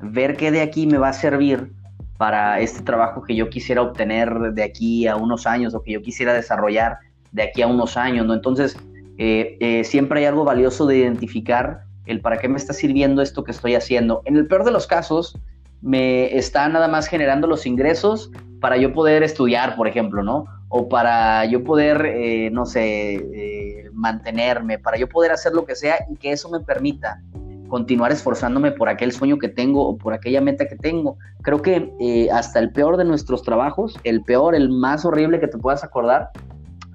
ver 0.00 0.36
qué 0.36 0.50
de 0.50 0.60
aquí 0.60 0.86
me 0.86 0.98
va 0.98 1.08
a 1.08 1.12
servir 1.12 1.72
para 2.16 2.60
este 2.60 2.82
trabajo 2.82 3.22
que 3.22 3.34
yo 3.34 3.50
quisiera 3.50 3.82
obtener 3.82 4.52
de 4.52 4.62
aquí 4.62 5.06
a 5.06 5.16
unos 5.16 5.46
años 5.46 5.74
o 5.74 5.82
que 5.82 5.92
yo 5.92 6.02
quisiera 6.02 6.32
desarrollar 6.32 6.98
de 7.32 7.42
aquí 7.42 7.62
a 7.62 7.66
unos 7.66 7.96
años, 7.96 8.26
¿no? 8.26 8.34
Entonces, 8.34 8.76
eh, 9.18 9.56
eh, 9.60 9.84
siempre 9.84 10.20
hay 10.20 10.26
algo 10.26 10.44
valioso 10.44 10.86
de 10.86 10.98
identificar 10.98 11.80
el 12.06 12.20
para 12.20 12.38
qué 12.38 12.48
me 12.48 12.56
está 12.56 12.72
sirviendo 12.72 13.20
esto 13.20 13.44
que 13.44 13.50
estoy 13.50 13.74
haciendo. 13.74 14.22
En 14.24 14.36
el 14.36 14.46
peor 14.46 14.64
de 14.64 14.70
los 14.70 14.86
casos, 14.86 15.38
me 15.82 16.36
está 16.36 16.68
nada 16.68 16.88
más 16.88 17.06
generando 17.06 17.46
los 17.46 17.66
ingresos 17.66 18.30
para 18.60 18.76
yo 18.76 18.92
poder 18.94 19.22
estudiar, 19.22 19.76
por 19.76 19.86
ejemplo, 19.86 20.22
¿no? 20.22 20.46
O 20.68 20.88
para 20.88 21.44
yo 21.44 21.62
poder, 21.62 22.06
eh, 22.06 22.50
no 22.50 22.64
sé, 22.64 23.90
mantenerme, 23.92 24.78
para 24.78 24.96
yo 24.96 25.08
poder 25.08 25.32
hacer 25.32 25.52
lo 25.52 25.66
que 25.66 25.74
sea 25.74 25.98
y 26.10 26.16
que 26.16 26.32
eso 26.32 26.48
me 26.48 26.60
permita 26.60 27.20
continuar 27.68 28.12
esforzándome 28.12 28.72
por 28.72 28.88
aquel 28.88 29.12
sueño 29.12 29.38
que 29.38 29.48
tengo 29.48 29.86
o 29.88 29.96
por 29.96 30.12
aquella 30.12 30.40
meta 30.40 30.66
que 30.68 30.76
tengo. 30.76 31.18
Creo 31.42 31.62
que 31.62 31.92
eh, 32.00 32.30
hasta 32.30 32.58
el 32.58 32.72
peor 32.72 32.96
de 32.96 33.04
nuestros 33.04 33.42
trabajos, 33.42 33.98
el 34.04 34.22
peor, 34.22 34.54
el 34.54 34.68
más 34.68 35.04
horrible 35.04 35.40
que 35.40 35.48
te 35.48 35.58
puedas 35.58 35.84
acordar, 35.84 36.30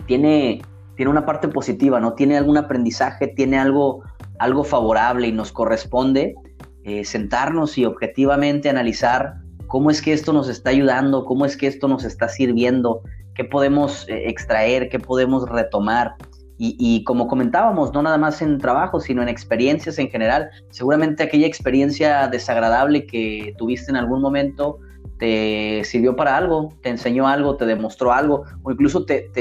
tiene, 0.06 0.62
tiene 0.96 1.12
una 1.12 1.26
parte 1.26 1.48
positiva, 1.48 2.00
¿no? 2.00 2.14
Tiene 2.14 2.38
algún 2.38 2.58
aprendizaje, 2.58 3.28
tiene 3.28 3.58
algo, 3.58 4.04
algo 4.40 4.64
favorable 4.64 5.28
y 5.28 5.32
nos 5.32 5.52
corresponde 5.52 6.36
eh, 6.84 7.06
sentarnos 7.06 7.78
y 7.78 7.86
objetivamente 7.86 8.68
analizar 8.68 9.36
cómo 9.68 9.92
es 9.92 10.02
que 10.02 10.14
esto 10.14 10.34
nos 10.34 10.50
está 10.50 10.72
ayudando, 10.72 11.26
cómo 11.26 11.46
es 11.46 11.56
que 11.56 11.68
esto 11.68 11.88
nos 11.88 12.04
está 12.04 12.28
sirviendo, 12.28 13.04
qué 13.36 13.44
podemos 13.44 14.08
eh, 14.10 14.30
extraer, 14.30 14.90
qué 14.90 15.00
podemos 15.00 15.48
retomar. 15.48 16.16
Y, 16.64 17.04
como 17.06 17.28
comentábamos, 17.28 17.92
no 17.92 18.04
nada 18.04 18.20
más 18.20 18.40
en 18.44 18.60
trabajo, 18.60 19.00
sino 19.00 19.24
en 19.24 19.30
experiencias 19.30 19.98
en 19.98 20.12
general. 20.12 20.52
Seguramente 20.70 21.24
aquella 21.24 21.48
experiencia 21.48 22.28
desagradable 22.28 23.08
que 23.08 23.56
tuviste 23.58 23.90
en 23.90 23.98
algún 23.98 24.22
momento 24.22 24.78
te 25.18 25.84
sirvió 25.86 26.16
para 26.16 26.38
algo, 26.38 26.70
te 26.84 26.90
enseñó 26.90 27.28
algo, 27.28 27.58
te 27.58 27.66
demostró 27.66 28.14
algo, 28.14 28.44
o 28.62 28.72
incluso 28.72 29.06
te, 29.06 29.32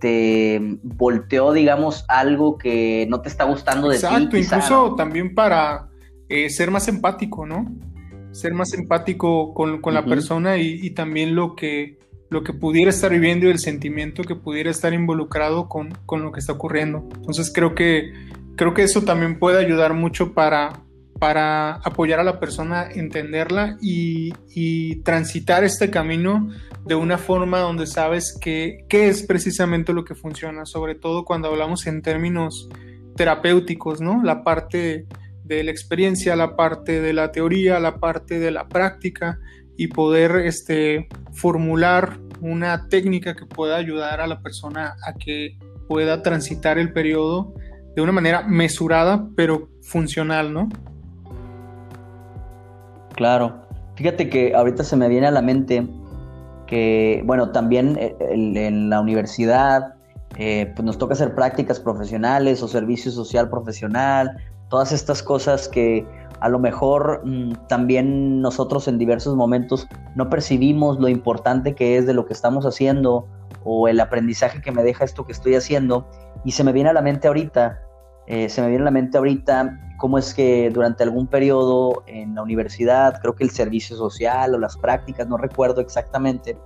te, 0.00 0.58
volteó, 0.82 1.52
digamos, 1.52 2.06
algo 2.08 2.56
que 2.56 3.06
no 3.10 3.20
te 3.20 3.28
está 3.28 3.44
gustando 3.44 3.90
de 3.90 3.98
ti. 3.98 4.06
Exacto, 4.06 4.36
incluso 4.38 4.94
también 4.94 5.34
para 5.34 5.90
eh, 6.30 6.48
ser 6.48 6.70
más 6.70 6.88
empático, 6.88 7.44
¿no? 7.44 7.70
Ser 8.30 8.54
más 8.54 8.72
empático 8.72 9.52
con, 9.52 9.82
la 9.92 10.04
persona 10.06 10.56
y 10.56 10.90
también 10.92 11.34
lo 11.34 11.56
que 11.56 11.98
lo 12.32 12.42
que 12.42 12.54
pudiera 12.54 12.90
estar 12.90 13.10
viviendo 13.10 13.46
y 13.46 13.50
el 13.50 13.58
sentimiento 13.58 14.24
que 14.24 14.34
pudiera 14.34 14.70
estar 14.70 14.94
involucrado 14.94 15.68
con, 15.68 15.92
lo 16.10 16.32
que 16.32 16.40
está 16.40 16.54
ocurriendo. 16.54 17.06
Entonces 17.14 17.52
creo 17.54 17.74
que, 17.74 18.12
creo 18.56 18.72
que 18.72 18.82
eso 18.82 19.02
también 19.02 19.38
puede 19.38 19.58
ayudar 19.58 19.92
mucho 19.92 20.32
para, 20.32 20.80
para 21.18 21.74
apoyar 21.74 22.20
a 22.20 22.24
la 22.24 22.40
persona, 22.40 22.88
entenderla 22.90 23.76
y, 23.82 24.32
transitar 25.04 25.62
este 25.64 25.90
camino 25.90 26.48
de 26.86 26.94
una 26.94 27.18
forma 27.18 27.58
donde 27.58 27.86
sabes 27.86 28.36
qué 28.40 28.86
es 28.90 29.24
precisamente 29.24 29.92
lo 29.92 30.04
que 30.04 30.14
funciona, 30.14 30.64
sobre 30.64 30.94
todo 30.94 31.24
cuando 31.24 31.48
hablamos 31.48 31.86
en 31.86 32.00
términos 32.00 32.68
terapéuticos, 33.16 34.00
¿no? 34.00 34.22
La 34.22 34.42
parte 34.42 35.06
de 35.44 35.64
la 35.64 35.70
experiencia, 35.70 36.34
la 36.34 36.56
parte 36.56 37.00
de 37.00 37.12
la 37.12 37.30
teoría, 37.30 37.78
la 37.78 37.98
parte 37.98 38.38
de 38.38 38.50
la 38.50 38.68
práctica 38.68 39.38
y 39.82 39.88
poder 39.88 40.36
este, 40.36 41.08
formular 41.32 42.20
una 42.40 42.86
técnica 42.88 43.34
que 43.34 43.46
pueda 43.46 43.76
ayudar 43.76 44.20
a 44.20 44.28
la 44.28 44.40
persona 44.40 44.94
a 45.04 45.12
que 45.14 45.58
pueda 45.88 46.22
transitar 46.22 46.78
el 46.78 46.92
periodo 46.92 47.52
de 47.96 48.02
una 48.02 48.12
manera 48.12 48.42
mesurada 48.42 49.26
pero 49.34 49.68
funcional, 49.82 50.52
¿no? 50.54 50.68
Claro. 53.16 53.66
Fíjate 53.96 54.28
que 54.28 54.54
ahorita 54.54 54.84
se 54.84 54.94
me 54.94 55.08
viene 55.08 55.26
a 55.26 55.32
la 55.32 55.42
mente 55.42 55.84
que, 56.68 57.22
bueno, 57.26 57.50
también 57.50 57.98
eh, 57.98 58.14
en 58.20 58.88
la 58.88 59.00
universidad 59.00 59.94
eh, 60.38 60.72
pues 60.76 60.86
nos 60.86 60.96
toca 60.96 61.14
hacer 61.14 61.34
prácticas 61.34 61.80
profesionales 61.80 62.62
o 62.62 62.68
servicio 62.68 63.10
social 63.10 63.50
profesional, 63.50 64.30
todas 64.70 64.92
estas 64.92 65.24
cosas 65.24 65.68
que 65.68 66.06
a 66.42 66.48
lo 66.48 66.58
mejor 66.58 67.22
mm, 67.24 67.68
también 67.68 68.40
nosotros 68.40 68.88
en 68.88 68.98
diversos 68.98 69.36
momentos 69.36 69.86
no 70.16 70.28
percibimos 70.28 70.98
lo 70.98 71.08
importante 71.08 71.76
que 71.76 71.96
es 71.96 72.04
de 72.04 72.14
lo 72.14 72.26
que 72.26 72.32
estamos 72.32 72.66
haciendo 72.66 73.28
o 73.62 73.86
el 73.86 74.00
aprendizaje 74.00 74.60
que 74.60 74.72
me 74.72 74.82
deja 74.82 75.04
esto 75.04 75.24
que 75.24 75.30
estoy 75.30 75.54
haciendo. 75.54 76.04
Y 76.44 76.50
se 76.50 76.64
me 76.64 76.72
viene 76.72 76.90
a 76.90 76.94
la 76.94 77.00
mente 77.00 77.28
ahorita, 77.28 77.80
eh, 78.26 78.48
se 78.48 78.60
me 78.60 78.66
viene 78.66 78.82
a 78.82 78.86
la 78.86 78.90
mente 78.90 79.18
ahorita 79.18 79.78
cómo 80.00 80.18
es 80.18 80.34
que 80.34 80.68
durante 80.70 81.04
algún 81.04 81.28
periodo 81.28 82.02
en 82.08 82.34
la 82.34 82.42
universidad, 82.42 83.20
creo 83.20 83.36
que 83.36 83.44
el 83.44 83.50
servicio 83.50 83.96
social 83.96 84.52
o 84.56 84.58
las 84.58 84.76
prácticas, 84.76 85.28
no 85.28 85.36
recuerdo 85.36 85.80
exactamente, 85.80 86.58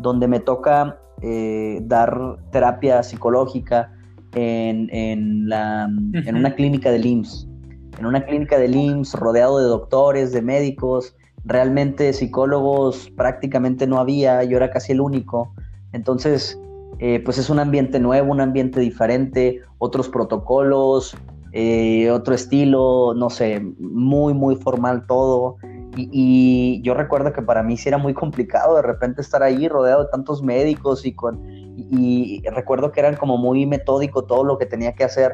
donde 0.00 0.28
me 0.28 0.40
toca 0.40 0.98
eh, 1.22 1.80
dar 1.84 2.36
terapia 2.50 3.02
psicológica 3.02 3.90
en, 4.34 4.90
en, 4.92 5.48
la, 5.48 5.88
en 6.12 6.36
una 6.36 6.54
clínica 6.54 6.90
de 6.90 6.98
IMSS. 6.98 7.53
En 7.98 8.06
una 8.06 8.24
clínica 8.24 8.58
de 8.58 8.66
IMSS 8.66 9.14
rodeado 9.14 9.58
de 9.58 9.66
doctores, 9.66 10.32
de 10.32 10.42
médicos, 10.42 11.14
realmente 11.44 12.12
psicólogos 12.12 13.10
prácticamente 13.16 13.86
no 13.86 13.98
había, 13.98 14.42
yo 14.44 14.56
era 14.56 14.70
casi 14.70 14.92
el 14.92 15.00
único. 15.00 15.52
Entonces, 15.92 16.58
eh, 16.98 17.20
pues 17.24 17.38
es 17.38 17.50
un 17.50 17.58
ambiente 17.58 18.00
nuevo, 18.00 18.32
un 18.32 18.40
ambiente 18.40 18.80
diferente, 18.80 19.60
otros 19.78 20.08
protocolos, 20.08 21.16
eh, 21.52 22.10
otro 22.10 22.34
estilo, 22.34 23.14
no 23.14 23.30
sé, 23.30 23.60
muy, 23.78 24.34
muy 24.34 24.56
formal 24.56 25.06
todo. 25.06 25.56
Y, 25.96 26.80
yo 26.82 26.94
recuerdo 26.94 27.32
que 27.32 27.42
para 27.42 27.62
mí 27.62 27.76
sí 27.76 27.88
era 27.88 27.98
muy 27.98 28.14
complicado 28.14 28.74
de 28.74 28.82
repente 28.82 29.20
estar 29.20 29.44
ahí 29.44 29.68
rodeado 29.68 30.02
de 30.02 30.10
tantos 30.10 30.42
médicos 30.42 31.06
y 31.06 31.12
con 31.12 31.40
y, 31.76 32.42
recuerdo 32.50 32.90
que 32.90 32.98
eran 32.98 33.14
como 33.14 33.36
muy 33.36 33.66
metódico 33.66 34.24
todo 34.24 34.42
lo 34.42 34.58
que 34.58 34.66
tenía 34.66 34.94
que 34.94 35.04
hacer 35.04 35.32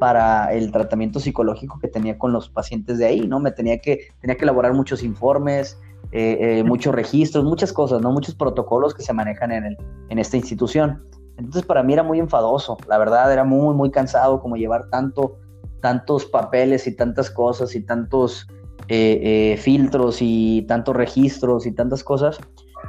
para 0.00 0.52
el 0.52 0.72
tratamiento 0.72 1.20
psicológico 1.20 1.78
que 1.78 1.86
tenía 1.86 2.18
con 2.18 2.32
los 2.32 2.48
pacientes 2.48 2.98
de 2.98 3.06
ahí, 3.06 3.28
¿no? 3.28 3.38
Me 3.38 3.52
tenía 3.52 3.78
que, 3.78 4.08
tenía 4.20 4.36
que 4.36 4.42
elaborar 4.42 4.74
muchos 4.74 5.04
informes, 5.04 5.78
eh, 6.10 6.38
eh, 6.40 6.64
muchos 6.64 6.92
registros, 6.92 7.44
muchas 7.44 7.72
cosas, 7.72 8.02
¿no? 8.02 8.10
Muchos 8.10 8.34
protocolos 8.34 8.94
que 8.94 9.02
se 9.02 9.12
manejan 9.12 9.52
en, 9.52 9.64
el, 9.64 9.76
en 10.08 10.18
esta 10.18 10.36
institución. 10.36 11.04
Entonces 11.36 11.64
para 11.64 11.84
mí 11.84 11.92
era 11.92 12.02
muy 12.02 12.18
enfadoso, 12.18 12.76
la 12.88 12.98
verdad 12.98 13.32
era 13.32 13.44
muy, 13.44 13.74
muy 13.74 13.92
cansado 13.92 14.40
como 14.40 14.56
llevar 14.56 14.90
tanto, 14.90 15.38
tantos 15.80 16.26
papeles 16.26 16.86
y 16.88 16.96
tantas 16.96 17.30
cosas 17.30 17.74
y 17.74 17.80
tantos 17.80 18.48
eh, 18.92 19.52
eh, 19.52 19.56
filtros 19.56 20.18
y 20.20 20.62
tantos 20.62 20.96
registros 20.96 21.64
y 21.64 21.70
tantas 21.70 22.02
cosas, 22.02 22.40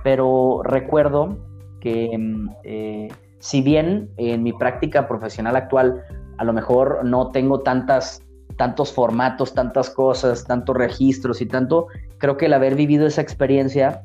pero 0.03 0.61
recuerdo 0.63 1.37
que 1.79 2.17
mm, 2.17 2.49
eh, 2.63 3.07
si 3.37 3.61
bien 3.61 4.09
en 4.17 4.41
mi 4.41 4.51
práctica 4.51 5.07
profesional 5.07 5.55
actual 5.55 6.03
a 6.41 6.43
lo 6.43 6.53
mejor 6.53 7.05
no 7.05 7.29
tengo 7.29 7.59
tantas 7.59 8.23
tantos 8.57 8.91
formatos, 8.91 9.53
tantas 9.53 9.91
cosas, 9.91 10.43
tantos 10.43 10.75
registros 10.75 11.39
y 11.39 11.45
tanto, 11.45 11.85
creo 12.17 12.35
que 12.35 12.47
el 12.47 12.53
haber 12.53 12.73
vivido 12.75 13.05
esa 13.05 13.21
experiencia 13.21 14.03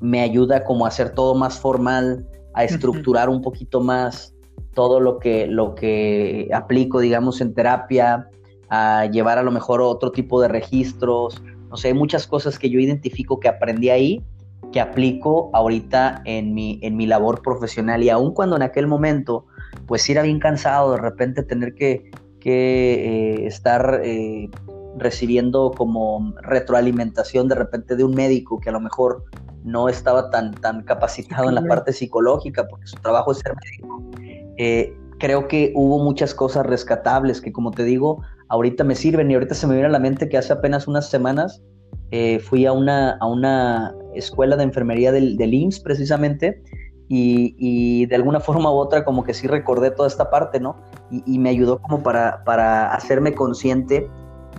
me 0.00 0.22
ayuda 0.22 0.64
como 0.64 0.86
a 0.86 0.88
hacer 0.88 1.10
todo 1.10 1.34
más 1.34 1.58
formal, 1.58 2.26
a 2.54 2.64
estructurar 2.64 3.28
un 3.28 3.42
poquito 3.42 3.82
más 3.82 4.34
todo 4.72 4.98
lo 4.98 5.18
que, 5.18 5.46
lo 5.46 5.74
que 5.74 6.48
aplico, 6.54 7.00
digamos, 7.00 7.42
en 7.42 7.52
terapia, 7.52 8.28
a 8.70 9.04
llevar 9.06 9.38
a 9.38 9.42
lo 9.42 9.50
mejor 9.50 9.82
otro 9.82 10.10
tipo 10.10 10.40
de 10.40 10.48
registros. 10.48 11.42
No 11.68 11.76
sé, 11.76 11.88
hay 11.88 11.94
muchas 11.94 12.26
cosas 12.26 12.58
que 12.58 12.70
yo 12.70 12.80
identifico 12.80 13.38
que 13.38 13.48
aprendí 13.48 13.90
ahí, 13.90 14.24
que 14.72 14.80
aplico 14.80 15.50
ahorita 15.52 16.22
en 16.24 16.54
mi, 16.54 16.78
en 16.82 16.96
mi 16.96 17.06
labor 17.06 17.42
profesional. 17.42 18.02
Y 18.02 18.08
aun 18.08 18.32
cuando 18.32 18.56
en 18.56 18.62
aquel 18.62 18.86
momento, 18.86 19.46
pues 19.86 20.08
era 20.08 20.22
bien 20.22 20.38
cansado 20.38 20.92
de 20.92 20.98
repente 20.98 21.42
tener 21.42 21.74
que, 21.74 22.10
que 22.40 22.94
eh, 23.42 23.46
estar 23.46 24.00
eh, 24.02 24.50
recibiendo 24.98 25.72
como 25.72 26.34
retroalimentación 26.42 27.48
de 27.48 27.54
repente 27.54 27.96
de 27.96 28.04
un 28.04 28.14
médico 28.14 28.60
que 28.60 28.68
a 28.68 28.72
lo 28.72 28.80
mejor 28.80 29.24
no 29.64 29.88
estaba 29.88 30.30
tan, 30.30 30.52
tan 30.52 30.82
capacitado 30.82 31.48
en 31.48 31.54
la 31.54 31.62
parte 31.62 31.92
psicológica, 31.92 32.66
porque 32.68 32.86
su 32.86 32.96
trabajo 32.96 33.32
es 33.32 33.38
ser 33.38 33.54
médico. 33.64 34.10
Eh, 34.58 34.94
creo 35.18 35.48
que 35.48 35.72
hubo 35.74 35.98
muchas 36.04 36.34
cosas 36.34 36.66
rescatables 36.66 37.40
que, 37.40 37.50
como 37.50 37.70
te 37.70 37.82
digo, 37.82 38.22
ahorita 38.48 38.84
me 38.84 38.94
sirven 38.94 39.30
y 39.30 39.34
ahorita 39.34 39.54
se 39.54 39.66
me 39.66 39.74
viene 39.74 39.88
a 39.88 39.92
la 39.92 39.98
mente 39.98 40.28
que 40.28 40.36
hace 40.36 40.52
apenas 40.52 40.86
unas 40.86 41.08
semanas 41.08 41.62
eh, 42.10 42.38
fui 42.38 42.66
a 42.66 42.72
una, 42.72 43.16
a 43.20 43.26
una 43.26 43.94
escuela 44.14 44.56
de 44.56 44.64
enfermería 44.64 45.10
del, 45.10 45.36
del 45.36 45.54
IMSS 45.54 45.80
precisamente 45.80 46.62
y, 47.08 48.06
de 48.06 48.16
alguna 48.16 48.40
forma 48.40 48.70
u 48.70 48.76
otra 48.76 49.04
como 49.04 49.24
que 49.24 49.34
sí 49.34 49.46
recordé 49.46 49.90
toda 49.90 50.08
esta 50.08 50.30
parte, 50.30 50.60
¿no? 50.60 50.76
Y, 51.10 51.38
me 51.38 51.50
ayudó 51.50 51.78
como 51.80 52.02
para, 52.02 52.42
para 52.44 52.92
hacerme 52.94 53.34
consciente 53.34 54.08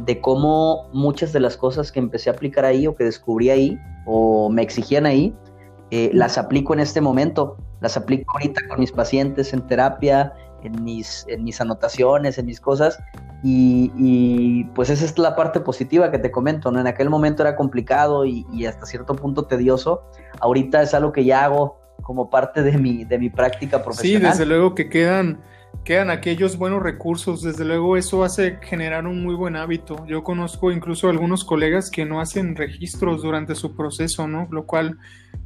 de 0.03 0.21
cómo 0.21 0.89
muchas 0.93 1.33
de 1.33 1.39
las 1.39 1.57
cosas 1.57 1.91
que 1.91 1.99
empecé 1.99 2.29
a 2.29 2.33
aplicar 2.33 2.65
ahí 2.65 2.85
o 2.87 2.95
que 2.95 3.03
descubrí 3.05 3.49
ahí 3.49 3.79
o 4.05 4.49
me 4.49 4.61
exigían 4.61 5.05
ahí, 5.05 5.33
eh, 5.91 6.09
las 6.13 6.37
aplico 6.37 6.73
en 6.73 6.81
este 6.81 7.01
momento, 7.01 7.57
las 7.81 7.97
aplico 7.97 8.33
ahorita 8.33 8.67
con 8.67 8.79
mis 8.79 8.91
pacientes 8.91 9.53
en 9.53 9.61
terapia, 9.67 10.33
en 10.63 10.83
mis, 10.83 11.25
en 11.29 11.43
mis 11.43 11.61
anotaciones, 11.61 12.37
en 12.37 12.47
mis 12.47 12.59
cosas, 12.59 12.99
y, 13.47 14.63
pues 14.73 14.89
esa 14.89 15.05
es 15.05 15.19
la 15.19 15.35
parte 15.35 15.59
positiva 15.59 16.09
que 16.09 16.17
te 16.17 16.31
comento, 16.31 16.71
¿no? 16.71 16.79
En 16.79 16.87
aquel 16.87 17.11
momento 17.11 17.43
era 17.43 17.55
complicado 17.55 18.25
y, 18.25 18.65
hasta 18.65 18.87
cierto 18.87 19.15
punto 19.15 19.45
tedioso. 19.45 20.01
Ahorita 20.39 20.81
es 20.81 20.95
algo 20.95 21.11
que 21.11 21.25
ya 21.25 21.45
hago 21.45 21.77
como 22.01 22.29
parte 22.29 22.61
de 22.61 22.77
mi, 22.77 23.03
de 23.03 23.17
mi 23.17 23.29
práctica 23.29 23.83
profesional. 23.83 24.33
Sí, 24.33 24.39
desde 24.39 24.45
luego 24.45 24.75
que 24.75 24.89
quedan, 24.89 25.39
quedan 25.83 26.09
aquellos 26.09 26.57
buenos 26.57 26.81
recursos. 26.81 27.41
Desde 27.41 27.65
luego 27.65 27.97
eso 27.97 28.23
hace 28.23 28.59
generar 28.61 29.05
un 29.05 29.23
muy 29.23 29.35
buen 29.35 29.55
hábito. 29.55 30.05
Yo 30.07 30.23
conozco 30.23 30.71
incluso 30.71 31.09
algunos 31.09 31.43
colegas 31.43 31.89
que 31.89 32.05
no 32.05 32.21
hacen 32.21 32.55
registros 32.55 33.21
durante 33.21 33.55
su 33.55 33.75
proceso, 33.75 34.27
¿no? 34.27 34.47
Lo 34.51 34.65
cual 34.65 34.97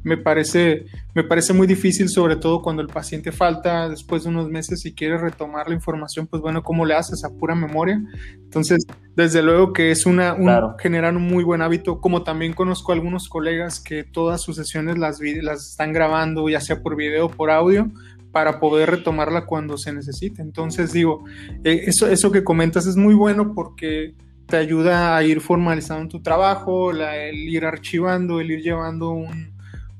me 0.02 0.16
parece, 0.16 0.86
me 1.14 1.24
parece 1.24 1.52
muy 1.52 1.66
difícil, 1.66 2.08
sobre 2.08 2.36
todo 2.36 2.62
cuando 2.62 2.80
el 2.80 2.88
paciente 2.88 3.32
falta 3.32 3.88
después 3.88 4.24
de 4.24 4.30
unos 4.30 4.48
meses 4.48 4.84
y 4.86 4.94
quiere 4.94 5.18
retomar 5.18 5.68
la 5.68 5.74
información, 5.74 6.26
pues 6.26 6.40
bueno, 6.40 6.62
¿cómo 6.62 6.86
le 6.86 6.94
haces 6.94 7.22
a 7.24 7.30
pura 7.30 7.54
memoria? 7.54 8.00
Entonces, 8.34 8.86
desde 9.14 9.42
luego 9.42 9.72
que 9.72 9.90
es 9.90 10.06
una, 10.06 10.32
un, 10.32 10.78
generar 10.78 11.14
un 11.14 11.22
muy 11.22 11.44
buen 11.44 11.60
hábito, 11.60 12.00
como 12.00 12.22
también 12.22 12.54
conozco 12.54 12.92
algunos 12.92 13.28
colegas 13.28 13.80
que 13.80 14.04
todas 14.04 14.40
sus 14.40 14.56
sesiones 14.56 14.96
las, 14.96 15.20
las 15.42 15.70
están 15.70 15.92
grabando, 15.92 16.48
ya 16.48 16.60
sea 16.60 16.82
por 16.82 16.96
video 16.96 17.26
o 17.26 17.30
por 17.30 17.50
audio, 17.50 17.90
para 18.32 18.60
poder 18.60 18.90
retomarla 18.90 19.46
cuando 19.46 19.76
se 19.76 19.92
necesite. 19.92 20.42
Entonces, 20.42 20.92
digo, 20.92 21.24
eh, 21.64 21.82
eso, 21.86 22.08
eso 22.08 22.30
que 22.30 22.44
comentas 22.44 22.86
es 22.86 22.96
muy 22.96 23.14
bueno 23.14 23.54
porque 23.54 24.14
te 24.46 24.56
ayuda 24.56 25.16
a 25.16 25.22
ir 25.22 25.40
formalizando 25.40 26.08
tu 26.08 26.22
trabajo, 26.22 26.90
el 26.90 27.36
ir 27.48 27.64
archivando, 27.64 28.40
el 28.40 28.50
ir 28.50 28.62
llevando 28.62 29.10
un, 29.10 29.52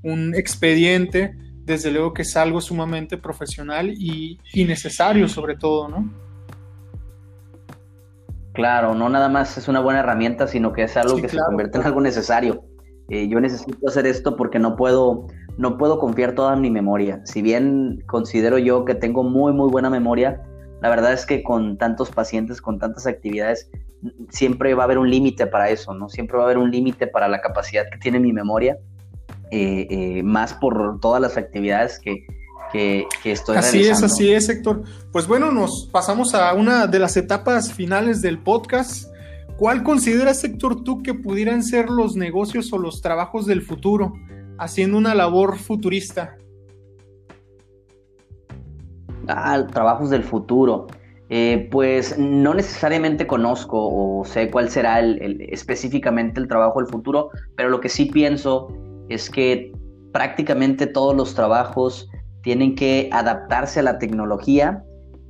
un 0.03 0.35
expediente, 0.35 1.35
desde 1.65 1.91
luego 1.91 2.13
que 2.13 2.23
es 2.23 2.37
algo 2.37 2.61
sumamente 2.61 3.17
profesional 3.17 3.91
y, 3.91 4.39
necesario 4.55 5.29
sobre 5.29 5.57
todo, 5.57 5.89
¿no? 5.89 6.11
Claro, 8.53 8.95
no 8.95 9.09
nada 9.09 9.29
más 9.29 9.57
es 9.57 9.69
una 9.69 9.81
buena 9.81 10.01
herramienta, 10.01 10.49
sino 10.49 10.73
que 10.73 10.83
es 10.83 10.97
algo 10.97 11.17
que 11.17 11.29
se 11.29 11.39
convierte 11.39 11.79
en 11.79 11.85
algo 11.85 12.01
necesario. 12.01 12.65
Eh, 13.09 13.29
yo 13.29 13.41
necesito 13.41 13.89
hacer 13.89 14.07
esto 14.07 14.37
porque 14.37 14.59
no 14.59 14.77
puedo, 14.77 15.27
no 15.61 15.77
puedo 15.77 15.99
confiar 15.99 16.35
toda 16.35 16.57
mi 16.57 16.71
memoria. 16.71 17.21
Si 17.27 17.43
bien 17.43 18.03
considero 18.07 18.57
yo 18.57 18.87
que 18.87 18.95
tengo 18.95 19.23
muy, 19.23 19.53
muy 19.53 19.71
buena 19.71 19.91
memoria, 19.91 20.41
la 20.81 20.89
verdad 20.89 21.13
es 21.13 21.27
que 21.27 21.43
con 21.43 21.77
tantos 21.77 22.11
pacientes, 22.11 22.63
con 22.63 22.79
tantas 22.79 23.07
actividades, 23.07 23.71
siempre 24.31 24.73
va 24.73 24.85
a 24.85 24.87
haber 24.87 24.97
un 24.97 25.11
límite 25.11 25.47
para 25.47 25.69
eso, 25.69 25.93
¿no? 25.93 26.09
Siempre 26.09 26.39
va 26.39 26.45
a 26.45 26.47
haber 26.47 26.57
un 26.57 26.71
límite 26.71 27.07
para 27.07 27.29
la 27.29 27.43
capacidad 27.43 27.85
que 27.93 27.99
tiene 27.99 28.19
mi 28.19 28.33
memoria 28.33 28.79
eh, 29.51 29.87
eh, 29.91 30.23
más 30.23 30.55
por 30.55 30.99
todas 30.99 31.21
las 31.21 31.37
actividades 31.37 32.01
que, 32.01 32.25
que, 32.73 33.07
estoy 33.25 33.59
así 33.59 33.83
es, 33.83 34.03
así 34.03 34.33
es, 34.33 34.49
Héctor. 34.49 34.83
Pues 35.13 35.27
bueno, 35.27 35.53
nos 35.53 35.91
pasamos 35.93 36.35
a 36.35 36.55
una 36.55 36.87
de 36.87 37.01
las 37.01 37.19
etapas 37.19 37.71
finales 37.71 38.23
del 38.23 38.39
podcast. 38.39 39.13
¿Cuál 39.59 39.83
consideras, 39.83 40.43
Héctor, 40.43 40.85
tú 40.85 41.03
que 41.03 41.13
pudieran 41.13 41.63
ser 41.63 41.91
los 41.91 42.17
negocios 42.17 42.73
o 42.73 42.79
los 42.79 43.03
trabajos 43.03 43.45
del 43.45 43.61
futuro, 43.61 44.15
haciendo 44.61 44.99
una 44.99 45.15
labor 45.15 45.59
futurista? 45.59 46.37
Ah, 49.27 49.67
trabajos 49.73 50.11
del 50.11 50.23
futuro. 50.23 50.87
Eh, 51.33 51.69
pues 51.71 52.19
no 52.19 52.55
necesariamente 52.55 53.27
conozco 53.27 53.79
o 53.79 54.25
sé 54.25 54.51
cuál 54.51 54.69
será 54.69 54.99
el, 54.99 55.47
específicamente 55.49 56.41
el 56.41 56.49
trabajo 56.49 56.81
del 56.81 56.89
futuro, 56.89 57.31
pero 57.55 57.69
lo 57.69 57.81
que 57.81 57.89
sí 57.89 58.07
pienso 58.07 58.69
es 59.09 59.31
que 59.31 59.73
prácticamente 60.13 60.89
todos 60.89 61.17
los 61.17 61.35
trabajos 61.35 62.09
tienen 62.43 62.75
que 62.75 63.09
adaptarse 63.13 63.79
a 63.79 63.85
la 63.85 63.99
tecnología 63.99 64.83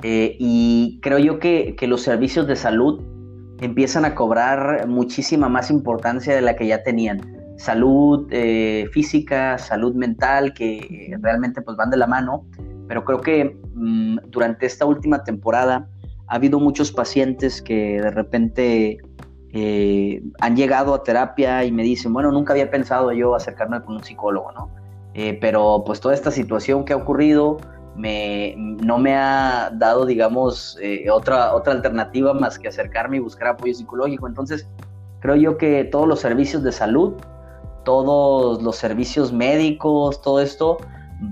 eh, 0.03 0.37
y 0.39 1.01
creo 1.03 1.18
yo 1.18 1.39
que, 1.39 1.76
los 1.83 2.01
servicios 2.01 2.47
de 2.47 2.57
salud 2.57 3.03
empiezan 3.61 4.07
a 4.07 4.14
cobrar 4.14 4.89
muchísima 4.89 5.51
más 5.51 5.70
importancia 5.70 6.35
de 6.35 6.41
la 6.41 6.57
que 6.57 6.66
ya 6.66 6.83
tenían. 6.83 7.39
Salud 7.61 8.27
eh, 8.31 8.89
física, 8.93 9.59
salud 9.59 9.95
mental, 9.95 10.55
que 10.55 11.17
realmente 11.21 11.63
pues 11.63 11.77
van 11.77 11.91
de 11.91 11.97
la 11.97 12.07
mano 12.07 12.47
pero 12.91 13.05
creo 13.05 13.21
que 13.21 13.57
mm, 13.75 14.19
durante 14.31 14.67
esta 14.67 14.85
última 14.85 15.23
temporada 15.23 15.89
ha 16.27 16.35
habido 16.35 16.59
muchos 16.59 16.91
pacientes 16.91 17.63
que 17.63 18.01
de 18.03 18.11
repente 18.11 18.99
eh, 19.53 20.21
han 20.41 20.57
llegado 20.57 20.93
a 20.93 21.05
terapia 21.05 21.65
y 21.65 21.71
me 21.71 21.85
dicen, 21.85 22.13
bueno, 22.13 22.33
nunca 22.33 22.53
había 22.53 22.69
pensado 22.69 23.13
yo 23.13 23.37
acercarme 23.37 23.81
con 23.83 23.95
un 23.95 24.03
psicólogo, 24.03 24.51
¿no? 24.51 24.71
Eh, 25.15 25.39
pero 25.41 25.85
pues 25.87 26.01
toda 26.01 26.15
esta 26.15 26.33
situación 26.33 26.85
que 26.85 26.93
ha 26.93 26.97
ocurrido 26.97 27.59
me, 27.95 28.57
no 28.59 28.99
me 28.99 29.15
ha 29.15 29.71
dado, 29.73 30.05
digamos, 30.05 30.77
eh, 30.83 31.09
otra, 31.13 31.55
otra 31.55 31.75
alternativa 31.75 32.35
más 32.35 32.59
que 32.59 32.67
acercarme 32.67 33.19
y 33.19 33.21
buscar 33.21 33.47
apoyo 33.47 33.73
psicológico. 33.73 34.27
Entonces, 34.27 34.69
creo 35.21 35.37
yo 35.37 35.57
que 35.57 35.85
todos 35.85 36.09
los 36.09 36.19
servicios 36.19 36.65
de 36.65 36.73
salud, 36.73 37.15
todos 37.91 38.62
los 38.62 38.76
servicios 38.76 39.32
médicos, 39.32 40.22
todo 40.22 40.41
esto, 40.41 40.78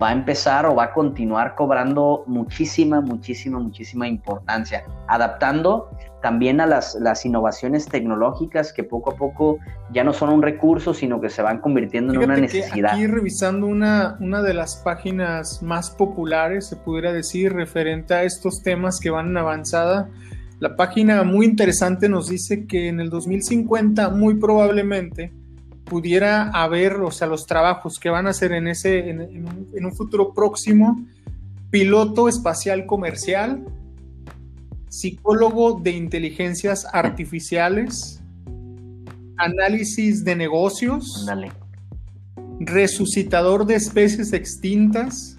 va 0.02 0.08
a 0.08 0.12
empezar 0.12 0.66
o 0.66 0.74
va 0.74 0.86
a 0.86 0.92
continuar 0.92 1.54
cobrando 1.54 2.24
muchísima, 2.26 3.00
muchísima, 3.00 3.60
muchísima 3.60 4.08
importancia, 4.08 4.84
adaptando 5.06 5.88
también 6.20 6.60
a 6.60 6.66
las, 6.66 6.96
las 6.96 7.24
innovaciones 7.24 7.86
tecnológicas 7.86 8.72
que 8.72 8.82
poco 8.82 9.12
a 9.12 9.14
poco 9.14 9.58
ya 9.92 10.02
no 10.02 10.12
son 10.12 10.30
un 10.30 10.42
recurso, 10.42 10.94
sino 10.94 11.20
que 11.20 11.30
se 11.30 11.42
van 11.42 11.60
convirtiendo 11.60 12.12
en 12.12 12.18
una 12.18 12.36
necesidad. 12.36 12.94
aquí 12.94 13.06
revisando 13.06 13.68
una, 13.68 14.16
una 14.18 14.42
de 14.42 14.52
las 14.52 14.78
páginas 14.78 15.62
más 15.62 15.90
populares, 15.90 16.66
se 16.66 16.74
pudiera 16.74 17.12
decir, 17.12 17.52
referente 17.52 18.14
a 18.14 18.24
estos 18.24 18.64
temas 18.64 18.98
que 18.98 19.10
van 19.10 19.28
en 19.28 19.36
avanzada, 19.36 20.10
la 20.58 20.74
página 20.74 21.22
muy 21.22 21.46
interesante 21.46 22.08
nos 22.08 22.28
dice 22.28 22.66
que 22.66 22.88
en 22.88 22.98
el 22.98 23.10
2050 23.10 24.10
muy 24.10 24.34
probablemente 24.34 25.37
pudiera 25.88 26.50
haber, 26.50 26.94
o 26.94 27.10
sea, 27.10 27.26
los 27.26 27.46
trabajos 27.46 27.98
que 27.98 28.10
van 28.10 28.26
a 28.26 28.30
hacer 28.30 28.52
en, 28.52 28.68
ese, 28.68 29.10
en, 29.10 29.84
un, 29.84 29.92
futuro 29.92 30.32
próximo, 30.32 31.00
piloto 31.70 32.28
espacial 32.28 32.86
comercial, 32.86 33.64
psicólogo 34.88 35.80
de 35.80 35.92
inteligencias 35.92 36.86
artificiales, 36.92 38.20
análisis 39.36 40.24
de 40.24 40.36
negocios, 40.36 41.26
resucitador 42.60 43.66
de 43.66 43.76
especies 43.76 44.32
extintas. 44.32 45.38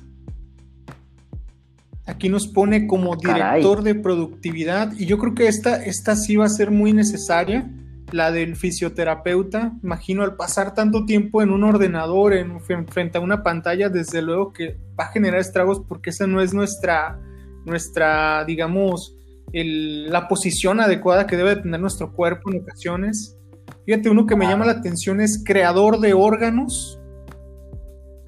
Aquí 2.06 2.28
nos 2.28 2.48
pone 2.48 2.88
como 2.88 3.16
director 3.16 3.84
de 3.84 3.96
productividad 3.96 4.94
y 4.98 5.06
yo 5.06 5.20
creo 5.20 5.36
que 5.36 5.48
esta, 5.48 5.84
esta 5.84 6.16
sí 6.16 6.36
va 6.36 6.46
a 6.46 6.50
ser 6.50 6.72
muy 6.72 6.92
necesaria 6.92 7.70
la 8.12 8.32
del 8.32 8.56
fisioterapeuta, 8.56 9.74
imagino 9.84 10.24
al 10.24 10.36
pasar 10.36 10.74
tanto 10.74 11.06
tiempo 11.06 11.42
en 11.42 11.52
un 11.52 11.64
ordenador, 11.64 12.34
en, 12.34 12.60
frente 12.60 13.18
a 13.18 13.22
una 13.22 13.44
pantalla, 13.44 13.90
desde 13.90 14.22
luego 14.22 14.54
que 14.54 14.78
va 15.00 15.06
a 15.06 15.12
generar 15.12 15.40
estragos 15.40 15.82
porque 15.88 16.10
esa 16.10 16.28
no 16.28 16.42
es 16.42 16.54
nuestra, 16.54 17.20
nuestra 17.66 18.44
digamos, 18.46 19.16
la 19.52 20.28
posición 20.28 20.80
adecuada 20.80 21.26
que 21.26 21.38
debe 21.38 21.58
tener 21.58 21.80
nuestro 21.80 22.14
cuerpo 22.14 22.52
en 22.52 22.62
ocasiones. 22.62 23.38
Fíjate, 23.86 24.10
uno 24.10 24.26
que 24.26 24.36
me 24.36 24.46
llama 24.46 24.66
la 24.66 24.74
atención 24.74 25.22
es 25.22 25.44
creador 25.44 26.00
de 26.00 26.14
órganos, 26.14 26.99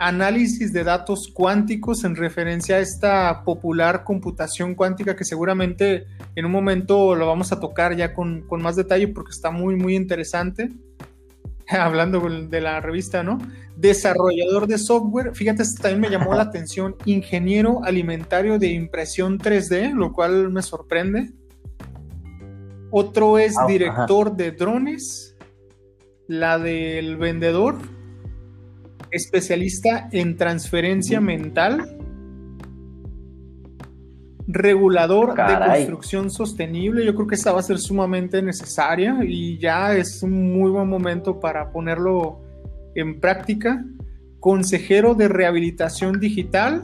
análisis 0.01 0.73
de 0.73 0.83
datos 0.83 1.29
cuánticos 1.31 2.03
en 2.05 2.15
referencia 2.15 2.77
a 2.77 2.79
esta 2.79 3.43
popular 3.43 4.03
computación 4.03 4.73
cuántica 4.73 5.15
que 5.15 5.23
seguramente 5.23 6.07
en 6.35 6.45
un 6.45 6.51
momento 6.51 7.13
lo 7.13 7.27
vamos 7.27 7.51
a 7.51 7.59
tocar 7.59 7.95
ya 7.95 8.11
con, 8.11 8.43
más 8.49 8.75
detalle 8.75 9.07
porque 9.09 9.29
está 9.29 9.51
muy, 9.51 9.75
muy 9.75 9.95
interesante. 9.95 10.71
Hablando 11.69 12.19
de 12.19 12.61
la 12.61 12.79
revista, 12.79 13.21
¿no? 13.21 13.37
Desarrollador 13.75 14.65
de 14.65 14.79
software, 14.79 15.35
fíjate, 15.35 15.61
este 15.61 15.83
también 15.83 16.01
me 16.01 16.09
llamó 16.09 16.33
la 16.33 16.43
atención, 16.49 16.95
ingeniero 17.05 17.83
alimentario 17.83 18.57
de 18.57 18.71
impresión 18.71 19.37
3D, 19.37 19.93
lo 19.93 20.13
cual 20.13 20.49
me 20.49 20.63
sorprende. 20.63 21.31
Otro 22.89 23.37
es 23.37 23.53
director 23.67 24.35
de 24.35 24.51
drones, 24.51 25.35
la 26.27 26.57
del 26.57 27.17
vendedor, 27.17 27.77
especialista 29.11 30.09
en 30.11 30.37
transferencia 30.37 31.19
mental, 31.21 31.97
regulador 34.47 35.35
de 35.35 35.65
construcción 35.65 36.31
sostenible. 36.31 37.05
Yo 37.05 37.13
creo 37.15 37.27
que 37.27 37.35
esta 37.35 37.51
va 37.51 37.59
a 37.59 37.63
ser 37.63 37.77
sumamente 37.77 38.41
necesaria 38.41 39.19
y 39.23 39.57
ya 39.59 39.95
es 39.95 40.23
un 40.23 40.53
muy 40.53 40.71
buen 40.71 40.87
momento 40.87 41.39
para 41.39 41.71
ponerlo 41.71 42.41
en 42.95 43.19
práctica. 43.19 43.85
Consejero 44.39 45.13
de 45.13 45.27
rehabilitación 45.27 46.19
digital 46.19 46.83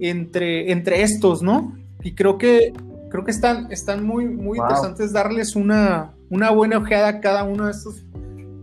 entre, 0.00 0.72
entre 0.72 1.02
estos, 1.02 1.42
¿no? 1.42 1.76
Y 2.02 2.14
creo 2.14 2.38
que 2.38 2.72
creo 3.10 3.24
que 3.24 3.30
están, 3.30 3.70
están 3.70 4.04
muy, 4.04 4.26
muy 4.26 4.58
interesantes 4.58 5.12
darles 5.12 5.56
una, 5.56 6.14
una 6.28 6.50
buena 6.50 6.78
ojeada 6.78 7.08
a 7.08 7.20
cada 7.20 7.44
uno 7.44 7.66
de 7.66 7.70
estos 7.70 8.04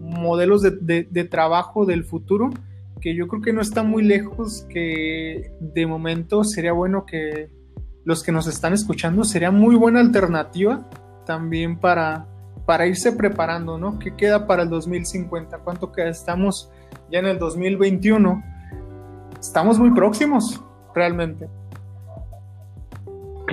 modelos 0.03 0.61
de, 0.61 1.27
trabajo 1.29 1.85
del 1.85 2.03
futuro, 2.03 2.49
que 3.01 3.15
yo 3.15 3.27
creo 3.27 3.41
que 3.41 3.53
no 3.53 3.61
está 3.61 3.83
muy 3.83 4.03
lejos, 4.03 4.65
que 4.69 5.51
de 5.59 5.87
momento 5.87 6.43
sería 6.43 6.73
bueno 6.73 7.05
que 7.05 7.49
los 8.05 8.23
que 8.23 8.31
nos 8.31 8.47
están 8.47 8.73
escuchando, 8.73 9.23
sería 9.23 9.51
muy 9.51 9.75
buena 9.75 9.99
alternativa 10.01 10.89
también 11.25 11.79
para, 11.79 12.27
para 12.65 12.85
irse 12.85 13.13
preparando, 13.13 13.77
¿no? 13.77 13.97
¿Qué 13.97 14.13
queda 14.15 14.45
para 14.45 14.63
el 14.63 14.69
2050? 14.69 15.59
¿Cuánto 15.59 15.91
queda? 15.91 16.09
Estamos 16.09 16.69
ya 17.09 17.19
en 17.19 17.27
el 17.27 17.39
2021. 17.39 18.43
Estamos 19.39 19.79
muy 19.79 19.91
próximos, 19.91 20.61
realmente. 20.93 21.47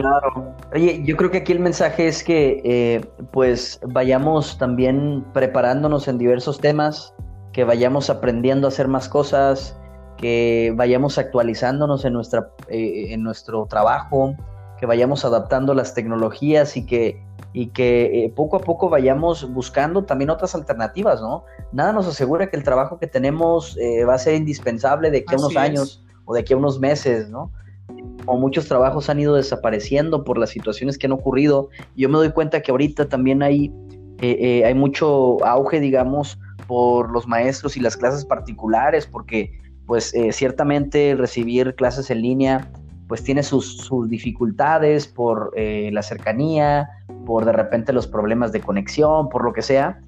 Claro. 0.00 0.54
Oye, 0.72 1.02
yo 1.04 1.16
creo 1.16 1.30
que 1.30 1.38
aquí 1.38 1.52
el 1.52 1.60
mensaje 1.60 2.08
es 2.08 2.24
que 2.24 2.60
eh, 2.64 3.04
pues 3.32 3.80
vayamos 3.86 4.58
también 4.58 5.24
preparándonos 5.32 6.08
en 6.08 6.18
diversos 6.18 6.58
temas, 6.58 7.14
que 7.52 7.64
vayamos 7.64 8.08
aprendiendo 8.10 8.66
a 8.66 8.68
hacer 8.68 8.88
más 8.88 9.08
cosas, 9.08 9.76
que 10.16 10.72
vayamos 10.76 11.18
actualizándonos 11.18 12.04
en, 12.04 12.14
nuestra, 12.14 12.50
eh, 12.68 13.08
en 13.10 13.22
nuestro 13.22 13.66
trabajo, 13.66 14.34
que 14.78 14.86
vayamos 14.86 15.24
adaptando 15.24 15.74
las 15.74 15.92
tecnologías 15.92 16.76
y 16.76 16.86
que, 16.86 17.22
y 17.52 17.66
que 17.68 18.24
eh, 18.24 18.32
poco 18.34 18.56
a 18.56 18.60
poco 18.60 18.88
vayamos 18.88 19.52
buscando 19.52 20.04
también 20.04 20.30
otras 20.30 20.54
alternativas, 20.54 21.20
¿no? 21.20 21.44
Nada 21.72 21.92
nos 21.92 22.06
asegura 22.06 22.48
que 22.48 22.56
el 22.56 22.62
trabajo 22.62 22.98
que 22.98 23.06
tenemos 23.06 23.76
va 24.08 24.14
a 24.14 24.18
ser 24.18 24.34
indispensable 24.34 25.10
de 25.10 25.18
aquí 25.18 25.34
a 25.34 25.38
unos 25.38 25.56
años 25.56 26.06
o 26.24 26.34
de 26.34 26.40
aquí 26.40 26.54
a 26.54 26.56
unos 26.56 26.80
meses, 26.80 27.28
¿no? 27.28 27.50
O 28.30 28.38
muchos 28.38 28.68
trabajos 28.68 29.10
han 29.10 29.18
ido 29.18 29.34
desapareciendo 29.34 30.22
por 30.22 30.38
las 30.38 30.50
situaciones 30.50 30.96
que 30.96 31.06
han 31.06 31.12
ocurrido. 31.12 31.68
Yo 31.96 32.08
me 32.08 32.16
doy 32.16 32.30
cuenta 32.30 32.62
que 32.62 32.70
ahorita 32.70 33.08
también 33.08 33.42
hay, 33.42 33.72
eh, 34.20 34.36
eh, 34.38 34.64
hay 34.64 34.72
mucho 34.72 35.44
auge, 35.44 35.80
digamos, 35.80 36.38
por 36.68 37.10
los 37.10 37.26
maestros 37.26 37.76
y 37.76 37.80
las 37.80 37.96
clases 37.96 38.24
particulares, 38.24 39.04
porque 39.04 39.58
pues 39.84 40.14
eh, 40.14 40.30
ciertamente 40.30 41.16
recibir 41.18 41.74
clases 41.74 42.08
en 42.10 42.22
línea 42.22 42.70
pues 43.08 43.24
tiene 43.24 43.42
sus, 43.42 43.90
dificultades 44.08 45.08
por 45.08 45.52
la 45.56 46.00
cercanía, 46.00 46.88
por 47.26 47.44
de 47.44 47.50
repente 47.50 47.92
los 47.92 48.06
problemas 48.06 48.52
de 48.52 48.60
conexión, 48.60 49.28
por 49.28 49.42
lo 49.42 49.52
que 49.52 49.62
sea. 49.62 50.00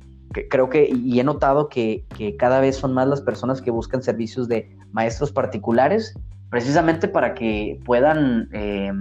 creo 0.48 0.70
que, 0.70 0.88
y 0.94 1.18
he 1.18 1.24
notado 1.24 1.68
que, 1.68 2.04
que 2.16 2.36
cada 2.36 2.60
vez 2.60 2.76
son 2.76 2.94
más 2.94 3.08
las 3.08 3.20
personas 3.20 3.60
que 3.60 3.72
buscan 3.72 4.04
servicios 4.04 4.46
de 4.46 4.70
maestros 4.92 5.32
particulares 5.32 6.14
precisamente 6.52 7.08
para 7.08 7.32
que 7.32 7.80
puedan 7.86 8.50
eh, 8.52 8.92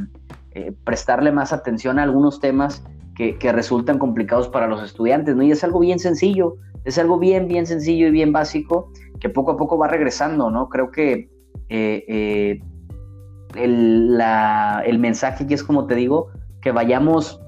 eh, 0.53 0.71
prestarle 0.85 1.33
más 1.33 1.51
atención 1.51 1.99
a 1.99 2.03
algunos 2.03 2.39
temas 2.39 2.81
que, 3.13 3.35
resultan 3.51 3.99
complicados 3.99 4.47
para 4.47 4.67
los 4.67 4.81
estudiantes, 4.81 5.35
¿no? 5.35 5.43
Y 5.43 5.51
es 5.51 5.63
algo 5.63 5.79
bien 5.79 5.99
sencillo, 5.99 6.55
es 6.85 6.97
algo 6.97 7.19
bien, 7.19 7.47
bien 7.49 7.67
sencillo 7.67 8.07
y 8.07 8.11
bien 8.11 8.31
básico 8.31 8.91
que 9.19 9.29
poco 9.29 9.51
a 9.51 9.57
poco 9.57 9.77
va 9.77 9.89
regresando, 9.89 10.49
¿no? 10.49 10.69
Creo 10.69 10.89
que 10.89 11.29
eh, 11.69 12.61
el, 13.55 14.19
el, 14.85 14.99
mensaje 14.99 15.43
aquí 15.43 15.53
es 15.53 15.63
como 15.63 15.85
te 15.85 15.95
digo, 15.95 16.29
que 16.61 16.71
vayamos 16.71 17.41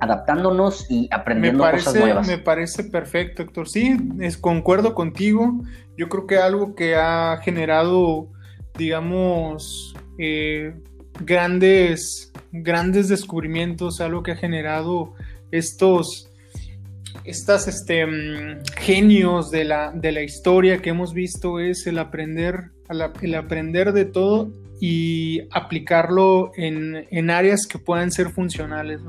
adaptándonos 0.00 0.88
y 0.90 1.08
aprendiendo 1.10 1.64
cosas 1.68 1.94
nuevas. 1.96 2.28
Me 2.28 2.38
parece 2.38 2.84
perfecto, 2.84 3.42
Héctor. 3.42 3.68
Sí, 3.68 3.96
es, 4.20 4.36
concuerdo 4.36 4.94
contigo. 4.94 5.62
Yo 5.96 6.10
creo 6.10 6.26
que 6.26 6.36
algo 6.36 6.74
que 6.74 6.94
ha 6.94 7.38
generado 7.42 8.28
digamos, 8.76 9.94
eh, 10.18 10.74
grandes, 11.20 12.32
grandes 12.52 13.08
descubrimientos, 13.08 14.00
algo 14.00 14.22
que 14.22 14.32
ha 14.32 14.36
generado 14.36 15.14
estos, 15.50 16.30
estas 17.24 17.68
este, 17.68 18.06
mm, 18.06 18.64
genios 18.76 19.50
de 19.50 19.64
la, 19.64 19.92
de 19.92 20.12
la 20.12 20.22
historia 20.22 20.78
que 20.78 20.90
hemos 20.90 21.14
visto 21.14 21.60
es 21.60 21.86
el 21.86 21.98
aprender, 21.98 22.70
el 23.22 23.34
aprender 23.34 23.92
de 23.92 24.04
todo 24.04 24.50
y 24.80 25.42
aplicarlo 25.50 26.52
en, 26.56 27.30
áreas 27.30 27.66
que 27.66 27.78
puedan 27.78 28.12
ser 28.12 28.30
funcionales. 28.30 29.00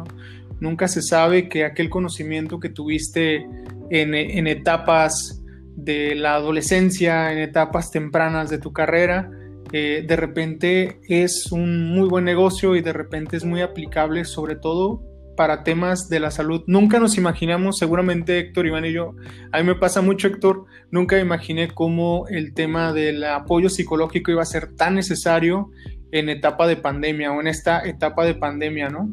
Nunca 0.59 0.87
se 0.87 1.01
sabe 1.01 1.49
que 1.49 1.65
aquel 1.65 1.89
conocimiento 1.89 2.59
que 2.59 2.69
tuviste 2.69 3.45
en, 3.89 4.15
en 4.15 4.47
etapas 4.47 5.41
de 5.75 6.15
la 6.15 6.35
adolescencia, 6.35 7.31
en 7.31 7.39
etapas 7.39 7.91
tempranas 7.91 8.49
de 8.49 8.57
tu 8.57 8.71
carrera, 8.73 9.29
eh, 9.73 10.05
de 10.07 10.15
repente 10.15 10.99
es 11.09 11.51
un 11.51 11.91
muy 11.91 12.07
buen 12.07 12.23
negocio 12.23 12.75
y 12.75 12.81
de 12.81 12.93
repente 12.93 13.37
es 13.37 13.43
muy 13.43 13.61
aplicable, 13.61 14.23
sobre 14.23 14.55
todo 14.55 15.01
para 15.35 15.63
temas 15.63 16.09
de 16.09 16.19
la 16.19 16.31
salud. 16.31 16.63
Nunca 16.67 16.99
nos 16.99 17.17
imaginamos, 17.17 17.77
seguramente 17.77 18.39
Héctor, 18.39 18.65
Iván 18.65 18.85
y 18.85 18.93
yo, 18.93 19.13
a 19.51 19.59
mí 19.59 19.63
me 19.63 19.75
pasa 19.75 20.01
mucho 20.01 20.27
Héctor, 20.27 20.65
nunca 20.89 21.19
imaginé 21.19 21.69
cómo 21.69 22.25
el 22.29 22.53
tema 22.53 22.91
del 22.93 23.23
apoyo 23.23 23.69
psicológico 23.69 24.31
iba 24.31 24.41
a 24.41 24.45
ser 24.45 24.75
tan 24.75 24.95
necesario 24.95 25.69
en 26.11 26.29
etapa 26.29 26.65
de 26.67 26.77
pandemia 26.77 27.31
o 27.31 27.41
en 27.41 27.47
esta 27.47 27.85
etapa 27.85 28.25
de 28.25 28.35
pandemia, 28.35 28.89
¿no? 28.89 29.09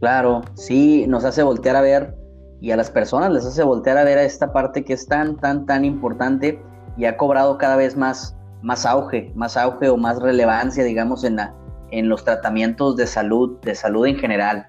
Claro, 0.00 0.42
sí, 0.54 1.06
nos 1.08 1.24
hace 1.24 1.42
voltear 1.42 1.76
a 1.76 1.80
ver 1.80 2.14
y 2.60 2.70
a 2.70 2.76
las 2.76 2.90
personas 2.90 3.32
les 3.32 3.44
hace 3.44 3.62
voltear 3.62 3.96
a 3.96 4.04
ver 4.04 4.18
a 4.18 4.24
esta 4.24 4.52
parte 4.52 4.84
que 4.84 4.92
es 4.92 5.06
tan, 5.06 5.38
tan, 5.38 5.66
tan 5.66 5.84
importante 5.84 6.60
y 6.96 7.04
ha 7.06 7.16
cobrado 7.16 7.58
cada 7.58 7.76
vez 7.76 7.96
más, 7.96 8.36
más 8.62 8.86
auge, 8.86 9.32
más 9.34 9.56
auge 9.56 9.88
o 9.88 9.96
más 9.96 10.20
relevancia, 10.20 10.84
digamos, 10.84 11.24
en, 11.24 11.36
la, 11.36 11.54
en 11.90 12.08
los 12.08 12.24
tratamientos 12.24 12.96
de 12.96 13.06
salud, 13.06 13.58
de 13.60 13.74
salud 13.74 14.06
en 14.06 14.18
general. 14.18 14.66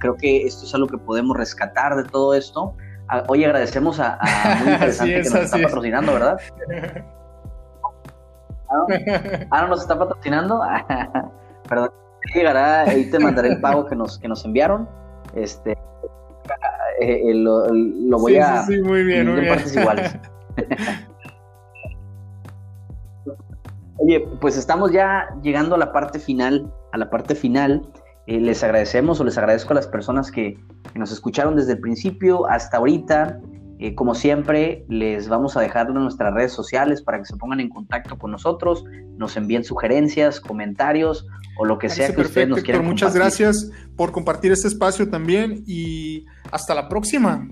Creo 0.00 0.16
que 0.16 0.46
esto 0.46 0.64
es 0.64 0.74
algo 0.74 0.86
que 0.88 0.98
podemos 0.98 1.36
rescatar 1.36 1.96
de 1.96 2.04
todo 2.04 2.34
esto. 2.34 2.74
Hoy 3.28 3.44
agradecemos 3.44 4.00
a, 4.00 4.18
Muy 4.64 4.72
Interesante 4.72 5.22
que 5.22 5.30
nos 5.30 5.34
está 5.40 5.58
patrocinando, 5.62 6.12
¿verdad? 6.12 6.40
¿Ah, 9.50 9.62
no 9.62 9.68
nos 9.68 9.82
está 9.82 9.98
patrocinando? 9.98 10.60
Perdón, 11.68 11.90
llegará, 12.34 12.82
ahí 12.82 13.10
te 13.10 13.18
mandaré 13.18 13.50
el 13.50 13.60
pago 13.60 13.86
que 13.86 13.94
nos, 13.94 14.18
que 14.18 14.28
nos 14.28 14.44
enviaron. 14.44 14.88
Este, 15.34 15.72
eh, 17.00 17.30
eh, 17.30 17.34
lo, 17.34 18.18
voy 18.18 18.36
a... 18.38 18.62
Sí, 18.62 18.80
muy 18.80 19.04
bien, 19.04 19.28
muy 19.28 19.40
bien. 19.40 19.54
partes 19.54 19.76
iguales. 19.76 20.16
Oye, 23.98 24.20
pues 24.40 24.56
estamos 24.56 24.92
ya 24.92 25.28
llegando 25.42 25.74
a 25.74 25.78
la 25.78 25.92
parte 25.92 26.18
final, 26.18 26.72
a 26.92 26.98
la 26.98 27.08
parte 27.08 27.34
final. 27.34 27.88
Eh, 28.26 28.40
les 28.40 28.62
agradecemos 28.62 29.20
o 29.20 29.24
les 29.24 29.38
agradezco 29.38 29.72
a 29.72 29.76
las 29.76 29.86
personas 29.86 30.30
que, 30.30 30.58
nos 30.94 31.12
escucharon 31.12 31.56
desde 31.56 31.72
el 31.72 31.80
principio 31.80 32.46
hasta 32.48 32.78
ahorita. 32.78 33.38
Eh, 33.78 33.94
como 33.94 34.14
siempre, 34.14 34.86
les 34.88 35.28
vamos 35.28 35.56
a 35.56 35.60
dejar 35.60 35.90
nuestras 35.90 36.32
redes 36.32 36.52
sociales 36.52 37.02
para 37.02 37.18
que 37.18 37.26
se 37.26 37.36
pongan 37.36 37.60
en 37.60 37.68
contacto 37.68 38.16
con 38.16 38.30
nosotros, 38.30 38.84
nos 39.18 39.36
envíen 39.36 39.62
sugerencias, 39.62 40.40
comentarios 40.40 41.26
o 41.58 41.66
lo 41.66 41.78
que 41.78 41.90
sea 41.90 42.14
que 42.14 42.22
ustedes 42.22 42.48
nos 42.48 42.62
quieran. 42.62 42.86
Muchas 42.86 43.14
gracias 43.14 43.70
por 43.94 44.12
compartir 44.12 44.52
este 44.52 44.68
espacio 44.68 45.10
también 45.10 45.62
y 45.66 46.24
hasta 46.50 46.74
la 46.74 46.88
próxima. 46.88 47.46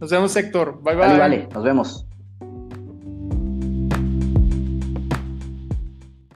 Nos 0.00 0.10
vemos, 0.10 0.34
Héctor. 0.34 0.82
Bye 0.82 0.96
bye. 0.96 1.06
Vale, 1.06 1.18
vale, 1.18 1.48
nos 1.54 1.62
vemos. 1.62 2.06